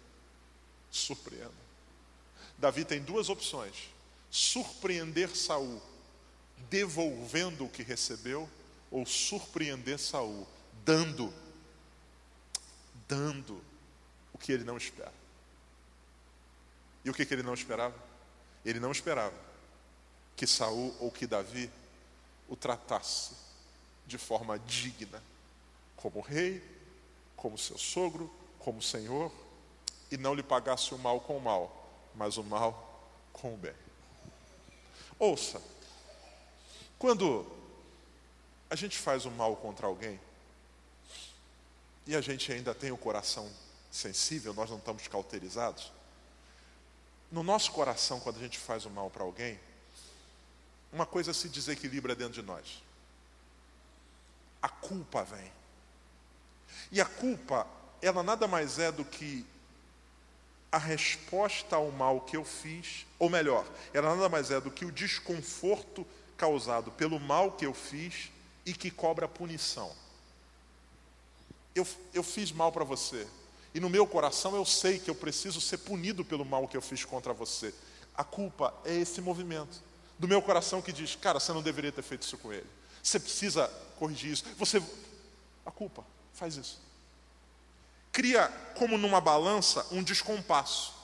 Surpreenda. 0.91 1.51
Davi 2.57 2.85
tem 2.85 3.01
duas 3.03 3.29
opções: 3.29 3.91
surpreender 4.31 5.35
Saul 5.35 5.83
devolvendo 6.71 7.65
o 7.65 7.69
que 7.69 7.83
recebeu, 7.83 8.49
ou 8.91 9.05
surpreender 9.05 9.99
Saul 9.99 10.47
dando 10.85 11.33
dando 13.13 13.63
o 14.33 14.39
que 14.39 14.51
ele 14.51 14.65
não 14.65 14.79
espera. 14.79 15.13
E 17.05 17.11
o 17.11 17.13
que, 17.13 17.27
que 17.27 17.35
ele 17.35 17.43
não 17.43 17.53
esperava? 17.53 17.95
Ele 18.65 18.81
não 18.81 18.91
esperava 18.91 19.37
que 20.35 20.47
Saul 20.47 20.97
ou 20.99 21.11
que 21.11 21.27
Davi 21.27 21.71
o 22.49 22.57
tratasse 22.57 23.35
de 24.07 24.17
forma 24.17 24.59
digna, 24.61 25.23
como 25.95 26.21
rei, 26.21 26.63
como 27.37 27.59
seu 27.59 27.77
sogro, 27.77 28.33
como 28.59 28.81
senhor, 28.81 29.31
e 30.11 30.17
não 30.17 30.35
lhe 30.35 30.43
pagasse 30.43 30.95
o 30.95 30.99
mal 30.99 31.21
com 31.21 31.37
o 31.37 31.41
mal, 31.41 31.87
mas 32.15 32.39
o 32.39 32.43
mal 32.43 33.11
com 33.31 33.53
o 33.53 33.59
bem. 33.59 33.75
Ouça, 35.19 35.61
quando 36.99 37.47
a 38.71 38.75
gente 38.75 38.97
faz 38.97 39.27
o 39.27 39.31
mal 39.31 39.55
contra 39.57 39.87
alguém, 39.87 40.19
e 42.07 42.17
a 42.17 42.21
gente 42.21 42.53
ainda 42.53 42.75
tem 42.75 42.91
o 42.91 42.97
coração 42.97 43.51
sensível, 43.91 44.53
nós 44.55 44.71
não 44.71 44.79
estamos 44.79 45.07
cauterizados. 45.07 45.93
No 47.31 47.43
nosso 47.43 47.71
coração, 47.73 48.19
quando 48.21 48.37
a 48.37 48.41
gente 48.41 48.59
faz 48.59 48.85
o 48.85 48.91
mal 48.91 49.11
para 49.11 49.23
alguém, 49.23 49.59
uma 50.93 51.07
coisa 51.07 51.33
se 51.33 51.49
desequilibra 51.49 52.15
dentro 52.15 52.35
de 52.35 52.43
nós. 52.43 52.83
A 54.61 54.69
culpa 54.69 55.25
vem. 55.25 55.53
E 56.91 57.01
a 57.01 57.05
culpa, 57.05 57.67
ela 58.01 58.23
nada 58.23 58.47
mais 58.47 58.79
é 58.79 58.91
do 58.91 59.05
que 59.05 59.47
a 60.71 60.79
resposta 60.79 61.77
ao 61.77 61.91
mal 61.91 62.23
que 62.23 62.37
eu 62.37 62.45
fiz, 62.45 63.07
ou 63.19 63.29
melhor, 63.29 63.67
ela 63.93 64.15
nada 64.15 64.29
mais 64.29 64.51
é 64.51 64.61
do 64.61 64.71
que 64.71 64.85
o 64.85 64.93
desconforto 64.93 66.07
causado 66.37 66.91
pelo 66.93 67.21
mal 67.21 67.53
que 67.53 67.67
eu 67.67 67.75
fiz 67.75 68.31
e 68.65 68.73
que 68.73 68.91
cobra 68.91 69.29
punição 69.29 69.95
eu, 71.75 71.87
eu 72.13 72.23
fiz 72.23 72.53
mal 72.53 72.71
para 72.71 72.85
você. 72.85 73.27
E 73.75 73.81
no 73.81 73.89
meu 73.89 74.07
coração 74.07 74.55
eu 74.55 74.65
sei 74.65 74.99
que 74.99 75.11
eu 75.11 75.15
preciso 75.15 75.61
ser 75.61 75.79
punido 75.79 76.25
pelo 76.25 76.45
mal 76.45 76.69
que 76.69 76.77
eu 76.77 76.83
fiz 76.83 77.05
contra 77.05 77.33
você. 77.33 77.73
A 78.15 78.23
culpa 78.23 78.75
é 78.85 78.95
esse 78.95 79.21
movimento 79.21 79.83
do 80.19 80.29
meu 80.29 80.43
coração 80.43 80.83
que 80.83 80.93
diz: 80.93 81.17
cara, 81.17 81.41
você 81.41 81.53
não 81.53 81.63
deveria 81.63 81.91
ter 81.91 82.03
feito 82.03 82.23
isso 82.23 82.37
com 82.37 82.53
ele. 82.53 82.67
Você 83.03 83.19
precisa 83.19 83.67
corrigir 83.99 84.33
isso. 84.33 84.45
Você, 84.59 84.83
a 85.65 85.71
culpa 85.71 86.05
faz 86.35 86.57
isso. 86.57 86.81
Cria 88.13 88.49
como 88.77 88.99
numa 88.99 89.21
balança 89.21 89.87
um 89.91 90.03
descompasso. 90.03 90.95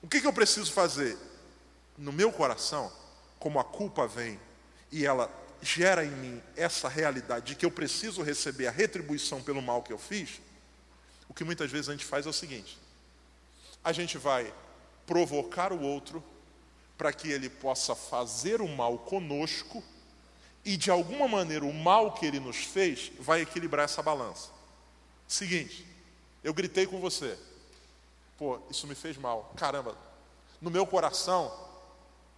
O 0.00 0.08
que, 0.08 0.20
que 0.20 0.26
eu 0.26 0.32
preciso 0.32 0.72
fazer? 0.72 1.18
No 1.98 2.12
meu 2.12 2.30
coração, 2.32 2.92
como 3.38 3.58
a 3.58 3.64
culpa 3.64 4.06
vem 4.06 4.40
e 4.90 5.04
ela 5.04 5.28
gera 5.64 6.04
em 6.04 6.10
mim 6.10 6.42
essa 6.56 6.88
realidade 6.88 7.46
de 7.46 7.54
que 7.54 7.64
eu 7.64 7.70
preciso 7.70 8.22
receber 8.22 8.66
a 8.66 8.70
retribuição 8.70 9.42
pelo 9.42 9.62
mal 9.62 9.82
que 9.82 9.92
eu 9.92 9.98
fiz, 9.98 10.40
o 11.28 11.34
que 11.34 11.44
muitas 11.44 11.70
vezes 11.70 11.88
a 11.88 11.92
gente 11.92 12.04
faz 12.04 12.26
é 12.26 12.28
o 12.28 12.32
seguinte: 12.32 12.78
a 13.82 13.92
gente 13.92 14.18
vai 14.18 14.52
provocar 15.06 15.72
o 15.72 15.80
outro 15.80 16.22
para 16.96 17.12
que 17.12 17.30
ele 17.30 17.48
possa 17.48 17.94
fazer 17.94 18.60
o 18.60 18.68
mal 18.68 18.98
conosco 18.98 19.82
e 20.64 20.76
de 20.76 20.90
alguma 20.90 21.26
maneira 21.26 21.64
o 21.64 21.74
mal 21.74 22.12
que 22.12 22.24
ele 22.24 22.40
nos 22.40 22.56
fez 22.56 23.10
vai 23.18 23.40
equilibrar 23.40 23.84
essa 23.84 24.02
balança. 24.02 24.50
Seguinte, 25.26 25.86
eu 26.42 26.54
gritei 26.54 26.86
com 26.86 27.00
você. 27.00 27.38
Pô, 28.38 28.60
isso 28.70 28.86
me 28.86 28.94
fez 28.94 29.16
mal. 29.16 29.52
Caramba, 29.56 29.96
no 30.60 30.70
meu 30.70 30.86
coração, 30.86 31.52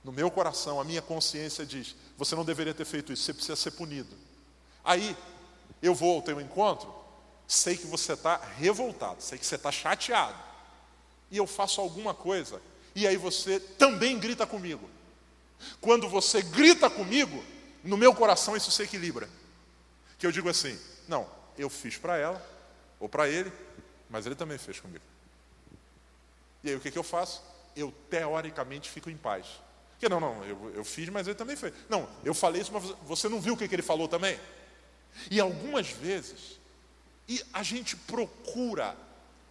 no 0.03 0.13
meu 0.13 0.31
coração, 0.31 0.81
a 0.81 0.85
minha 0.85 1.03
consciência 1.03 1.67
diz: 1.67 1.95
você 2.17 2.35
não 2.35 2.45
deveria 2.45 2.75
ter 2.75 2.85
feito 2.85 3.13
isso, 3.13 3.23
você 3.23 3.35
precisa 3.35 3.57
ser 3.57 3.73
punido. 3.73 4.17
Aí, 4.85 5.17
eu 5.83 5.95
vou 5.95 6.17
ao 6.17 6.23
teu 6.23 6.41
encontro, 6.41 6.93
sei 7.47 7.77
que 7.77 7.87
você 7.87 8.15
está 8.15 8.37
revoltado, 8.57 9.23
sei 9.23 9.39
que 9.39 9.47
você 9.47 9.57
está 9.57 9.71
chateado, 9.71 10.39
e 11.31 11.37
eu 11.37 11.47
faço 11.47 11.81
alguma 11.81 12.15
coisa, 12.15 12.61
e 12.95 13.07
aí 13.07 13.17
você 13.17 13.61
também 13.61 14.19
grita 14.19 14.47
comigo. 14.47 14.89
Quando 15.81 16.09
você 16.09 16.43
grita 16.43 16.89
comigo, 16.89 17.45
no 17.83 17.97
meu 17.97 18.15
coração 18.15 18.57
isso 18.57 18.71
se 18.71 18.83
equilibra. 18.83 19.29
Que 20.19 20.27
eu 20.27 20.33
digo 20.33 20.49
assim: 20.49 20.79
não, 21.07 21.29
eu 21.59 21.69
fiz 21.69 21.97
para 21.97 22.17
ela, 22.17 22.45
ou 22.99 23.09
para 23.09 23.29
ele, 23.29 23.53
mas 24.09 24.27
ele 24.27 24.35
também 24.35 24.59
fez 24.59 24.81
comigo. 24.81 25.05
E 26.63 26.71
aí 26.71 26.77
o 26.77 26.81
que, 26.81 26.91
que 26.91 26.99
eu 26.99 27.03
faço? 27.03 27.43
Eu 27.75 27.93
teoricamente 28.11 28.91
fico 28.91 29.11
em 29.11 29.17
paz. 29.17 29.47
Porque 29.97 30.11
não, 30.11 30.21
não, 30.21 30.45
eu, 30.45 30.73
eu 30.75 30.85
fiz, 30.85 31.09
mas 31.09 31.27
ele 31.27 31.35
também 31.35 31.57
fez. 31.57 31.73
Não, 31.89 32.07
eu 32.23 32.35
falei 32.35 32.61
isso, 32.61 32.71
mas 32.71 32.85
você 33.03 33.31
não 33.31 33.41
viu 33.41 33.55
o 33.55 33.57
que, 33.57 33.67
que 33.67 33.75
ele 33.75 33.83
falou 33.83 34.07
também? 34.07 34.39
E 35.31 35.41
algumas 35.41 35.89
vezes, 35.89 36.61
e 37.27 37.43
a 37.51 37.63
gente 37.63 37.97
procura 37.97 38.95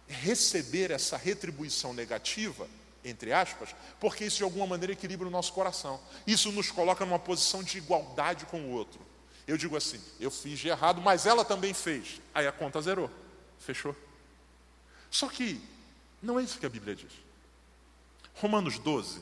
receber 0.06 0.92
essa 0.92 1.16
retribuição 1.16 1.92
negativa, 1.92 2.68
entre 3.04 3.32
aspas, 3.32 3.74
porque 3.98 4.24
isso 4.24 4.36
de 4.36 4.44
alguma 4.44 4.68
maneira 4.68 4.92
equilibra 4.92 5.26
o 5.26 5.30
nosso 5.30 5.52
coração. 5.52 6.00
Isso 6.24 6.52
nos 6.52 6.70
coloca 6.70 7.04
numa 7.04 7.18
posição 7.18 7.64
de 7.64 7.78
igualdade 7.78 8.46
com 8.46 8.60
o 8.60 8.70
outro. 8.70 9.00
Eu 9.48 9.56
digo 9.56 9.76
assim, 9.76 10.00
eu 10.20 10.30
fiz 10.30 10.60
de 10.60 10.68
errado, 10.68 11.00
mas 11.00 11.26
ela 11.26 11.44
também 11.44 11.74
fez. 11.74 12.20
Aí 12.32 12.46
a 12.46 12.52
conta 12.52 12.80
zerou. 12.80 13.10
Fechou. 13.58 13.96
Só 15.10 15.28
que 15.28 15.60
não 16.22 16.38
é 16.38 16.42
isso 16.44 16.58
que 16.58 16.66
a 16.66 16.70
Bíblia 16.70 16.94
diz. 16.94 17.12
Romanos 18.34 18.78
12, 18.78 19.20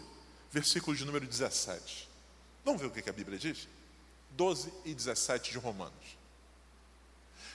versículo 0.54 0.96
de 0.96 1.04
número 1.04 1.26
17. 1.26 2.08
Vamos 2.64 2.80
ver 2.80 2.86
o 2.86 2.90
que 2.92 3.10
a 3.10 3.12
Bíblia 3.12 3.36
diz? 3.36 3.66
12 4.30 4.72
e 4.84 4.94
17 4.94 5.50
de 5.50 5.58
Romanos. 5.58 6.16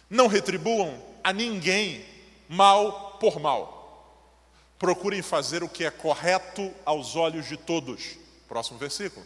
Não 0.10 0.28
retribuam 0.28 1.02
a 1.24 1.32
ninguém 1.32 2.06
mal 2.50 3.18
por 3.18 3.40
mal. 3.40 3.80
Procurem 4.78 5.22
fazer 5.22 5.64
o 5.64 5.70
que 5.70 5.86
é 5.86 5.92
correto 5.92 6.74
aos 6.86 7.16
olhos 7.16 7.48
de 7.48 7.56
todos. 7.56 8.18
Próximo 8.50 8.78
versículo. 8.78 9.26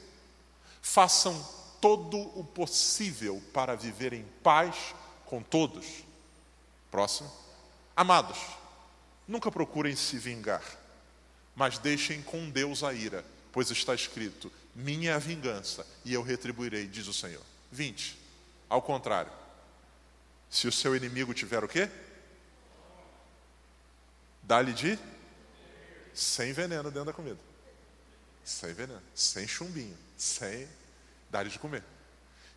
Façam 0.80 1.36
todo 1.82 2.20
o 2.40 2.44
possível 2.44 3.42
para 3.52 3.76
viver 3.76 4.14
em 4.14 4.24
paz 4.44 4.94
com 5.26 5.42
todos. 5.42 6.04
Próximo. 6.92 7.32
Amados, 7.96 8.38
nunca 9.28 9.52
procurem 9.52 9.96
se 9.96 10.20
vingar, 10.20 10.64
mas 11.56 11.80
deixem 11.80 12.22
com 12.22 12.52
Deus 12.52 12.84
a 12.84 12.94
ira, 12.94 13.26
pois 13.54 13.70
está 13.70 13.94
escrito: 13.94 14.52
Minha 14.76 15.12
é 15.12 15.14
a 15.14 15.20
vingança 15.20 15.88
e 16.04 16.14
eu 16.14 16.22
retribuirei, 16.22 16.88
diz 16.88 17.08
o 17.08 17.14
Senhor. 17.14 17.44
20. 17.72 18.20
Ao 18.68 18.82
contrário, 18.82 19.32
se 20.50 20.68
o 20.68 20.72
seu 20.72 20.96
inimigo 20.96 21.34
tiver 21.34 21.64
o 21.64 21.68
quê? 21.68 21.90
Dá-lhe 24.42 24.74
de 24.74 25.00
sem 26.14 26.52
veneno 26.52 26.92
dentro 26.92 27.06
da 27.06 27.14
comida. 27.14 27.40
Sem 28.44 28.74
veneno, 28.74 29.02
sem 29.16 29.48
chumbinho, 29.48 29.98
sem 30.18 30.68
dá-lhe 31.30 31.50
de 31.50 31.58
comer. 31.58 31.84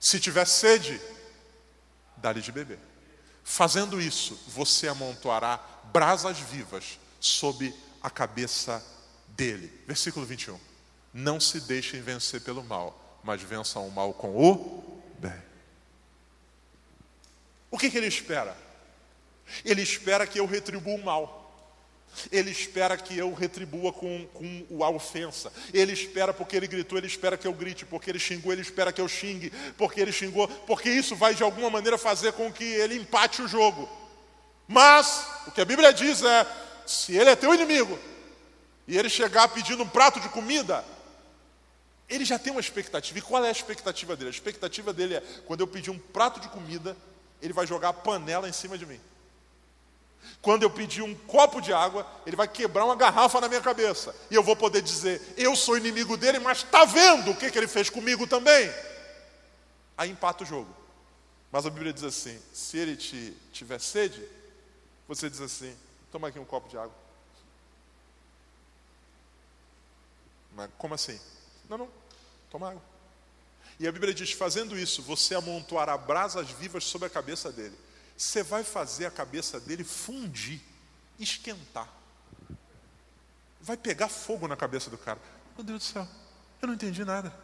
Se 0.01 0.18
tiver 0.18 0.47
sede, 0.47 1.01
dá-lhe 2.16 2.40
de 2.40 2.51
beber. 2.51 2.78
Fazendo 3.44 4.01
isso, 4.01 4.34
você 4.49 4.88
amontoará 4.88 5.57
brasas 5.92 6.38
vivas 6.38 6.99
sob 7.20 7.72
a 8.03 8.11
cabeça 8.11 8.84
dele. 9.28 9.72
Versículo 9.86 10.26
21. 10.26 10.59
Não 11.19 11.41
se 11.41 11.62
deixem 11.62 12.03
vencer 12.03 12.43
pelo 12.43 12.62
mal, 12.62 13.19
mas 13.25 13.41
vençam 13.41 13.89
o 13.89 13.91
mal 13.91 14.12
com 14.12 14.37
o 14.37 15.01
bem. 15.19 15.33
O 17.71 17.79
que, 17.79 17.89
que 17.89 17.97
ele 17.97 18.07
espera? 18.07 18.55
Ele 19.64 19.81
espera 19.81 20.27
que 20.27 20.39
eu 20.39 20.45
retribua 20.45 20.95
o 20.95 21.03
mal. 21.03 21.43
Ele 22.31 22.51
espera 22.51 22.99
que 22.99 23.17
eu 23.17 23.33
retribua 23.33 23.95
com, 23.95 24.27
com 24.27 24.85
a 24.85 24.91
ofensa. 24.91 25.51
Ele 25.73 25.95
espera 25.95 26.35
porque 26.35 26.55
ele 26.55 26.67
gritou, 26.67 26.99
ele 26.99 27.07
espera 27.07 27.39
que 27.39 27.47
eu 27.47 27.55
grite. 27.55 27.87
Porque 27.87 28.11
ele 28.11 28.19
xingou, 28.19 28.53
ele 28.53 28.61
espera 28.61 28.93
que 28.93 29.01
eu 29.01 29.09
xingue. 29.09 29.51
Porque 29.79 29.99
ele 29.99 30.12
xingou, 30.12 30.47
porque 30.47 30.91
isso 30.91 31.17
vai 31.17 31.35
de 31.35 31.43
alguma 31.43 31.71
maneira 31.71 31.97
fazer 31.97 32.35
com 32.35 32.53
que 32.53 32.64
ele 32.64 32.95
empate 32.95 33.41
o 33.41 33.49
jogo. 33.49 33.89
Mas, 34.69 35.27
o 35.47 35.51
que 35.51 35.62
a 35.62 35.64
Bíblia 35.64 35.95
diz 35.95 36.23
é: 36.23 36.47
se 36.85 37.17
ele 37.17 37.31
é 37.31 37.37
teu 37.37 37.55
inimigo 37.55 37.99
e 38.87 38.99
ele 38.99 39.09
chegar 39.09 39.49
pedindo 39.49 39.83
um 39.83 39.89
prato 39.89 40.21
de 40.21 40.29
comida, 40.29 40.85
ele 42.09 42.25
já 42.25 42.39
tem 42.39 42.53
uma 42.53 42.61
expectativa. 42.61 43.19
E 43.19 43.23
qual 43.23 43.45
é 43.45 43.49
a 43.49 43.53
expectativa 43.53 44.17
dele? 44.17 44.29
A 44.29 44.33
expectativa 44.33 44.93
dele 44.93 45.15
é: 45.15 45.21
quando 45.47 45.61
eu 45.61 45.67
pedir 45.67 45.91
um 45.91 45.99
prato 45.99 46.41
de 46.41 46.49
comida, 46.49 46.97
ele 47.43 47.53
vai 47.53 47.67
jogar 47.67 47.91
a 47.91 47.93
panela 47.93 48.49
em 48.49 48.53
cima 48.53 48.79
de 48.79 48.87
mim. 48.87 49.01
Quando 50.41 50.63
eu 50.63 50.71
pedir 50.71 51.03
um 51.03 51.15
copo 51.15 51.61
de 51.61 51.73
água, 51.73 52.07
ele 52.27 52.37
vai 52.37 52.49
quebrar 52.49 52.85
uma 52.85 52.97
garrafa 52.97 53.41
na 53.41 53.49
minha 53.49 53.61
cabeça. 53.61 54.15
E 54.31 54.35
eu 54.35 54.43
vou 54.43 54.57
poder 54.57 54.83
dizer: 54.83 55.21
Eu 55.37 55.57
sou 55.57 55.77
inimigo 55.77 56.17
dele, 56.17 56.39
mas 56.39 56.59
está 56.59 56.85
vendo 56.85 57.31
o 57.31 57.37
que, 57.37 57.51
que 57.51 57.59
ele 57.59 57.69
fez 57.69 57.91
comigo 57.91 58.27
também? 58.27 58.73
Aí 59.97 60.11
empata 60.11 60.45
o 60.45 60.47
jogo. 60.47 60.75
Mas 61.51 61.65
a 61.67 61.71
Bíblia 61.71 61.93
diz 61.93 62.05
assim: 62.05 62.41
se 62.53 62.77
ele 62.77 62.97
te 62.97 63.37
tiver 63.53 63.81
sede, 63.81 64.23
você 65.09 65.31
diz 65.31 65.41
assim: 65.41 65.77
toma 66.13 66.29
aqui 66.29 66.39
um 66.39 66.45
copo 66.45 66.69
de 66.69 66.77
água. 66.77 66.95
Mas 70.55 70.71
como 70.79 70.95
assim? 70.95 71.19
Não, 71.69 71.79
não, 71.79 71.89
toma 72.51 72.71
água. 72.71 72.83
E 73.79 73.87
a 73.87 73.93
Bíblia 73.93 74.14
diz: 74.14 74.33
fazendo 74.33 74.79
isso, 74.79 75.03
você 75.03 75.35
amontoará 75.35 75.97
brasas 75.97 76.51
vivas 76.51 76.85
sobre 76.85 77.07
a 77.07 77.11
cabeça 77.11 77.53
dele. 77.53 77.77
Você 78.17 78.43
vai 78.43 78.64
fazer 78.64 79.07
a 79.07 79.11
cabeça 79.11 79.61
dele 79.61 79.85
fundir, 79.85 80.61
esquentar. 81.19 81.89
Vai 83.61 83.77
pegar 83.77 84.09
fogo 84.09 84.49
na 84.49 84.57
cabeça 84.57 84.89
do 84.89 84.97
cara. 84.97 85.21
Meu 85.57 85.64
Deus 85.64 85.83
do 85.83 85.85
céu, 85.85 86.09
eu 86.62 86.69
não 86.69 86.75
entendi 86.75 87.05
nada. 87.05 87.35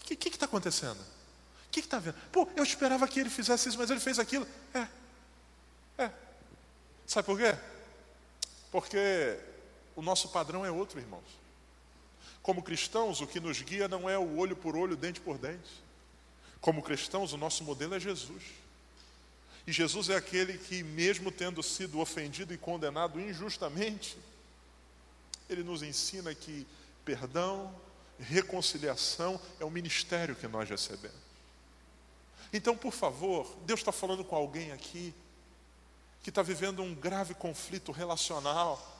O 0.00 0.04
que 0.04 0.28
está 0.28 0.46
acontecendo? 0.46 1.00
O 1.00 1.70
que 1.70 1.80
está 1.80 1.98
vendo? 1.98 2.16
Pô, 2.30 2.48
eu 2.54 2.62
esperava 2.62 3.08
que 3.08 3.18
ele 3.18 3.30
fizesse 3.30 3.68
isso, 3.68 3.78
mas 3.78 3.90
ele 3.90 4.00
fez 4.00 4.18
aquilo. 4.18 4.46
É. 4.74 4.86
É. 6.04 6.10
Sabe 7.06 7.26
por 7.26 7.38
quê? 7.38 7.56
Porque 8.70 9.38
o 9.96 10.02
nosso 10.02 10.28
padrão 10.28 10.64
é 10.64 10.70
outro, 10.70 11.00
irmãos. 11.00 11.41
Como 12.42 12.62
cristãos, 12.62 13.20
o 13.20 13.26
que 13.26 13.38
nos 13.38 13.62
guia 13.62 13.86
não 13.86 14.08
é 14.10 14.18
o 14.18 14.36
olho 14.36 14.56
por 14.56 14.76
olho, 14.76 14.96
dente 14.96 15.20
por 15.20 15.38
dente. 15.38 15.82
Como 16.60 16.82
cristãos, 16.82 17.32
o 17.32 17.36
nosso 17.36 17.62
modelo 17.64 17.94
é 17.94 18.00
Jesus. 18.00 18.42
E 19.66 19.72
Jesus 19.72 20.08
é 20.08 20.16
aquele 20.16 20.58
que, 20.58 20.82
mesmo 20.82 21.30
tendo 21.30 21.62
sido 21.62 22.00
ofendido 22.00 22.52
e 22.52 22.58
condenado 22.58 23.20
injustamente, 23.20 24.16
ele 25.48 25.62
nos 25.62 25.82
ensina 25.82 26.34
que 26.34 26.66
perdão, 27.04 27.74
reconciliação 28.18 29.40
é 29.60 29.64
o 29.64 29.70
ministério 29.70 30.36
que 30.36 30.48
nós 30.48 30.68
recebemos. 30.68 31.16
Então, 32.52 32.76
por 32.76 32.92
favor, 32.92 33.56
Deus 33.64 33.80
está 33.80 33.92
falando 33.92 34.24
com 34.24 34.36
alguém 34.36 34.72
aqui 34.72 35.14
que 36.22 36.28
está 36.28 36.42
vivendo 36.42 36.82
um 36.82 36.94
grave 36.94 37.34
conflito 37.34 37.90
relacional. 37.90 38.91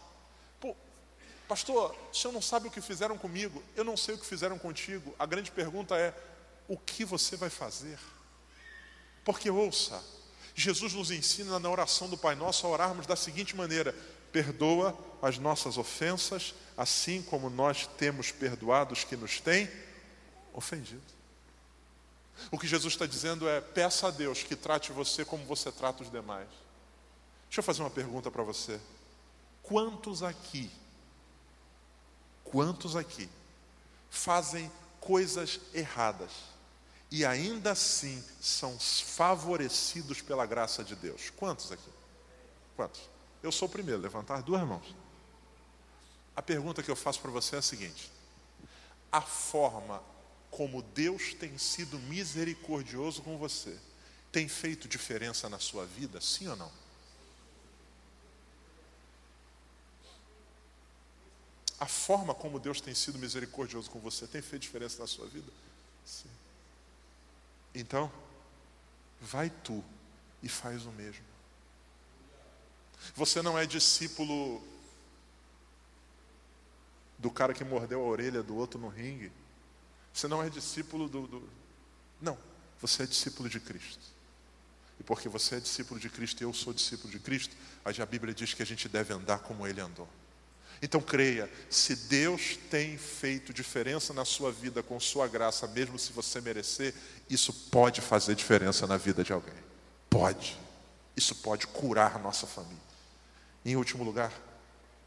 Pastor, 1.52 1.94
o 2.10 2.16
senhor 2.16 2.32
não 2.32 2.40
sabe 2.40 2.68
o 2.68 2.70
que 2.70 2.80
fizeram 2.80 3.18
comigo, 3.18 3.62
eu 3.76 3.84
não 3.84 3.94
sei 3.94 4.14
o 4.14 4.18
que 4.18 4.24
fizeram 4.24 4.58
contigo. 4.58 5.14
A 5.18 5.26
grande 5.26 5.50
pergunta 5.50 5.94
é: 5.98 6.14
o 6.66 6.78
que 6.78 7.04
você 7.04 7.36
vai 7.36 7.50
fazer? 7.50 7.98
Porque 9.22 9.50
ouça, 9.50 10.02
Jesus 10.54 10.94
nos 10.94 11.10
ensina 11.10 11.58
na 11.58 11.68
oração 11.68 12.08
do 12.08 12.16
Pai 12.16 12.34
Nosso 12.34 12.66
a 12.66 12.70
orarmos 12.70 13.06
da 13.06 13.16
seguinte 13.16 13.54
maneira: 13.54 13.94
perdoa 14.32 14.98
as 15.20 15.36
nossas 15.36 15.76
ofensas, 15.76 16.54
assim 16.74 17.20
como 17.20 17.50
nós 17.50 17.86
temos 17.98 18.32
perdoado 18.32 18.94
os 18.94 19.04
que 19.04 19.14
nos 19.14 19.38
têm 19.38 19.70
ofendido. 20.54 21.02
O 22.50 22.58
que 22.58 22.66
Jesus 22.66 22.94
está 22.94 23.04
dizendo 23.04 23.46
é: 23.46 23.60
peça 23.60 24.08
a 24.08 24.10
Deus 24.10 24.42
que 24.42 24.56
trate 24.56 24.90
você 24.90 25.22
como 25.22 25.44
você 25.44 25.70
trata 25.70 26.02
os 26.02 26.10
demais. 26.10 26.48
Deixa 27.44 27.60
eu 27.60 27.62
fazer 27.62 27.82
uma 27.82 27.90
pergunta 27.90 28.30
para 28.30 28.42
você. 28.42 28.80
Quantos 29.62 30.22
aqui, 30.22 30.70
quantos 32.52 32.94
aqui 32.94 33.28
fazem 34.08 34.70
coisas 35.00 35.58
erradas? 35.74 36.30
e 37.12 37.26
ainda 37.26 37.72
assim 37.72 38.24
são 38.40 38.78
favorecidos 38.78 40.22
pela 40.22 40.46
graça 40.46 40.82
de 40.82 40.96
Deus. 40.96 41.28
Quantos 41.36 41.70
aqui? 41.70 41.90
Quantos? 42.74 43.02
Eu 43.42 43.52
sou 43.52 43.68
o 43.68 43.70
primeiro, 43.70 44.00
levantar 44.00 44.40
duas 44.40 44.66
mãos. 44.66 44.96
A 46.34 46.40
pergunta 46.40 46.82
que 46.82 46.90
eu 46.90 46.96
faço 46.96 47.20
para 47.20 47.30
você 47.30 47.54
é 47.54 47.58
a 47.58 47.62
seguinte: 47.62 48.10
a 49.12 49.20
forma 49.20 50.02
como 50.50 50.80
Deus 50.80 51.34
tem 51.34 51.58
sido 51.58 51.98
misericordioso 51.98 53.20
com 53.20 53.36
você 53.36 53.78
tem 54.32 54.48
feito 54.48 54.88
diferença 54.88 55.50
na 55.50 55.58
sua 55.58 55.84
vida, 55.84 56.18
sim 56.18 56.48
ou 56.48 56.56
não? 56.56 56.72
A 61.82 61.86
forma 61.86 62.32
como 62.32 62.60
Deus 62.60 62.80
tem 62.80 62.94
sido 62.94 63.18
misericordioso 63.18 63.90
com 63.90 63.98
você 63.98 64.24
tem 64.24 64.40
feito 64.40 64.62
diferença 64.62 65.00
na 65.00 65.06
sua 65.08 65.26
vida? 65.26 65.52
Sim. 66.06 66.28
Então, 67.74 68.08
vai 69.20 69.50
tu 69.50 69.82
e 70.44 70.48
faz 70.48 70.86
o 70.86 70.92
mesmo. 70.92 71.24
Você 73.16 73.42
não 73.42 73.58
é 73.58 73.66
discípulo 73.66 74.62
do 77.18 77.32
cara 77.32 77.52
que 77.52 77.64
mordeu 77.64 78.00
a 78.00 78.06
orelha 78.06 78.44
do 78.44 78.54
outro 78.54 78.78
no 78.78 78.86
ringue. 78.86 79.32
Você 80.14 80.28
não 80.28 80.40
é 80.40 80.48
discípulo 80.48 81.08
do, 81.08 81.26
do. 81.26 81.48
Não, 82.20 82.38
você 82.80 83.02
é 83.02 83.06
discípulo 83.06 83.48
de 83.48 83.58
Cristo. 83.58 84.04
E 85.00 85.02
porque 85.02 85.28
você 85.28 85.56
é 85.56 85.60
discípulo 85.60 85.98
de 85.98 86.08
Cristo 86.08 86.42
e 86.42 86.44
eu 86.44 86.54
sou 86.54 86.72
discípulo 86.72 87.10
de 87.10 87.18
Cristo, 87.18 87.56
a 87.84 88.06
Bíblia 88.06 88.32
diz 88.32 88.54
que 88.54 88.62
a 88.62 88.66
gente 88.66 88.88
deve 88.88 89.12
andar 89.12 89.40
como 89.40 89.66
ele 89.66 89.80
andou. 89.80 90.08
Então 90.82 91.00
creia, 91.00 91.48
se 91.70 91.94
Deus 91.94 92.58
tem 92.68 92.98
feito 92.98 93.54
diferença 93.54 94.12
na 94.12 94.24
sua 94.24 94.50
vida 94.50 94.82
com 94.82 94.98
sua 94.98 95.28
graça, 95.28 95.68
mesmo 95.68 95.96
se 95.96 96.12
você 96.12 96.40
merecer, 96.40 96.92
isso 97.30 97.52
pode 97.70 98.00
fazer 98.00 98.34
diferença 98.34 98.84
na 98.84 98.96
vida 98.96 99.22
de 99.22 99.32
alguém. 99.32 99.54
Pode. 100.10 100.58
Isso 101.16 101.36
pode 101.36 101.68
curar 101.68 102.18
nossa 102.18 102.48
família. 102.48 102.82
Em 103.64 103.76
último 103.76 104.02
lugar, 104.02 104.32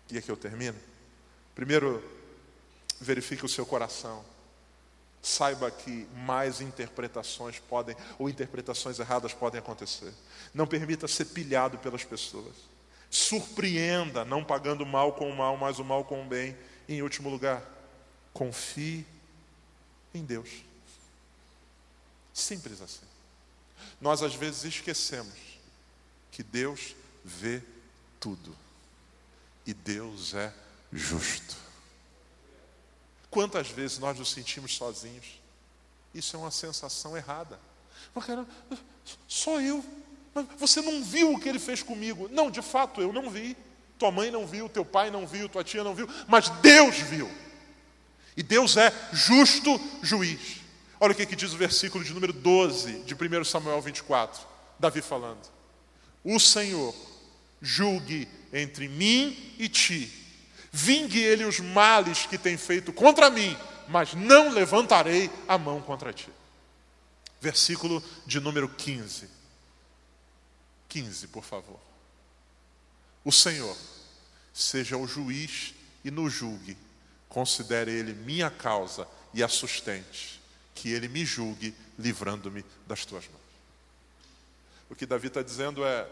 e 0.09 0.17
aqui 0.17 0.30
eu 0.30 0.38
termino. 0.38 0.80
Primeiro, 1.53 2.01
verifique 3.01 3.45
o 3.45 3.49
seu 3.49 3.65
coração. 3.65 4.23
Saiba 5.21 5.69
que 5.69 6.07
mais 6.15 6.61
interpretações 6.61 7.59
podem, 7.59 7.97
ou 8.17 8.30
interpretações 8.30 8.97
erradas 8.97 9.34
podem 9.34 9.59
acontecer. 9.59 10.13
Não 10.53 10.65
permita 10.65 11.05
ser 11.05 11.26
pilhado 11.26 11.78
pelas 11.80 12.05
pessoas. 12.05 12.55
Surpreenda, 13.16 14.26
não 14.26 14.43
pagando 14.43 14.86
mal 14.86 15.13
com 15.13 15.30
o 15.30 15.36
mal, 15.38 15.55
mas 15.55 15.80
o 15.80 15.86
mal 15.86 16.03
com 16.03 16.22
o 16.22 16.28
bem. 16.28 16.53
E, 16.86 16.95
em 16.95 17.01
último 17.01 17.30
lugar, 17.30 17.63
confie 18.34 19.07
em 20.13 20.22
Deus. 20.22 20.49
Simples 22.34 22.82
assim. 22.82 23.05
Nós 24.01 24.22
às 24.22 24.36
vezes 24.36 24.66
esquecemos 24.66 25.34
que 26.30 26.43
Deus 26.43 26.93
vê 27.24 27.63
tudo. 28.20 28.53
E 29.66 29.74
Deus 29.74 30.34
é 30.34 30.53
justo. 30.91 31.55
Quantas 33.32 33.70
vezes 33.70 33.97
nós 33.97 34.20
nos 34.20 34.30
sentimos 34.30 34.76
sozinhos? 34.76 35.39
Isso 36.13 36.36
é 36.36 36.39
uma 36.39 36.51
sensação 36.51 37.16
errada. 37.16 37.57
Mas, 38.13 38.26
só 39.26 39.61
eu. 39.61 39.84
Mas 40.36 40.45
você 40.57 40.81
não 40.81 41.03
viu 41.03 41.33
o 41.33 41.39
que 41.39 41.49
ele 41.49 41.57
fez 41.57 41.81
comigo? 41.81 42.29
Não, 42.31 42.51
de 42.51 42.61
fato, 42.61 43.01
eu 43.01 43.11
não 43.11 43.29
vi. 43.29 43.57
Tua 43.97 44.11
mãe 44.11 44.29
não 44.29 44.45
viu, 44.45 44.69
teu 44.69 44.83
pai 44.86 45.09
não 45.09 45.25
viu, 45.25 45.49
tua 45.49 45.63
tia 45.63 45.83
não 45.83 45.95
viu, 45.95 46.07
mas 46.27 46.49
Deus 46.49 46.97
viu. 46.97 47.31
E 48.36 48.43
Deus 48.43 48.75
é 48.75 48.93
justo 49.13 49.79
juiz. 50.03 50.57
Olha 50.99 51.13
o 51.13 51.15
que, 51.15 51.25
que 51.25 51.36
diz 51.36 51.53
o 51.53 51.57
versículo 51.57 52.03
de 52.03 52.13
número 52.13 52.33
12 52.33 53.03
de 53.03 53.15
1 53.15 53.43
Samuel 53.45 53.81
24. 53.81 54.45
Davi 54.77 55.01
falando: 55.01 55.39
O 56.23 56.38
Senhor 56.38 56.93
julgue 57.61 58.27
entre 58.51 58.89
mim 58.89 59.55
e 59.57 59.69
ti 59.69 60.25
Vingue 60.77 61.23
ele 61.23 61.45
os 61.45 61.61
males 61.61 62.25
que 62.25 62.38
tem 62.38 62.57
feito 62.57 62.91
contra 62.91 63.29
mim, 63.29 63.55
mas 63.88 64.13
não 64.13 64.49
levantarei 64.49 65.31
a 65.47 65.57
mão 65.57 65.81
contra 65.81 66.11
ti. 66.11 66.27
Versículo 67.39 68.03
de 68.25 68.41
número 68.41 68.67
15. 68.67 69.29
15, 71.03 71.27
por 71.27 71.43
favor. 71.43 71.79
O 73.23 73.31
Senhor 73.31 73.75
seja 74.53 74.97
o 74.97 75.07
juiz 75.07 75.73
e 76.03 76.11
nos 76.11 76.31
julgue. 76.31 76.77
Considere 77.27 77.91
ele 77.91 78.13
minha 78.13 78.49
causa 78.49 79.07
e 79.33 79.43
a 79.43 79.47
sustente. 79.47 80.41
Que 80.73 80.91
ele 80.91 81.07
me 81.07 81.25
julgue, 81.25 81.75
livrando-me 81.97 82.63
das 82.85 83.05
tuas 83.05 83.25
mãos. 83.27 83.41
O 84.89 84.95
que 84.95 85.05
Davi 85.05 85.27
está 85.27 85.41
dizendo 85.41 85.85
é: 85.85 86.07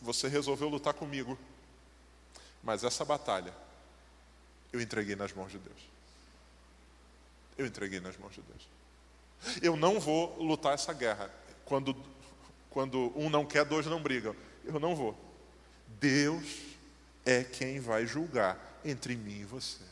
você 0.00 0.28
resolveu 0.28 0.68
lutar 0.68 0.94
comigo 0.94 1.38
mas 2.62 2.84
essa 2.84 3.04
batalha 3.04 3.52
eu 4.72 4.80
entreguei 4.80 5.16
nas 5.16 5.32
mãos 5.32 5.50
de 5.50 5.58
Deus. 5.58 5.78
Eu 7.58 7.66
entreguei 7.66 8.00
nas 8.00 8.16
mãos 8.16 8.32
de 8.32 8.40
Deus. 8.40 8.68
Eu 9.60 9.76
não 9.76 10.00
vou 10.00 10.40
lutar 10.42 10.72
essa 10.72 10.92
guerra. 10.92 11.30
Quando, 11.64 11.94
quando 12.72 13.12
um 13.14 13.28
não 13.28 13.44
quer, 13.44 13.64
dois 13.64 13.86
não 13.86 14.02
brigam. 14.02 14.34
Eu 14.64 14.80
não 14.80 14.96
vou. 14.96 15.16
Deus 16.00 16.44
é 17.24 17.44
quem 17.44 17.80
vai 17.80 18.06
julgar 18.06 18.80
entre 18.84 19.14
mim 19.14 19.40
e 19.40 19.44
você. 19.44 19.82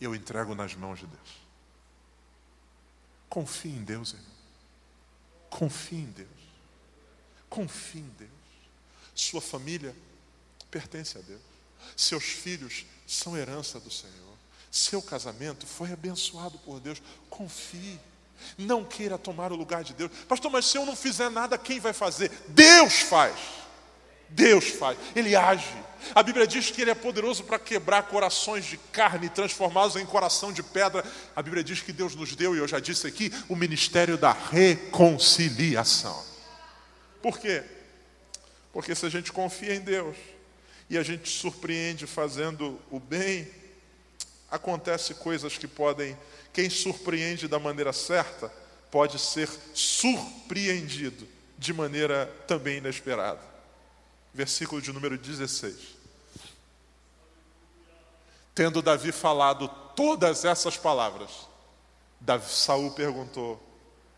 Eu 0.00 0.14
entrego 0.14 0.54
nas 0.54 0.74
mãos 0.74 0.98
de 0.98 1.06
Deus. 1.06 1.46
Confie 3.28 3.70
em 3.70 3.82
Deus, 3.82 4.12
irmão. 4.12 4.36
Confie 5.48 5.96
em 5.96 6.10
Deus. 6.10 6.28
Confie 7.48 8.00
em 8.00 8.08
Deus. 8.18 8.30
Sua 9.14 9.40
família 9.40 9.94
pertence 10.70 11.16
a 11.16 11.20
Deus. 11.20 11.40
Seus 11.96 12.24
filhos 12.24 12.84
são 13.06 13.36
herança 13.36 13.78
do 13.80 13.90
Senhor. 13.90 14.36
Seu 14.70 15.00
casamento 15.00 15.66
foi 15.66 15.92
abençoado 15.92 16.58
por 16.58 16.80
Deus. 16.80 17.00
Confie. 17.30 17.98
Não 18.56 18.84
queira 18.84 19.18
tomar 19.18 19.52
o 19.52 19.56
lugar 19.56 19.84
de 19.84 19.94
Deus. 19.94 20.10
Pastor, 20.28 20.50
mas 20.50 20.66
se 20.66 20.78
eu 20.78 20.86
não 20.86 20.96
fizer 20.96 21.30
nada, 21.30 21.58
quem 21.58 21.80
vai 21.80 21.92
fazer? 21.92 22.30
Deus 22.48 23.00
faz. 23.00 23.34
Deus 24.28 24.68
faz. 24.68 24.98
Ele 25.14 25.36
age. 25.36 25.86
A 26.14 26.22
Bíblia 26.22 26.46
diz 26.46 26.70
que 26.70 26.82
Ele 26.82 26.90
é 26.90 26.94
poderoso 26.94 27.44
para 27.44 27.58
quebrar 27.58 28.04
corações 28.04 28.64
de 28.64 28.76
carne 28.76 29.28
transformá-los 29.28 29.96
em 29.96 30.06
coração 30.06 30.52
de 30.52 30.62
pedra. 30.62 31.04
A 31.34 31.42
Bíblia 31.42 31.64
diz 31.64 31.80
que 31.80 31.92
Deus 31.92 32.14
nos 32.14 32.34
deu, 32.34 32.54
e 32.54 32.58
eu 32.58 32.68
já 32.68 32.78
disse 32.78 33.06
aqui, 33.06 33.32
o 33.48 33.56
ministério 33.56 34.16
da 34.16 34.32
reconciliação. 34.32 36.24
Por 37.22 37.38
quê? 37.38 37.64
Porque 38.72 38.94
se 38.94 39.06
a 39.06 39.08
gente 39.08 39.32
confia 39.32 39.74
em 39.74 39.80
Deus, 39.80 40.16
e 40.88 40.96
a 40.96 41.02
gente 41.02 41.28
surpreende 41.28 42.06
fazendo 42.06 42.80
o 42.90 43.00
bem, 43.00 43.48
acontece 44.50 45.14
coisas 45.14 45.58
que 45.58 45.66
podem, 45.66 46.16
quem 46.56 46.70
surpreende 46.70 47.46
da 47.46 47.58
maneira 47.58 47.92
certa, 47.92 48.50
pode 48.90 49.18
ser 49.18 49.46
surpreendido 49.74 51.28
de 51.58 51.70
maneira 51.70 52.34
também 52.48 52.78
inesperada. 52.78 53.42
Versículo 54.32 54.80
de 54.80 54.90
número 54.90 55.18
16. 55.18 55.76
Tendo 58.54 58.80
Davi 58.80 59.12
falado 59.12 59.68
todas 59.94 60.46
essas 60.46 60.78
palavras, 60.78 61.46
Davi, 62.18 62.50
Saul 62.50 62.90
perguntou: 62.92 63.62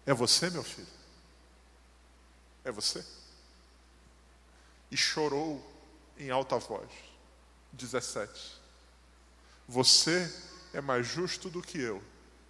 É 0.06 0.14
você, 0.14 0.48
meu 0.48 0.62
filho? 0.62 0.86
É 2.64 2.70
você? 2.70 3.04
E 4.92 4.96
chorou 4.96 5.60
em 6.16 6.30
alta 6.30 6.56
voz. 6.56 6.88
17. 7.72 8.60
Você 9.66 10.32
é 10.72 10.80
mais 10.80 11.04
justo 11.04 11.50
do 11.50 11.60
que 11.60 11.80
eu, 11.80 12.00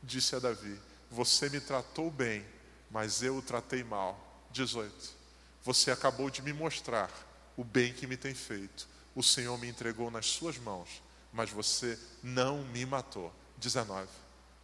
disse 0.09 0.35
a 0.35 0.41
Davi. 0.41 0.81
Você 1.11 1.49
me 1.49 1.61
tratou 1.61 2.11
bem, 2.11 2.45
mas 2.91 3.23
eu 3.23 3.37
o 3.37 3.43
tratei 3.43 3.85
mal. 3.85 4.19
18. 4.51 4.93
Você 5.63 5.91
acabou 5.91 6.31
de 6.31 6.43
me 6.43 6.53
mostrar 6.53 7.11
o 7.57 7.63
bem 7.63 7.93
que 7.93 8.07
me 8.07 8.17
tem 8.17 8.35
feito. 8.35 8.89
O 9.15 9.23
Senhor 9.23 9.57
me 9.59 9.69
entregou 9.69 10.11
nas 10.11 10.27
suas 10.27 10.59
mãos, 10.59 11.03
mas 11.33 11.51
você 11.51 11.99
não 12.23 12.65
me 12.65 12.85
matou. 12.87 13.33
19. 13.59 14.09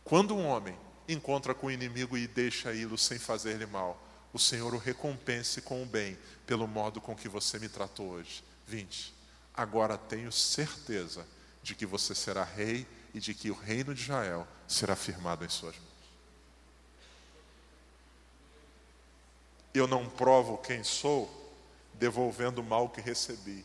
Quando 0.02 0.34
um 0.34 0.46
homem 0.46 0.76
encontra 1.08 1.54
com 1.54 1.66
o 1.66 1.70
inimigo 1.70 2.16
e 2.16 2.26
deixa 2.26 2.72
í-lo 2.72 2.96
sem 2.96 3.18
fazer-lhe 3.18 3.66
mal, 3.66 4.02
o 4.32 4.38
Senhor 4.38 4.74
o 4.74 4.78
recompense 4.78 5.60
com 5.60 5.82
o 5.82 5.86
bem, 5.86 6.18
pelo 6.46 6.66
modo 6.66 7.00
com 7.00 7.14
que 7.14 7.28
você 7.28 7.58
me 7.58 7.68
tratou 7.68 8.10
hoje. 8.10 8.42
20. 8.66 9.14
Agora 9.52 9.98
tenho 9.98 10.32
certeza 10.32 11.26
de 11.64 11.74
que 11.74 11.86
você 11.86 12.14
será 12.14 12.44
rei 12.44 12.86
e 13.14 13.18
de 13.18 13.32
que 13.34 13.50
o 13.50 13.54
reino 13.54 13.94
de 13.94 14.02
Israel 14.02 14.46
será 14.68 14.94
firmado 14.94 15.46
em 15.46 15.48
suas 15.48 15.74
mãos. 15.74 15.88
Eu 19.72 19.88
não 19.88 20.08
provo 20.08 20.58
quem 20.58 20.84
sou 20.84 21.28
devolvendo 21.94 22.60
o 22.60 22.64
mal 22.64 22.90
que 22.90 23.00
recebi. 23.00 23.64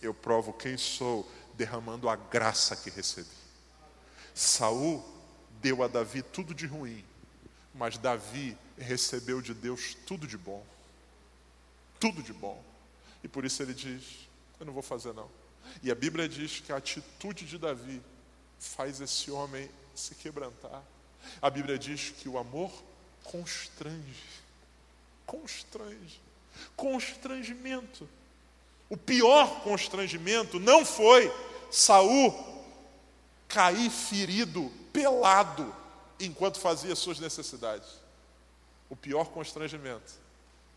Eu 0.00 0.14
provo 0.14 0.52
quem 0.52 0.78
sou 0.78 1.28
derramando 1.54 2.08
a 2.08 2.14
graça 2.14 2.76
que 2.76 2.88
recebi. 2.88 3.28
Saul 4.32 5.04
deu 5.60 5.82
a 5.82 5.88
Davi 5.88 6.22
tudo 6.22 6.54
de 6.54 6.66
ruim, 6.66 7.04
mas 7.74 7.98
Davi 7.98 8.56
recebeu 8.78 9.42
de 9.42 9.52
Deus 9.52 9.96
tudo 10.06 10.24
de 10.24 10.38
bom. 10.38 10.64
Tudo 11.98 12.22
de 12.22 12.32
bom. 12.32 12.62
E 13.24 13.28
por 13.28 13.44
isso 13.44 13.60
ele 13.60 13.74
diz: 13.74 14.28
Eu 14.60 14.66
não 14.66 14.72
vou 14.72 14.84
fazer, 14.84 15.12
não. 15.12 15.28
E 15.82 15.90
a 15.90 15.94
Bíblia 15.94 16.28
diz 16.28 16.60
que 16.60 16.72
a 16.72 16.76
atitude 16.76 17.44
de 17.44 17.58
Davi 17.58 18.02
faz 18.58 19.00
esse 19.00 19.30
homem 19.30 19.68
se 19.94 20.14
quebrantar. 20.14 20.82
A 21.40 21.50
Bíblia 21.50 21.78
diz 21.78 22.10
que 22.10 22.28
o 22.28 22.38
amor 22.38 22.72
constrange. 23.24 24.24
Constrange. 25.26 26.20
Constrangimento. 26.76 28.08
O 28.88 28.96
pior 28.96 29.62
constrangimento 29.62 30.58
não 30.58 30.84
foi 30.84 31.30
Saul 31.70 32.48
cair 33.46 33.90
ferido, 33.90 34.70
pelado, 34.92 35.74
enquanto 36.20 36.58
fazia 36.58 36.94
suas 36.94 37.18
necessidades. 37.18 37.88
O 38.90 38.96
pior 38.96 39.26
constrangimento 39.26 40.14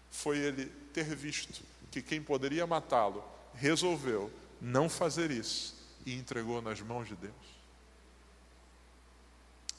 foi 0.10 0.38
ele 0.38 0.66
ter 0.94 1.16
visto 1.16 1.62
que 1.90 2.02
quem 2.02 2.22
poderia 2.22 2.68
matá-lo 2.68 3.24
resolveu 3.54 4.32
não 4.62 4.88
fazer 4.88 5.32
isso 5.32 5.76
e 6.06 6.16
entregou 6.16 6.62
nas 6.62 6.80
mãos 6.80 7.08
de 7.08 7.16
Deus. 7.16 7.34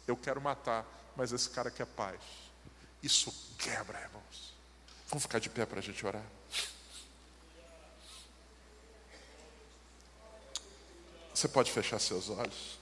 Eu 0.06 0.16
quero 0.16 0.40
matar, 0.40 0.84
mas 1.16 1.32
esse 1.32 1.48
cara 1.48 1.70
quer 1.70 1.86
paz. 1.86 2.20
Isso 3.00 3.32
quebra, 3.56 4.00
irmãos. 4.00 4.52
Vamos 5.08 5.22
ficar 5.22 5.38
de 5.38 5.48
pé 5.48 5.64
para 5.64 5.78
a 5.78 5.82
gente 5.82 6.04
orar. 6.04 6.24
Você 11.32 11.48
pode 11.48 11.70
fechar 11.70 11.98
seus 11.98 12.28
olhos. 12.28 12.81